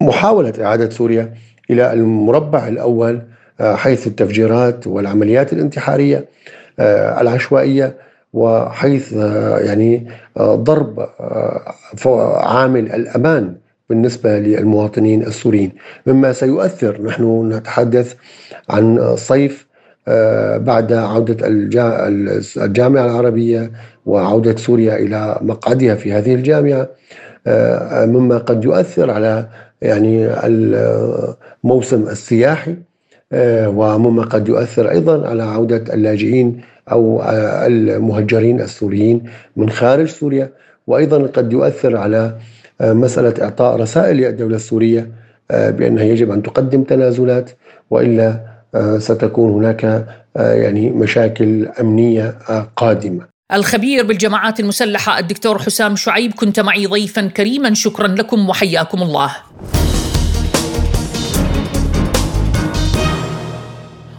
محاولة 0.00 0.52
إعادة 0.60 0.90
سوريا 0.90 1.34
إلى 1.70 1.92
المربع 1.92 2.68
الأول 2.68 3.22
حيث 3.60 4.06
التفجيرات 4.06 4.86
والعمليات 4.86 5.52
الانتحارية 5.52 6.24
العشوائية 7.20 7.96
وحيث 8.32 9.12
يعني 9.60 10.06
ضرب 10.38 11.08
عامل 12.36 12.92
الأمان 12.92 13.54
بالنسبة 13.90 14.38
للمواطنين 14.38 15.22
السوريين. 15.22 15.72
مما 16.06 16.32
سيؤثر 16.32 17.02
نحن 17.02 17.52
نتحدث 17.52 18.14
عن 18.70 19.16
صيف 19.16 19.66
بعد 20.56 20.92
عودة 20.92 21.36
الجامعة 21.46 23.04
العربية 23.06 23.70
وعودة 24.06 24.56
سوريا 24.56 24.96
إلى 24.96 25.38
مقعدها 25.42 25.94
في 25.94 26.12
هذه 26.12 26.34
الجامعة 26.34 26.88
مما 28.06 28.38
قد 28.38 28.64
يؤثر 28.64 29.10
على 29.10 29.46
يعني 29.82 30.26
الموسم 30.46 32.08
السياحي 32.08 32.76
ومما 33.66 34.22
قد 34.22 34.48
يؤثر 34.48 34.90
أيضا 34.90 35.28
على 35.28 35.42
عودة 35.42 35.94
اللاجئين 35.94 36.60
أو 36.92 37.22
المهجرين 37.66 38.60
السوريين 38.60 39.24
من 39.56 39.70
خارج 39.70 40.06
سوريا 40.08 40.50
وأيضا 40.86 41.26
قد 41.26 41.52
يؤثر 41.52 41.96
على 41.96 42.34
مسألة 42.80 43.44
إعطاء 43.44 43.76
رسائل 43.76 44.16
للدولة 44.16 44.56
السورية 44.56 45.10
بأنها 45.50 46.04
يجب 46.04 46.30
أن 46.30 46.42
تقدم 46.42 46.82
تنازلات 46.82 47.50
وإلا 47.90 48.40
ستكون 48.98 49.52
هناك 49.52 50.06
يعني 50.36 50.90
مشاكل 50.90 51.68
أمنية 51.80 52.38
قادمة. 52.76 53.26
الخبير 53.52 54.06
بالجماعات 54.06 54.60
المسلحة 54.60 55.18
الدكتور 55.18 55.58
حسام 55.58 55.96
شعيب 55.96 56.32
كنت 56.32 56.60
معي 56.60 56.86
ضيفا 56.86 57.26
كريما 57.26 57.74
شكرا 57.74 58.08
لكم 58.08 58.48
وحياكم 58.48 59.02
الله. 59.02 59.36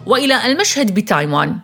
وإلى 0.05 0.45
المشهد 0.45 0.93
بتايوان. 0.93 1.55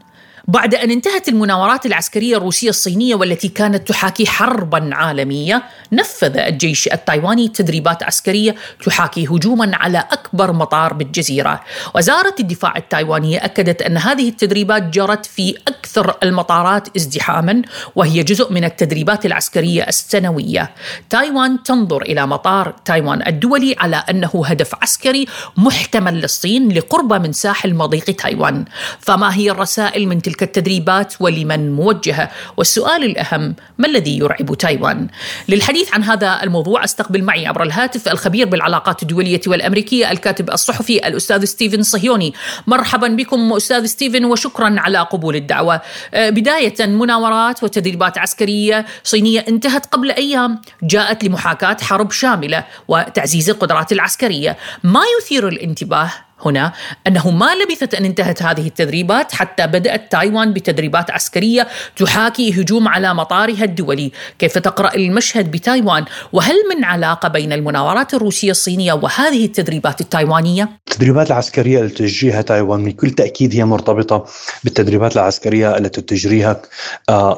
بعد 0.47 0.75
أن 0.75 0.91
انتهت 0.91 1.27
المناورات 1.27 1.85
العسكرية 1.85 2.37
الروسية 2.37 2.69
الصينية 2.69 3.15
والتي 3.15 3.47
كانت 3.47 3.87
تحاكي 3.87 4.25
حربا 4.25 4.89
عالمية 4.93 5.63
نفذ 5.91 6.37
الجيش 6.37 6.87
التايواني 6.87 7.47
تدريبات 7.47 8.03
عسكرية 8.03 8.55
تحاكي 8.85 9.27
هجوما 9.27 9.71
على 9.73 9.99
أكبر 10.11 10.51
مطار 10.51 10.93
بالجزيرة. 10.93 11.61
وزارة 11.95 12.35
الدفاع 12.39 12.77
التايوانية 12.77 13.45
أكدت 13.45 13.81
أن 13.81 13.97
هذه 13.97 14.29
التدريبات 14.29 14.83
جرت 14.83 15.25
في 15.25 15.55
أكثر 15.67 16.15
المطارات 16.23 16.95
ازدحاما 16.95 17.61
وهي 17.95 18.23
جزء 18.23 18.53
من 18.53 18.63
التدريبات 18.63 19.25
العسكرية 19.25 19.83
السنوية. 19.83 20.71
تايوان 21.09 21.63
تنظر 21.63 22.01
إلى 22.01 22.27
مطار 22.27 22.75
تايوان 22.85 23.27
الدولي 23.27 23.75
على 23.79 24.03
أنه 24.09 24.43
هدف 24.45 24.71
عسكري 24.81 25.25
محتمل 25.57 26.21
للصين 26.21 26.71
لقرب 26.71 27.13
من 27.13 27.31
ساحل 27.33 27.75
مضيق 27.75 28.03
تايوان. 28.03 28.65
فما 28.99 29.35
هي 29.35 29.51
الرسائل 29.51 30.07
من 30.07 30.21
تلك 30.21 30.30
التدريبات 30.41 31.13
ولمن 31.19 31.71
موجهه 31.71 32.29
والسؤال 32.57 33.03
الأهم 33.03 33.55
ما 33.77 33.87
الذي 33.87 34.17
يرعب 34.17 34.55
تايوان؟ 34.57 35.07
للحديث 35.49 35.93
عن 35.93 36.03
هذا 36.03 36.43
الموضوع 36.43 36.83
أستقبل 36.83 37.23
معي 37.23 37.47
عبر 37.47 37.63
الهاتف 37.63 38.07
الخبير 38.07 38.47
بالعلاقات 38.47 39.01
الدولية 39.03 39.41
والأمريكية 39.47 40.11
الكاتب 40.11 40.49
الصحفي 40.49 41.07
الأستاذ 41.07 41.45
ستيفن 41.45 41.83
صهيوني. 41.83 42.33
مرحبا 42.67 43.07
بكم 43.07 43.53
أستاذ 43.53 43.85
ستيفن 43.85 44.25
وشكرا 44.25 44.75
على 44.77 44.97
قبول 44.97 45.35
الدعوة. 45.35 45.81
بداية 46.13 46.85
مناورات 46.85 47.63
وتدريبات 47.63 48.17
عسكرية 48.17 48.85
صينية 49.03 49.45
انتهت 49.47 49.85
قبل 49.85 50.11
أيام 50.11 50.61
جاءت 50.83 51.23
لمحاكاة 51.23 51.77
حرب 51.81 52.11
شاملة 52.11 52.63
وتعزيز 52.87 53.49
القدرات 53.49 53.91
العسكرية. 53.91 54.57
ما 54.83 55.01
يثير 55.19 55.47
الانتباه؟ 55.47 56.11
هنا 56.45 56.71
أنه 57.07 57.29
ما 57.29 57.49
لبثت 57.55 57.93
أن 57.93 58.05
انتهت 58.05 58.43
هذه 58.43 58.67
التدريبات 58.67 59.31
حتى 59.31 59.67
بدأت 59.67 60.11
تايوان 60.11 60.53
بتدريبات 60.53 61.11
عسكرية 61.11 61.67
تحاكي 61.97 62.61
هجوم 62.61 62.87
على 62.87 63.13
مطارها 63.13 63.63
الدولي، 63.63 64.11
كيف 64.39 64.57
تقرأ 64.57 64.95
المشهد 64.95 65.51
بتايوان؟ 65.51 66.05
وهل 66.33 66.55
من 66.75 66.83
علاقة 66.83 67.29
بين 67.29 67.53
المناورات 67.53 68.13
الروسية 68.13 68.51
الصينية 68.51 68.93
وهذه 68.93 69.45
التدريبات 69.45 70.01
التايوانية؟ 70.01 70.69
التدريبات 70.87 71.27
العسكرية 71.27 71.81
التي 71.81 72.07
تجريها 72.07 72.41
تايوان 72.41 72.85
بكل 72.85 73.09
تأكيد 73.09 73.55
هي 73.55 73.65
مرتبطة 73.65 74.25
بالتدريبات 74.63 75.15
العسكرية 75.15 75.77
التي 75.77 76.01
تجريها 76.01 76.61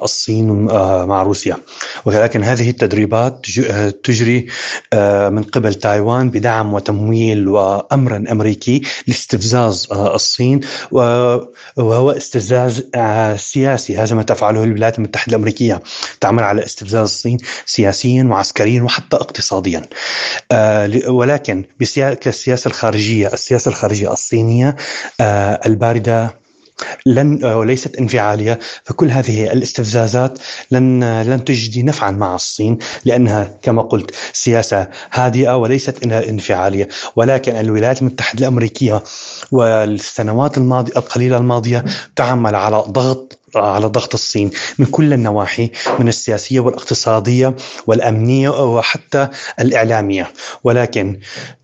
الصين 0.04 0.66
مع 1.06 1.24
روسيا، 1.24 1.58
ولكن 2.06 2.44
هذه 2.44 2.70
التدريبات 2.70 3.46
تجري 4.04 4.48
من 5.30 5.44
قبل 5.44 5.74
تايوان 5.74 6.30
بدعم 6.30 6.74
وتمويل 6.74 7.48
وأمر 7.48 8.16
أمريكي 8.32 8.82
لاستفزاز 9.08 9.88
الصين 9.92 10.60
وهو 10.92 12.12
استفزاز 12.12 12.84
سياسي. 13.36 13.98
هذا 13.98 14.16
ما 14.16 14.24
تفعله 14.24 14.64
الولايات 14.64 14.98
المتحدة 14.98 15.30
الأمريكية. 15.30 15.82
تعمل 16.22 16.44
على 16.44 16.66
استفزاز 16.66 17.04
الصين 17.04 17.38
سياسيا 17.66 18.24
وعسكريا 18.24 18.82
وحتى 18.82 19.16
اقتصاديا. 19.16 19.82
ولكن 21.08 21.66
كالسياسة 21.96 22.68
الخارجية 22.68 23.28
السياسة 23.34 23.70
الخارجية 23.70 24.14
الصينية 24.14 24.76
الباردة 25.66 26.43
لن 27.06 27.46
وليست 27.46 27.96
انفعالية 27.96 28.60
فكل 28.84 29.10
هذه 29.12 29.54
الاستفزازات 29.54 30.40
لن 30.72 31.22
لن 31.22 31.44
تجدي 31.44 31.84
نفعا 31.84 32.12
مع 32.12 32.36
الصين 32.36 32.78
لأنها 33.06 33.58
كما 33.62 33.82
قلت 33.82 34.12
سياسة 34.34 34.88
هادئة 35.12 35.58
وليست 35.58 36.04
انفعالية. 36.04 36.88
ولكن 37.16 37.56
الولايات 37.56 38.02
المتحدة 38.02 38.40
الأمريكية 38.40 39.04
والسنوات 39.52 40.58
الماضية 40.58 40.94
القليلة 40.98 41.38
الماضية 41.38 41.86
تعمل 42.16 42.56
على 42.56 42.84
ضغط 42.88 43.43
على 43.56 43.86
ضغط 43.86 44.14
الصين 44.14 44.52
من 44.78 44.86
كل 44.86 45.14
النواحي 45.14 45.72
من 46.00 46.08
السياسية 46.08 46.60
والاقتصادية 46.60 47.56
والأمنية 47.88 48.50
وحتى 48.50 49.28
الإعلامية. 49.60 50.32
ولكن 50.64 51.20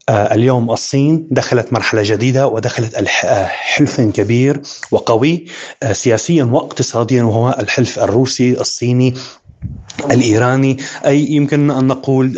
آه، 0.10 0.34
اليوم 0.34 0.72
الصين 0.72 1.28
دخلت 1.32 1.74
مرحلة 1.74 2.02
جديدة 2.06 2.48
ودخلت 2.48 2.96
آه، 2.96 3.46
حلف 3.46 4.02
كبير 4.02 4.62
وقوي 4.92 5.46
آه، 5.84 5.94
سياسيا 5.94 6.44
واقتصاديا 6.44 7.24
وهو 7.24 7.56
الحلف 7.60 8.00
الروسي 8.00 8.62
الصيني 8.62 9.14
الإيراني. 10.12 10.78
أي 11.06 11.26
يمكن 11.32 11.72
أن 11.72 11.88
نقول 11.88 12.36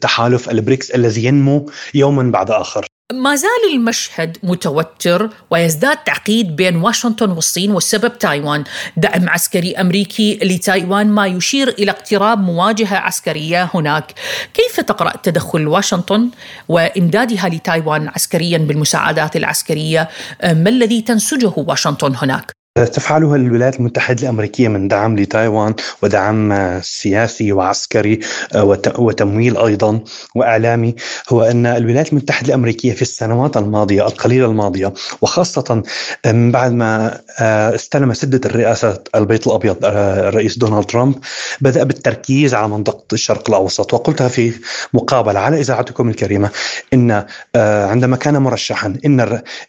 تحالف 0.00 0.50
البريكس 0.50 0.90
الذي 0.90 1.24
ينمو 1.24 1.70
يوما 1.94 2.22
بعد 2.22 2.50
آخر. 2.50 2.86
ما 3.12 3.36
زال 3.36 3.50
المشهد 3.74 4.38
متوتر 4.42 5.30
ويزداد 5.50 5.96
تعقيد 5.96 6.56
بين 6.56 6.76
واشنطن 6.76 7.30
والصين 7.30 7.70
والسبب 7.70 8.18
تايوان. 8.18 8.64
دعم 8.96 9.28
عسكري 9.28 9.72
أمريكي 9.72 10.38
لتايوان 10.42 11.06
ما 11.06 11.26
يشير 11.26 11.68
إلى 11.68 11.90
اقتراب 11.90 12.38
مواجهة 12.38 12.96
عسكرية 12.96 13.70
هناك. 13.74 14.12
كيف 14.54 14.80
تقرأ 14.80 15.12
تدخل 15.22 15.68
واشنطن 15.68 16.30
وإمدادها 16.68 17.48
لتايوان 17.48 18.08
عسكريا 18.08 18.58
بالمساعدات 18.58 19.36
العسكرية؟ 19.36 20.08
ما 20.44 20.70
الذي 20.70 21.02
تنسجه 21.02 21.52
واشنطن 21.56 22.14
هناك؟ 22.16 22.59
تفعلها 22.74 23.36
الولايات 23.36 23.76
المتحدة 23.76 24.22
الأمريكية 24.22 24.68
من 24.68 24.88
دعم 24.88 25.18
لتايوان 25.18 25.74
ودعم 26.02 26.80
سياسي 26.80 27.52
وعسكري 27.52 28.20
آه، 28.54 28.64
وتمويل 28.98 29.56
أيضا 29.56 30.00
وإعلامي 30.34 30.94
هو 31.28 31.42
أن 31.42 31.66
الولايات 31.66 32.12
المتحدة 32.12 32.48
الأمريكية 32.48 32.92
في 32.92 33.02
السنوات 33.02 33.56
الماضية 33.56 34.06
القليلة 34.06 34.46
الماضية 34.46 34.92
وخاصة 35.20 35.82
آه، 36.24 36.32
من 36.32 36.52
بعد 36.52 36.72
ما 36.72 37.20
آه، 37.40 37.74
استلم 37.74 38.14
سدة 38.14 38.40
الرئاسة 38.44 39.02
البيت 39.14 39.46
الأبيض 39.46 39.76
الرئيس 39.84 40.58
دونالد 40.58 40.84
ترامب 40.84 41.14
بدأ 41.60 41.82
بالتركيز 41.82 42.54
على 42.54 42.68
منطقة 42.68 43.04
الشرق 43.12 43.50
الأوسط 43.50 43.94
وقلتها 43.94 44.28
في 44.28 44.52
مقابلة 44.94 45.40
على 45.40 45.60
إذاعتكم 45.60 46.08
الكريمة 46.08 46.50
إن 46.94 47.24
عندما 47.56 48.16
كان 48.16 48.36
مرشحا 48.36 48.94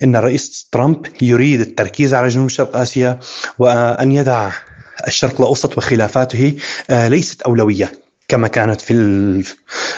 إن 0.03 0.15
الرئيس 0.15 0.67
ترامب 0.71 1.05
يريد 1.21 1.61
التركيز 1.61 2.13
على 2.13 2.27
جنوب 2.27 2.49
شرق 2.49 2.77
آسيا 2.77 2.90
آسيا 2.91 3.19
وأن 3.59 4.11
يدع 4.11 4.51
الشرق 5.07 5.41
الأوسط 5.41 5.77
وخلافاته 5.77 6.55
آه، 6.89 7.07
ليست 7.07 7.41
أولوية 7.41 7.91
كما 8.27 8.47
كانت 8.47 8.81
في 8.81 8.93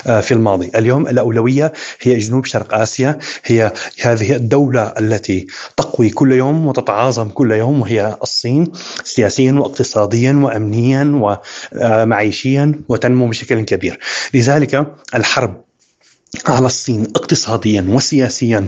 آه، 0.08 0.22
في 0.22 0.34
الماضي، 0.34 0.72
اليوم 0.76 1.08
الأولوية 1.08 1.74
هي 2.02 2.18
جنوب 2.18 2.46
شرق 2.46 2.74
آسيا، 2.74 3.20
هي 3.44 3.74
هذه 4.02 4.36
الدولة 4.36 4.94
التي 5.00 5.48
تقوي 5.78 6.10
كل 6.10 6.32
يوم 6.32 6.68
وتتعاظم 6.68 7.30
كل 7.30 7.52
يوم 7.52 7.82
وهي 7.82 8.18
الصين 8.24 8.72
سياسيا 9.04 9.52
واقتصاديا 9.52 10.34
وامنيا 10.44 11.36
ومعيشيا 11.74 12.82
وتنمو 12.89 13.28
بشكل 13.28 13.62
كبير، 13.62 14.00
لذلك 14.34 14.88
الحرب 15.16 15.64
على 16.48 16.66
الصين 16.66 17.04
اقتصاديا 17.16 17.86
وسياسيا 17.89 18.68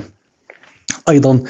أيضا 1.09 1.43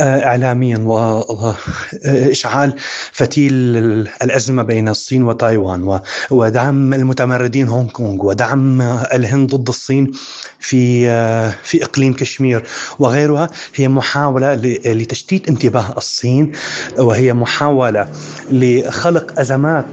آه، 0.00 0.24
اعلاميا 0.24 0.78
واشعال 0.78 2.74
فتيل 3.12 3.52
الأزمة 4.22 4.62
بين 4.62 4.88
الصين 4.88 5.22
وتايوان 5.22 6.00
ودعم 6.30 6.94
المتمردين 6.94 7.68
هونغ 7.68 7.90
كونغ 7.90 8.26
ودعم 8.26 8.82
الهند 8.82 9.54
ضد 9.54 9.68
الصين 9.68 10.12
في 10.58 11.08
آه، 11.10 11.54
في 11.62 11.84
إقليم 11.84 12.14
كشمير 12.14 12.62
وغيرها. 12.98 13.50
هي 13.74 13.88
محاولة 13.88 14.54
لتشتيت 14.84 15.48
انتباه 15.48 15.94
الصين 15.96 16.52
وهي 16.98 17.32
محاولة 17.32 18.08
لخلق 18.50 19.40
أزمات 19.40 19.86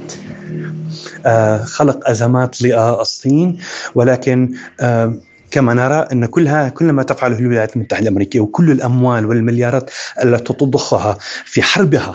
آه، 1.26 1.64
خلق 1.64 2.08
أزمات 2.10 2.62
للصين 2.62 3.58
ولكن 3.94 4.54
كما 5.54 5.74
نرى 5.74 6.06
أن 6.12 6.26
كلها 6.26 6.68
كل 6.68 6.92
ما 6.92 7.02
تفعله 7.02 7.38
الولايات 7.38 7.76
المتحدة 7.76 8.02
الأمريكية 8.02 8.40
وكل 8.40 8.70
الأموال 8.70 9.26
والمليارات 9.26 9.90
التي 10.24 10.52
تضخها 10.52 11.18
في 11.44 11.62
حربها 11.62 12.14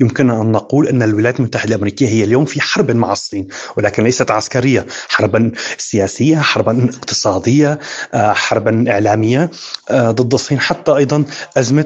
يمكن 0.00 0.30
أن 0.30 0.52
نقول 0.52 0.88
أن 0.88 1.02
الولايات 1.02 1.40
المتحدة 1.40 1.74
الأمريكية 1.74 2.08
هي 2.08 2.24
اليوم 2.24 2.44
في 2.44 2.60
حرب 2.60 2.90
مع 2.90 3.12
الصين 3.12 3.46
ولكن 3.76 4.04
ليست 4.04 4.30
عسكرية، 4.30 4.86
حربا 5.08 5.52
سياسية، 5.78 6.36
حربا 6.36 6.88
اقتصادية، 6.94 7.78
آه، 8.14 8.32
حربا 8.32 8.84
إعلامية 8.88 9.50
آه، 9.90 10.10
ضد 10.10 10.34
الصين 10.34 10.60
حتى 10.60 10.96
أيضا 10.96 11.24
أزمة 11.56 11.84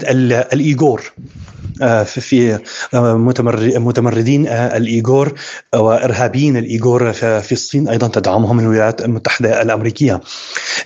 الإيغور 0.52 1.12
آه، 1.82 2.02
في 2.02 2.58
متمردين 3.78 4.46
الإيغور 4.48 5.32
وإرهابيين 5.74 6.56
الإيغور 6.56 7.12
في 7.12 7.52
الصين 7.52 7.88
أيضا 7.88 8.08
تدعمهم 8.08 8.60
الولايات 8.60 9.04
المتحدة 9.04 9.62
الأمريكية. 9.62 10.20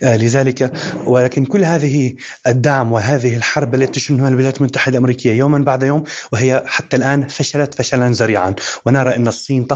لذلك 0.03 0.73
ولكن 1.07 1.45
كل 1.45 1.65
هذه 1.65 2.15
الدعم 2.47 2.93
وهذه 2.93 3.37
الحرب 3.37 3.75
التي 3.75 4.01
تشنها 4.01 4.29
الولايات 4.29 4.59
المتحدة 4.59 4.93
الأمريكية 4.93 5.33
يوما 5.33 5.59
بعد 5.59 5.83
يوم 5.83 6.05
وهي 6.33 6.63
حتى 6.67 6.97
الآن 6.97 7.29
فشلت 7.29 7.75
فشلا 7.75 8.11
ذريعا. 8.11 8.55
ونرى 8.87 9.17
أن 9.17 9.29
الصين 9.29 9.67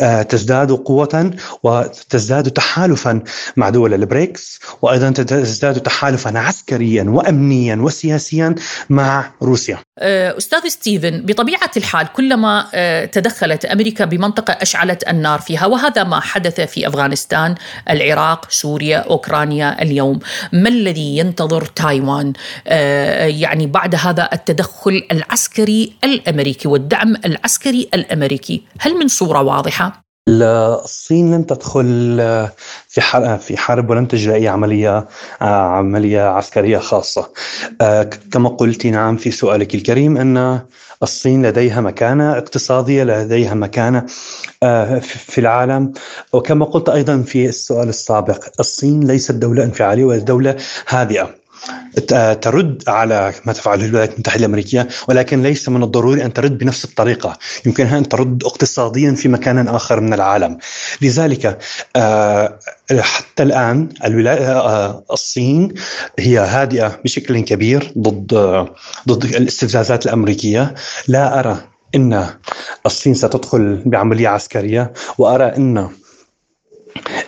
آه، 0.00 0.22
تزداد 0.22 0.72
قوة 0.72 1.30
وتزداد 1.62 2.50
تحالفا 2.50 3.22
مع 3.56 3.70
دول 3.70 3.94
البريكس 3.94 4.60
وأيضا 4.82 5.10
تزداد 5.10 5.80
تحالفا 5.80 6.38
عسكريا 6.38 7.04
وأمنيا 7.08 7.76
وسياسيا 7.76 8.54
مع 8.90 9.30
روسيا. 9.42 9.78
آه، 9.98 10.38
أستاذ 10.38 10.68
ستيفن 10.68 11.22
بطبيعة 11.26 11.70
الحال 11.76 12.12
كلما 12.12 12.66
آه، 12.74 13.04
تدخلت 13.04 13.64
أمريكا 13.64 14.04
بمنطقة 14.04 14.52
أشعلت 14.52 15.08
النار 15.08 15.40
فيها 15.40 15.66
وهذا 15.66 16.04
ما 16.04 16.20
حدث 16.20 16.60
في 16.60 16.88
أفغانستان 16.88 17.54
العراق 17.90 18.50
سوريا 18.50 18.98
أوكرانيا 18.98 19.82
اليوم. 19.82 20.18
ما 20.52 20.68
الذي 20.68 21.18
ينتظر 21.18 21.64
تايوان؟ 21.64 22.32
يعني 23.24 23.66
بعد 23.66 23.94
هذا 23.94 24.28
التدخل 24.32 25.02
العسكري 25.12 25.93
الأمريكي 26.04 26.68
والدعم 26.68 27.16
العسكري 27.24 27.88
الأمريكي، 27.94 28.62
هل 28.80 28.94
من 28.94 29.08
صورة 29.08 29.42
واضحة؟ 29.42 30.04
الصين 30.28 31.34
لن 31.34 31.46
تدخل 31.46 32.16
في 32.88 33.00
حرب 33.00 33.38
في 33.38 33.56
حرب 33.56 33.90
ولن 33.90 34.08
تجري 34.08 34.34
أي 34.34 34.48
عملية 34.48 35.08
عملية 35.40 36.22
عسكرية 36.22 36.78
خاصة. 36.78 37.30
كما 38.32 38.48
قلت 38.48 38.86
نعم 38.86 39.16
في 39.16 39.30
سؤالك 39.30 39.74
الكريم 39.74 40.16
أن 40.16 40.60
الصين 41.02 41.46
لديها 41.46 41.80
مكانة 41.80 42.38
اقتصادية 42.38 43.04
لديها 43.04 43.54
مكانة 43.54 44.06
في 45.00 45.38
العالم 45.38 45.92
وكما 46.32 46.64
قلت 46.64 46.88
أيضا 46.88 47.22
في 47.22 47.48
السؤال 47.48 47.88
السابق 47.88 48.44
الصين 48.60 49.00
ليست 49.00 49.32
دولة 49.32 49.64
انفعالية 49.64 50.04
ودوله 50.04 50.56
هادئة 50.88 51.43
ترد 52.40 52.82
على 52.88 53.32
ما 53.44 53.52
تفعله 53.52 53.84
الولايات 53.84 54.12
المتحدة 54.12 54.40
الأمريكية 54.40 54.88
ولكن 55.08 55.42
ليس 55.42 55.68
من 55.68 55.82
الضروري 55.82 56.24
أن 56.24 56.32
ترد 56.32 56.58
بنفس 56.58 56.84
الطريقة. 56.84 57.38
يمكنها 57.66 57.98
أن 57.98 58.08
ترد 58.08 58.44
اقتصاديا 58.44 59.12
في 59.12 59.28
مكان 59.28 59.68
آخر 59.68 60.00
من 60.00 60.14
العالم. 60.14 60.58
لذلك 61.02 61.58
آه، 61.96 62.58
حتى 63.00 63.42
الآن 63.42 63.88
آه، 64.02 65.04
الصين 65.12 65.74
هي 66.18 66.38
هادئة 66.38 67.00
بشكل 67.04 67.40
كبير 67.40 67.92
ضد 67.98 68.34
ضد 69.08 69.24
الاستفزازات 69.24 70.06
الأمريكية. 70.06 70.74
لا 71.08 71.38
أرى 71.40 71.58
إن 71.94 72.26
الصين 72.86 73.14
ستدخل 73.14 73.82
بعملية 73.86 74.28
عسكرية 74.28 74.92
وأرى 75.18 75.44
إن 75.44 75.88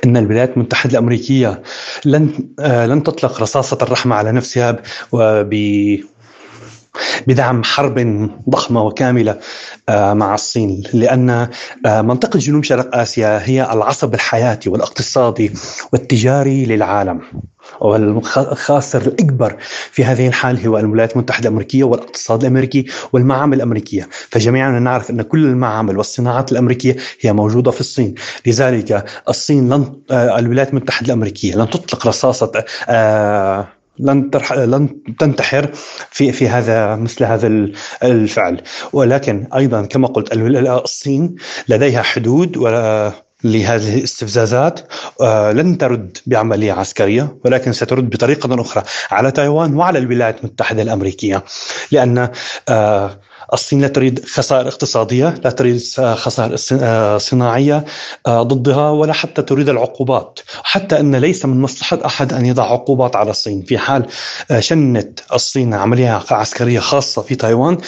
إن 0.04 0.16
الولايات 0.16 0.56
المتحدة 0.56 0.92
الأمريكية 0.92 1.62
لن 2.04 2.48
آه، 2.60 2.86
لن 2.86 3.02
تطلق 3.02 3.42
رصاصة 3.42 3.78
الرحمة 3.82 4.16
على 4.16 4.32
نفسها 4.32 4.82
بدعم 7.26 7.64
حرب 7.64 8.28
ضخمة 8.50 8.82
وكاملة 8.82 9.38
آه، 9.88 10.14
مع 10.14 10.34
الصين 10.34 10.82
لأن 10.92 11.48
آه، 11.86 12.02
منطقة 12.02 12.38
جنوب 12.38 12.64
شرق 12.64 12.96
آسيا 12.96 13.40
هي 13.44 13.72
العصب 13.72 14.14
الحياتي 14.14 14.70
والاقتصادي 14.70 15.52
والتجاري 15.92 16.66
للعالم 16.66 17.20
والخاسر 17.80 19.02
الأكبر 19.02 19.56
في 19.90 20.04
هذه 20.04 20.28
الحال 20.28 20.66
هو 20.66 20.78
الولايات 20.78 21.12
المتحدة 21.12 21.48
الأمريكية 21.48 21.84
والاقتصاد 21.84 22.40
الأمريكي 22.40 22.86
والمعامل 23.12 23.56
الأمريكية، 23.56 24.08
فجميعنا 24.30 24.78
نعرف 24.78 25.10
أن 25.10 25.22
كل 25.22 25.44
المعامل 25.44 25.98
والصناعات 25.98 26.52
الأمريكية 26.52 26.96
هي 27.20 27.32
موجودة 27.32 27.70
في 27.70 27.80
الصين، 27.80 28.14
لذلك 28.46 29.04
الصين 29.28 29.68
لن 29.68 30.00
آه، 30.10 30.38
الولايات 30.38 30.70
المتحدة 30.70 31.06
الأمريكية 31.06 31.54
لن 31.54 31.70
تطلق 31.70 32.06
رصاصة 32.06 32.64
لن 33.98 34.30
ترح... 34.30 34.52
لن 34.52 35.02
تنتحر 35.18 35.70
في 36.10 36.32
في 36.32 36.48
هذا 36.48 36.96
مثل 36.96 37.24
هذا 37.24 37.46
الفعل. 38.02 38.62
ولكن 38.92 39.48
أيضا 39.54 39.82
كما 39.82 40.08
قلت 40.08 40.32
الصين 40.84 41.34
لديها 41.68 42.02
حدود 42.02 42.56
ولا 42.56 43.12
لهذه 43.44 43.98
الاستفزازات 43.98 44.80
آه، 45.20 45.52
لن 45.52 45.78
ترد 45.78 46.18
بعملية 46.26 46.72
عسكرية 46.72 47.36
ولكن 47.44 47.72
سترد 47.72 48.10
بطريقة 48.10 48.60
أخرى 48.60 48.82
على 49.10 49.30
تايوان 49.30 49.74
وعلى 49.74 49.98
الولايات 49.98 50.40
المتحدة 50.40 50.82
الأمريكية. 50.82 51.44
لأن 51.90 52.28
آه، 52.68 53.20
الصين 53.52 53.80
لا 53.80 53.88
تريد 53.88 54.24
خسائر 54.26 54.68
اقتصادية 54.68 55.34
لا 55.44 55.50
تريد 55.50 55.80
خسائر 55.98 56.56
آه، 56.72 57.18
صناعية 57.18 57.84
آه، 58.26 58.42
ضدها 58.42 58.90
ولا 58.90 59.12
حتى 59.12 59.42
تريد 59.42 59.68
العقوبات. 59.68 60.40
حتى 60.62 61.00
أن 61.00 61.16
ليس 61.16 61.46
من 61.46 61.60
مصلحة 61.60 61.98
أحد 62.06 62.32
أن 62.32 62.46
يضع 62.46 62.64
عقوبات 62.72 63.16
على 63.16 63.30
الصين. 63.30 63.62
في 63.62 63.78
حال 63.78 64.06
آه، 64.50 64.60
شنت 64.60 65.20
الصين 65.32 65.74
عملية 65.74 66.22
عسكرية 66.30 66.80
خاصة 66.80 67.22
في 67.22 67.34
تايوان 67.34 67.78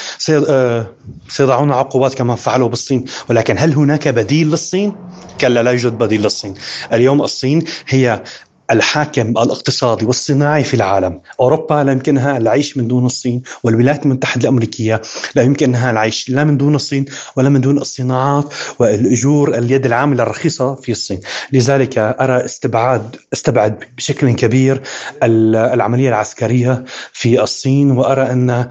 سيضعون 1.29 1.73
عقوبات 1.73 2.15
كما 2.15 2.35
فعلوا 2.35 2.69
بالصين. 2.69 3.05
ولكن 3.31 3.59
هل 3.59 3.75
هناك 3.75 4.09
بديل 4.09 4.51
للصين؟ 4.51 4.97
كلا 5.41 5.63
لا 5.63 5.71
يوجد 5.71 5.93
بديل 5.93 6.23
للصين. 6.23 6.55
اليوم 6.93 7.23
الصين 7.23 7.65
هي 7.89 8.23
الحاكم 8.71 9.29
الاقتصادي 9.31 10.05
والصناعي 10.07 10.65
في 10.65 10.75
العالم. 10.75 11.21
أوروبا 11.41 11.75
لا 11.75 11.93
يمكنها 11.93 12.37
العيش 12.37 12.77
من 12.77 12.89
دون 12.89 13.07
الصين 13.07 13.43
والولايات 13.63 14.03
المتحدة 14.07 14.43
الأمريكية 14.43 15.03
لا 15.35 15.43
يمكنها 15.43 15.91
العيش 15.91 16.31
لا 16.31 16.45
من 16.45 16.57
دون 16.57 16.75
الصين 16.75 17.05
ولا 17.37 17.49
من 17.49 17.61
دون 17.61 17.79
الصناعات 17.79 18.45
والأجور 18.79 19.55
اليد 19.59 19.87
العاملة 19.87 20.23
الرخيصة 20.23 20.75
في 20.75 20.93
الصين. 20.93 21.21
لذلك 21.53 21.99
أرى 21.99 22.45
استبعاد 22.45 23.17
استبعد 23.33 23.85
بشكل 23.97 24.33
كبير 24.33 24.83
العملية 25.23 26.09
العسكرية 26.09 26.85
في 27.13 27.43
الصين 27.43 27.91
وأرى 27.91 28.23
أن 28.23 28.69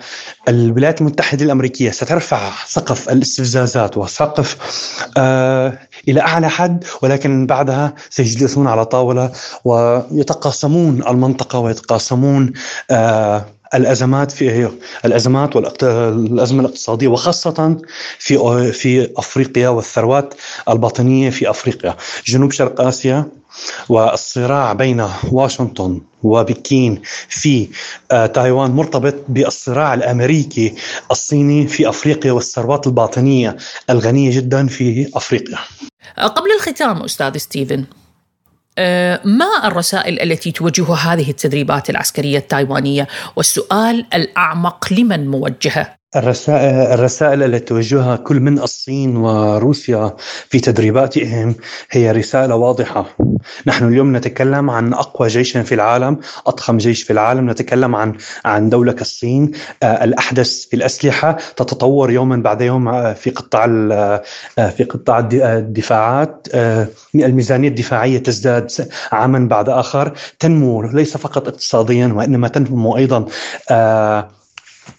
الولايات 0.48 1.02
المتحدة 1.02 1.46
الأمريكية 1.46 1.92
سترفع 1.92 2.52
سقف 2.68 3.10
الاستفزازات 3.10 3.98
وسقف 3.98 4.58
آه 5.18 5.80
إلى 6.08 6.22
أعلى 6.22 6.50
حد 6.50 6.84
ولكن 7.02 7.46
بعدها 7.48 7.94
سيجلسون 8.10 8.68
على 8.68 8.86
طاولة 8.86 9.32
ويتقاسمون 10.12 11.04
المنطقة 11.08 11.60
ويتقاسمون 11.60 12.54
آه 12.92 13.46
الأزمات 13.76 14.32
في 14.32 14.72
الأزمات 15.06 15.56
والازمه 15.56 16.60
الاقتصادية 16.60 17.08
وخاصة 17.08 17.78
في 18.20 18.72
في 18.72 19.10
أفريقيا 19.18 19.70
والثروات 19.70 20.34
الباطنية 20.70 21.30
في 21.30 21.50
أفريقيا، 21.50 21.96
جنوب 22.26 22.52
شرق 22.52 22.82
آسيا 22.82 23.26
والصراع 23.90 24.74
بين 24.74 25.08
واشنطن 25.32 26.02
وبكين 26.24 27.02
في 27.30 27.68
آه، 28.12 28.26
تايوان 28.26 28.72
مرتبط 28.72 29.16
بالصراع 29.30 29.94
الأمريكي 29.94 30.76
الصيني 31.12 31.68
في 31.68 31.90
أفريقيا 31.90 32.32
والثروات 32.32 32.88
الباطنية 32.88 33.58
الغنية 33.90 34.36
جدا 34.38 34.68
في 34.68 35.10
أفريقيا. 35.16 35.58
قبل 36.18 36.52
الختام 36.60 37.04
أستاذ 37.04 37.38
ستيفن 37.38 37.80
آه، 37.80 38.07
ما 39.26 39.50
الرسائل 39.64 40.22
التي 40.22 40.52
توجهها 40.52 41.14
هذه 41.14 41.30
التدريبات 41.30 41.90
العسكرية 41.90 42.38
التايوانية؟ 42.38 43.08
والسؤال 43.36 44.06
الأعمق 44.14 44.94
لمن 44.94 45.28
موجهة؟ 45.28 45.97
الرسائل 46.16 46.76
الرسائل 46.94 47.44
التي 47.44 47.66
توجهها 47.66 48.16
كل 48.16 48.40
من 48.40 48.60
الصين 48.60 49.18
وروسيا 49.18 50.16
في 50.50 50.60
تدريباتهم 50.60 51.56
هي 51.92 52.12
رسالة 52.12 52.56
واضحة. 52.56 53.06
نحن 53.66 53.88
اليوم 53.88 54.16
نتكلم 54.16 54.70
عن 54.70 54.94
أقوى 54.94 55.28
جيش 55.28 55.58
في 55.58 55.76
العالم، 55.76 56.20
أضخم 56.48 56.78
جيش 56.78 57.04
في 57.04 57.14
العالم، 57.14 57.50
نتكلم 57.50 57.96
عن 57.96 58.14
عن 58.46 58.70
دولة 58.70 58.92
كالصين. 58.92 59.52
آه، 59.84 60.04
الأحدث 60.04 60.66
في 60.66 60.76
الأسلحة 60.76 61.32
تتطور 61.32 62.12
يوما 62.12 62.36
بعد 62.36 62.62
يوم 62.62 62.88
آه، 62.88 63.14
في 63.14 63.30
قطاع 63.30 63.66
آه، 63.92 64.24
في 64.70 64.84
قطاع 64.84 65.20
الدفاعات، 65.34 66.48
الميزانية 67.16 67.68
الدفاعية 67.68 68.18
تزداد 68.18 68.72
عاما 69.12 69.40
بعد 69.40 69.70
آخر، 69.70 70.14
تنمو 70.40 70.82
ليس 70.82 71.18
فقط 71.18 71.48
اقتصاديا 71.48 72.08
وإنما 72.08 72.48
تنمو 72.48 72.98
أيضا. 72.98 73.26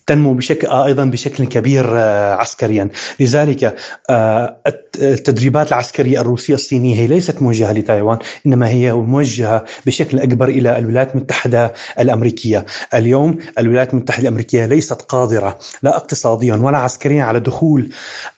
تنمو 0.09 0.35
بشكل 0.35 0.67
آه، 0.67 0.87
أيضا 0.87 1.05
بشكل 1.05 1.45
كبير 1.45 1.87
آه، 1.93 2.35
عسكريا، 2.35 2.89
لذلك 3.21 3.75
آه، 4.11 4.57
التدريبات 4.99 5.69
العسكرية 5.69 6.21
الروسية 6.21 6.55
الصينية 6.55 6.97
هي 6.97 7.07
ليست 7.07 7.43
موجهة 7.43 7.73
لتايوان 7.73 8.19
إنما 8.47 8.69
هي 8.69 8.93
موجهة 8.93 9.65
بشكل 9.87 10.19
أكبر 10.19 10.49
إلى 10.49 10.79
الولايات 10.79 11.15
المتحدة 11.15 11.73
الأمريكية، 12.01 12.67
اليوم 12.95 13.39
الولايات 13.59 13.95
المتحدة 13.95 14.23
الأمريكية 14.23 14.67
ليست 14.67 15.03
قادرة 15.03 15.59
لا 15.83 15.97
اقتصاديا 15.97 16.55
ولا 16.55 16.79
عسكريا 16.79 17.25
على 17.25 17.41
دخول 17.41 17.91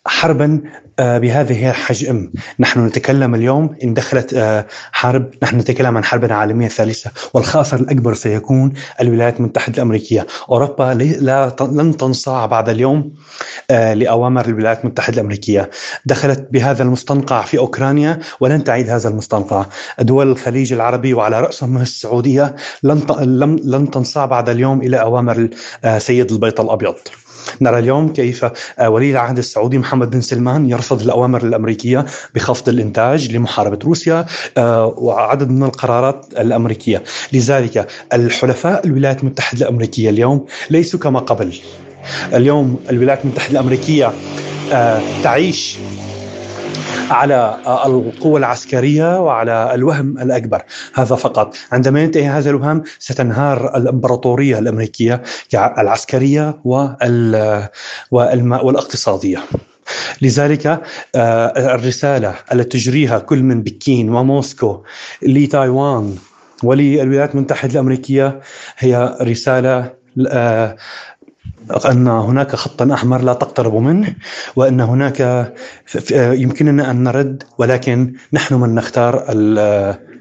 حربا 0.06 0.60
بهذه 0.98 1.70
الحجم. 1.70 2.30
نحن 2.60 2.86
نتكلم 2.86 3.34
اليوم 3.34 3.76
إن 3.84 3.94
دخلت 3.94 4.64
حرب 4.92 5.30
نحن 5.42 5.58
نتكلم 5.58 5.96
عن 5.96 6.04
حرب 6.04 6.32
عالمية 6.32 6.68
ثالثة 6.68 7.10
والخاسر 7.34 7.76
الأكبر 7.76 8.14
سيكون 8.14 8.72
الولايات 9.00 9.40
المتحدة 9.40 9.76
الأمريكية. 9.76 10.26
أوروبا 10.50 10.94
لا 11.20 11.48
لن 11.62 11.96
تنصاع 11.96 12.46
بعد 12.46 12.68
اليوم 12.68 13.12
آه، 13.70 13.94
لأوامر 13.94 14.46
الولايات 14.46 14.84
المتحدة 14.84 15.14
الأمريكية. 15.14 15.70
دخلت 16.06 16.48
بهذا 16.50 16.82
المستنقع 16.82 17.42
في 17.42 17.58
أوكرانيا 17.58 18.18
ولن 18.40 18.64
تعيد 18.64 18.88
هذا 18.88 19.08
المستنقع. 19.08 19.66
دول 20.00 20.30
الخليج 20.30 20.72
العربي 20.72 21.14
وعلى 21.14 21.40
رأسهم 21.40 21.76
السعودية 21.78 22.56
لن 22.82 23.60
لن 23.64 23.90
تنصاع 23.90 24.26
بعد 24.26 24.48
اليوم 24.48 24.82
إلى 24.82 25.00
أوامر 25.00 25.48
آه، 25.84 25.98
سيد 25.98 26.32
البيت 26.32 26.60
الأبيض. 26.60 26.94
نرى 27.60 27.78
اليوم 27.78 28.12
كيف 28.12 28.44
آه، 28.78 28.90
ولي 28.90 29.10
العهد 29.10 29.38
السعودي 29.38 29.78
محمد 29.78 30.10
بن 30.10 30.20
سلمان 30.20 30.70
يرفض 30.70 31.02
الأوامر 31.02 31.42
الأمريكية 31.42 32.06
بخفض 32.34 32.68
الإنتاج 32.68 33.32
لمحاربة 33.32 33.78
روسيا 33.84 34.26
وعدد 34.96 35.50
من 35.50 35.62
القرارات 35.62 36.26
الأمريكية. 36.38 37.02
لذلك 37.32 37.86
الحلفاء 38.12 38.86
الولايات 38.86 39.20
المتحدة 39.20 39.62
الأمريكية 39.62 40.10
اليوم 40.10 40.46
ليسوا 40.70 41.00
كما 41.00 41.20
قبل. 41.20 41.58
اليوم 42.34 42.80
الولايات 42.90 43.24
المتحدة 43.24 43.52
الأمريكية 43.52 44.12
آه، 44.72 45.00
تعيش 45.22 45.78
على 47.10 47.56
القوة 47.86 48.38
العسكرية 48.38 49.20
وعلى 49.20 49.74
الوهم 49.74 50.18
الأكبر. 50.18 50.62
هذا 50.94 51.16
فقط. 51.16 51.56
عندما 51.72 52.02
ينتهي 52.02 52.26
هذا 52.26 52.50
الوهم 52.50 52.82
ستنهار 52.98 53.76
الإمبراطورية 53.76 54.58
الأمريكية 54.58 55.22
العسكرية 55.54 56.60
والاقتصادية. 58.10 59.42
لذلك 60.22 60.66
آه، 61.14 61.74
الرسالة 61.74 62.34
التي 62.52 62.78
تجريها 62.78 63.18
كل 63.18 63.42
من 63.42 63.62
بكين 63.62 64.14
وموسكو 64.14 64.82
لتايوان 65.22 66.16
وللولايات 66.62 67.34
المتحدة 67.34 67.72
الأمريكية 67.72 68.40
هي 68.78 69.16
رسالة 69.22 69.92
آه، 70.28 70.76
أن 71.90 72.08
هناك 72.08 72.56
خطا 72.56 72.94
أحمر 72.94 73.22
لا 73.22 73.32
تقترب 73.32 73.74
منه 73.74 74.14
وأن 74.56 74.80
هناك 74.80 75.52
يمكننا 76.12 76.90
أن 76.90 77.04
نرد 77.04 77.42
ولكن 77.58 78.12
نحن 78.32 78.54
من 78.54 78.74
نختار 78.74 79.24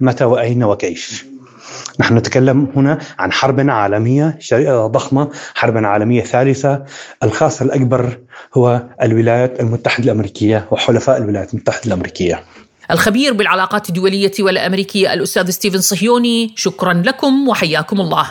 متى 0.01 0.23
وأين 0.23 0.63
وكيف. 0.63 1.25
نحن 1.99 2.17
نتكلم 2.17 2.67
هنا 2.75 2.99
عن 3.19 3.31
حرب 3.31 3.69
عالمية 3.69 4.39
ضخمة 4.69 5.29
حرب 5.55 5.77
عالمية 5.85 6.23
ثالثة. 6.23 6.83
الخاسر 7.23 7.65
الأكبر 7.65 8.17
هو 8.53 8.83
الولايات 9.01 9.59
المتحدة 9.59 10.03
الأمريكية 10.03 10.67
وحلفاء 10.71 11.17
الولايات 11.17 11.53
المتحدة 11.53 11.85
الأمريكية. 11.85 12.43
الخبير 12.91 13.33
بالعلاقات 13.33 13.89
الدولية 13.89 14.31
والأمريكية 14.39 15.13
الأستاذ 15.13 15.49
ستيفن 15.49 15.81
صهيوني 15.81 16.53
شكرا 16.55 16.93
لكم 16.93 17.47
وحياكم 17.47 18.01
الله. 18.01 18.27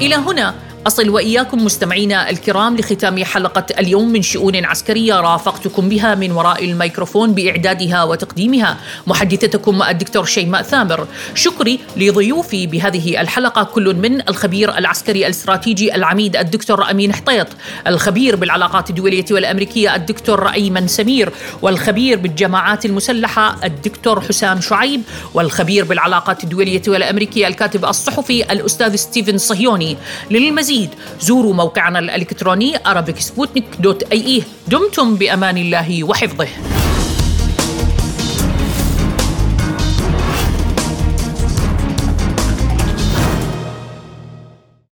إلى 0.00 0.14
هنا. 0.14 0.54
أصل 0.86 1.08
وإياكم 1.08 1.64
مستمعينا 1.64 2.30
الكرام 2.30 2.76
لختام 2.76 3.24
حلقة 3.24 3.66
اليوم 3.78 4.08
من 4.12 4.22
شؤون 4.22 4.64
عسكرية 4.64 5.20
رافقتكم 5.20 5.88
بها 5.88 6.14
من 6.14 6.32
وراء 6.32 6.64
الميكروفون 6.64 7.34
بإعدادها 7.34 8.04
وتقديمها 8.04 8.76
محدثتكم 9.06 9.82
الدكتور 9.82 10.24
شيماء 10.24 10.62
ثامر. 10.62 11.06
شكري 11.34 11.80
لضيوفي 11.96 12.66
بهذه 12.66 13.20
الحلقة 13.20 13.62
كل 13.64 13.94
من 13.94 14.28
الخبير 14.28 14.78
العسكري 14.78 15.26
الاستراتيجي 15.26 15.94
العميد 15.94 16.36
الدكتور 16.36 16.90
أمين 16.90 17.14
حطيط 17.14 17.46
الخبير 17.86 18.36
بالعلاقات 18.36 18.90
الدولية 18.90 19.24
والأمريكية 19.30 19.94
الدكتور 19.94 20.48
أيمن 20.48 20.88
سمير 20.88 21.32
والخبير 21.62 22.18
بالجماعات 22.18 22.86
المسلحة 22.86 23.56
الدكتور 23.64 24.20
حسام 24.20 24.60
شعيب 24.60 25.02
والخبير 25.34 25.84
بالعلاقات 25.84 26.44
الدولية 26.44 26.82
والأمريكية 26.88 27.46
الكاتب 27.46 27.84
الصحفي 27.84 28.52
الأستاذ 28.52 28.96
ستيفن 28.96 29.38
صهيوني. 29.38 29.96
للمزيد 30.30 30.67
المزيد 30.68 30.90
زوروا 31.20 31.54
موقعنا 31.54 31.98
الإلكتروني 31.98 32.76
arabicsputnik.ae 32.78 34.42
دمتم 34.68 35.14
بأمان 35.14 35.58
الله 35.58 36.04
وحفظه. 36.04 36.48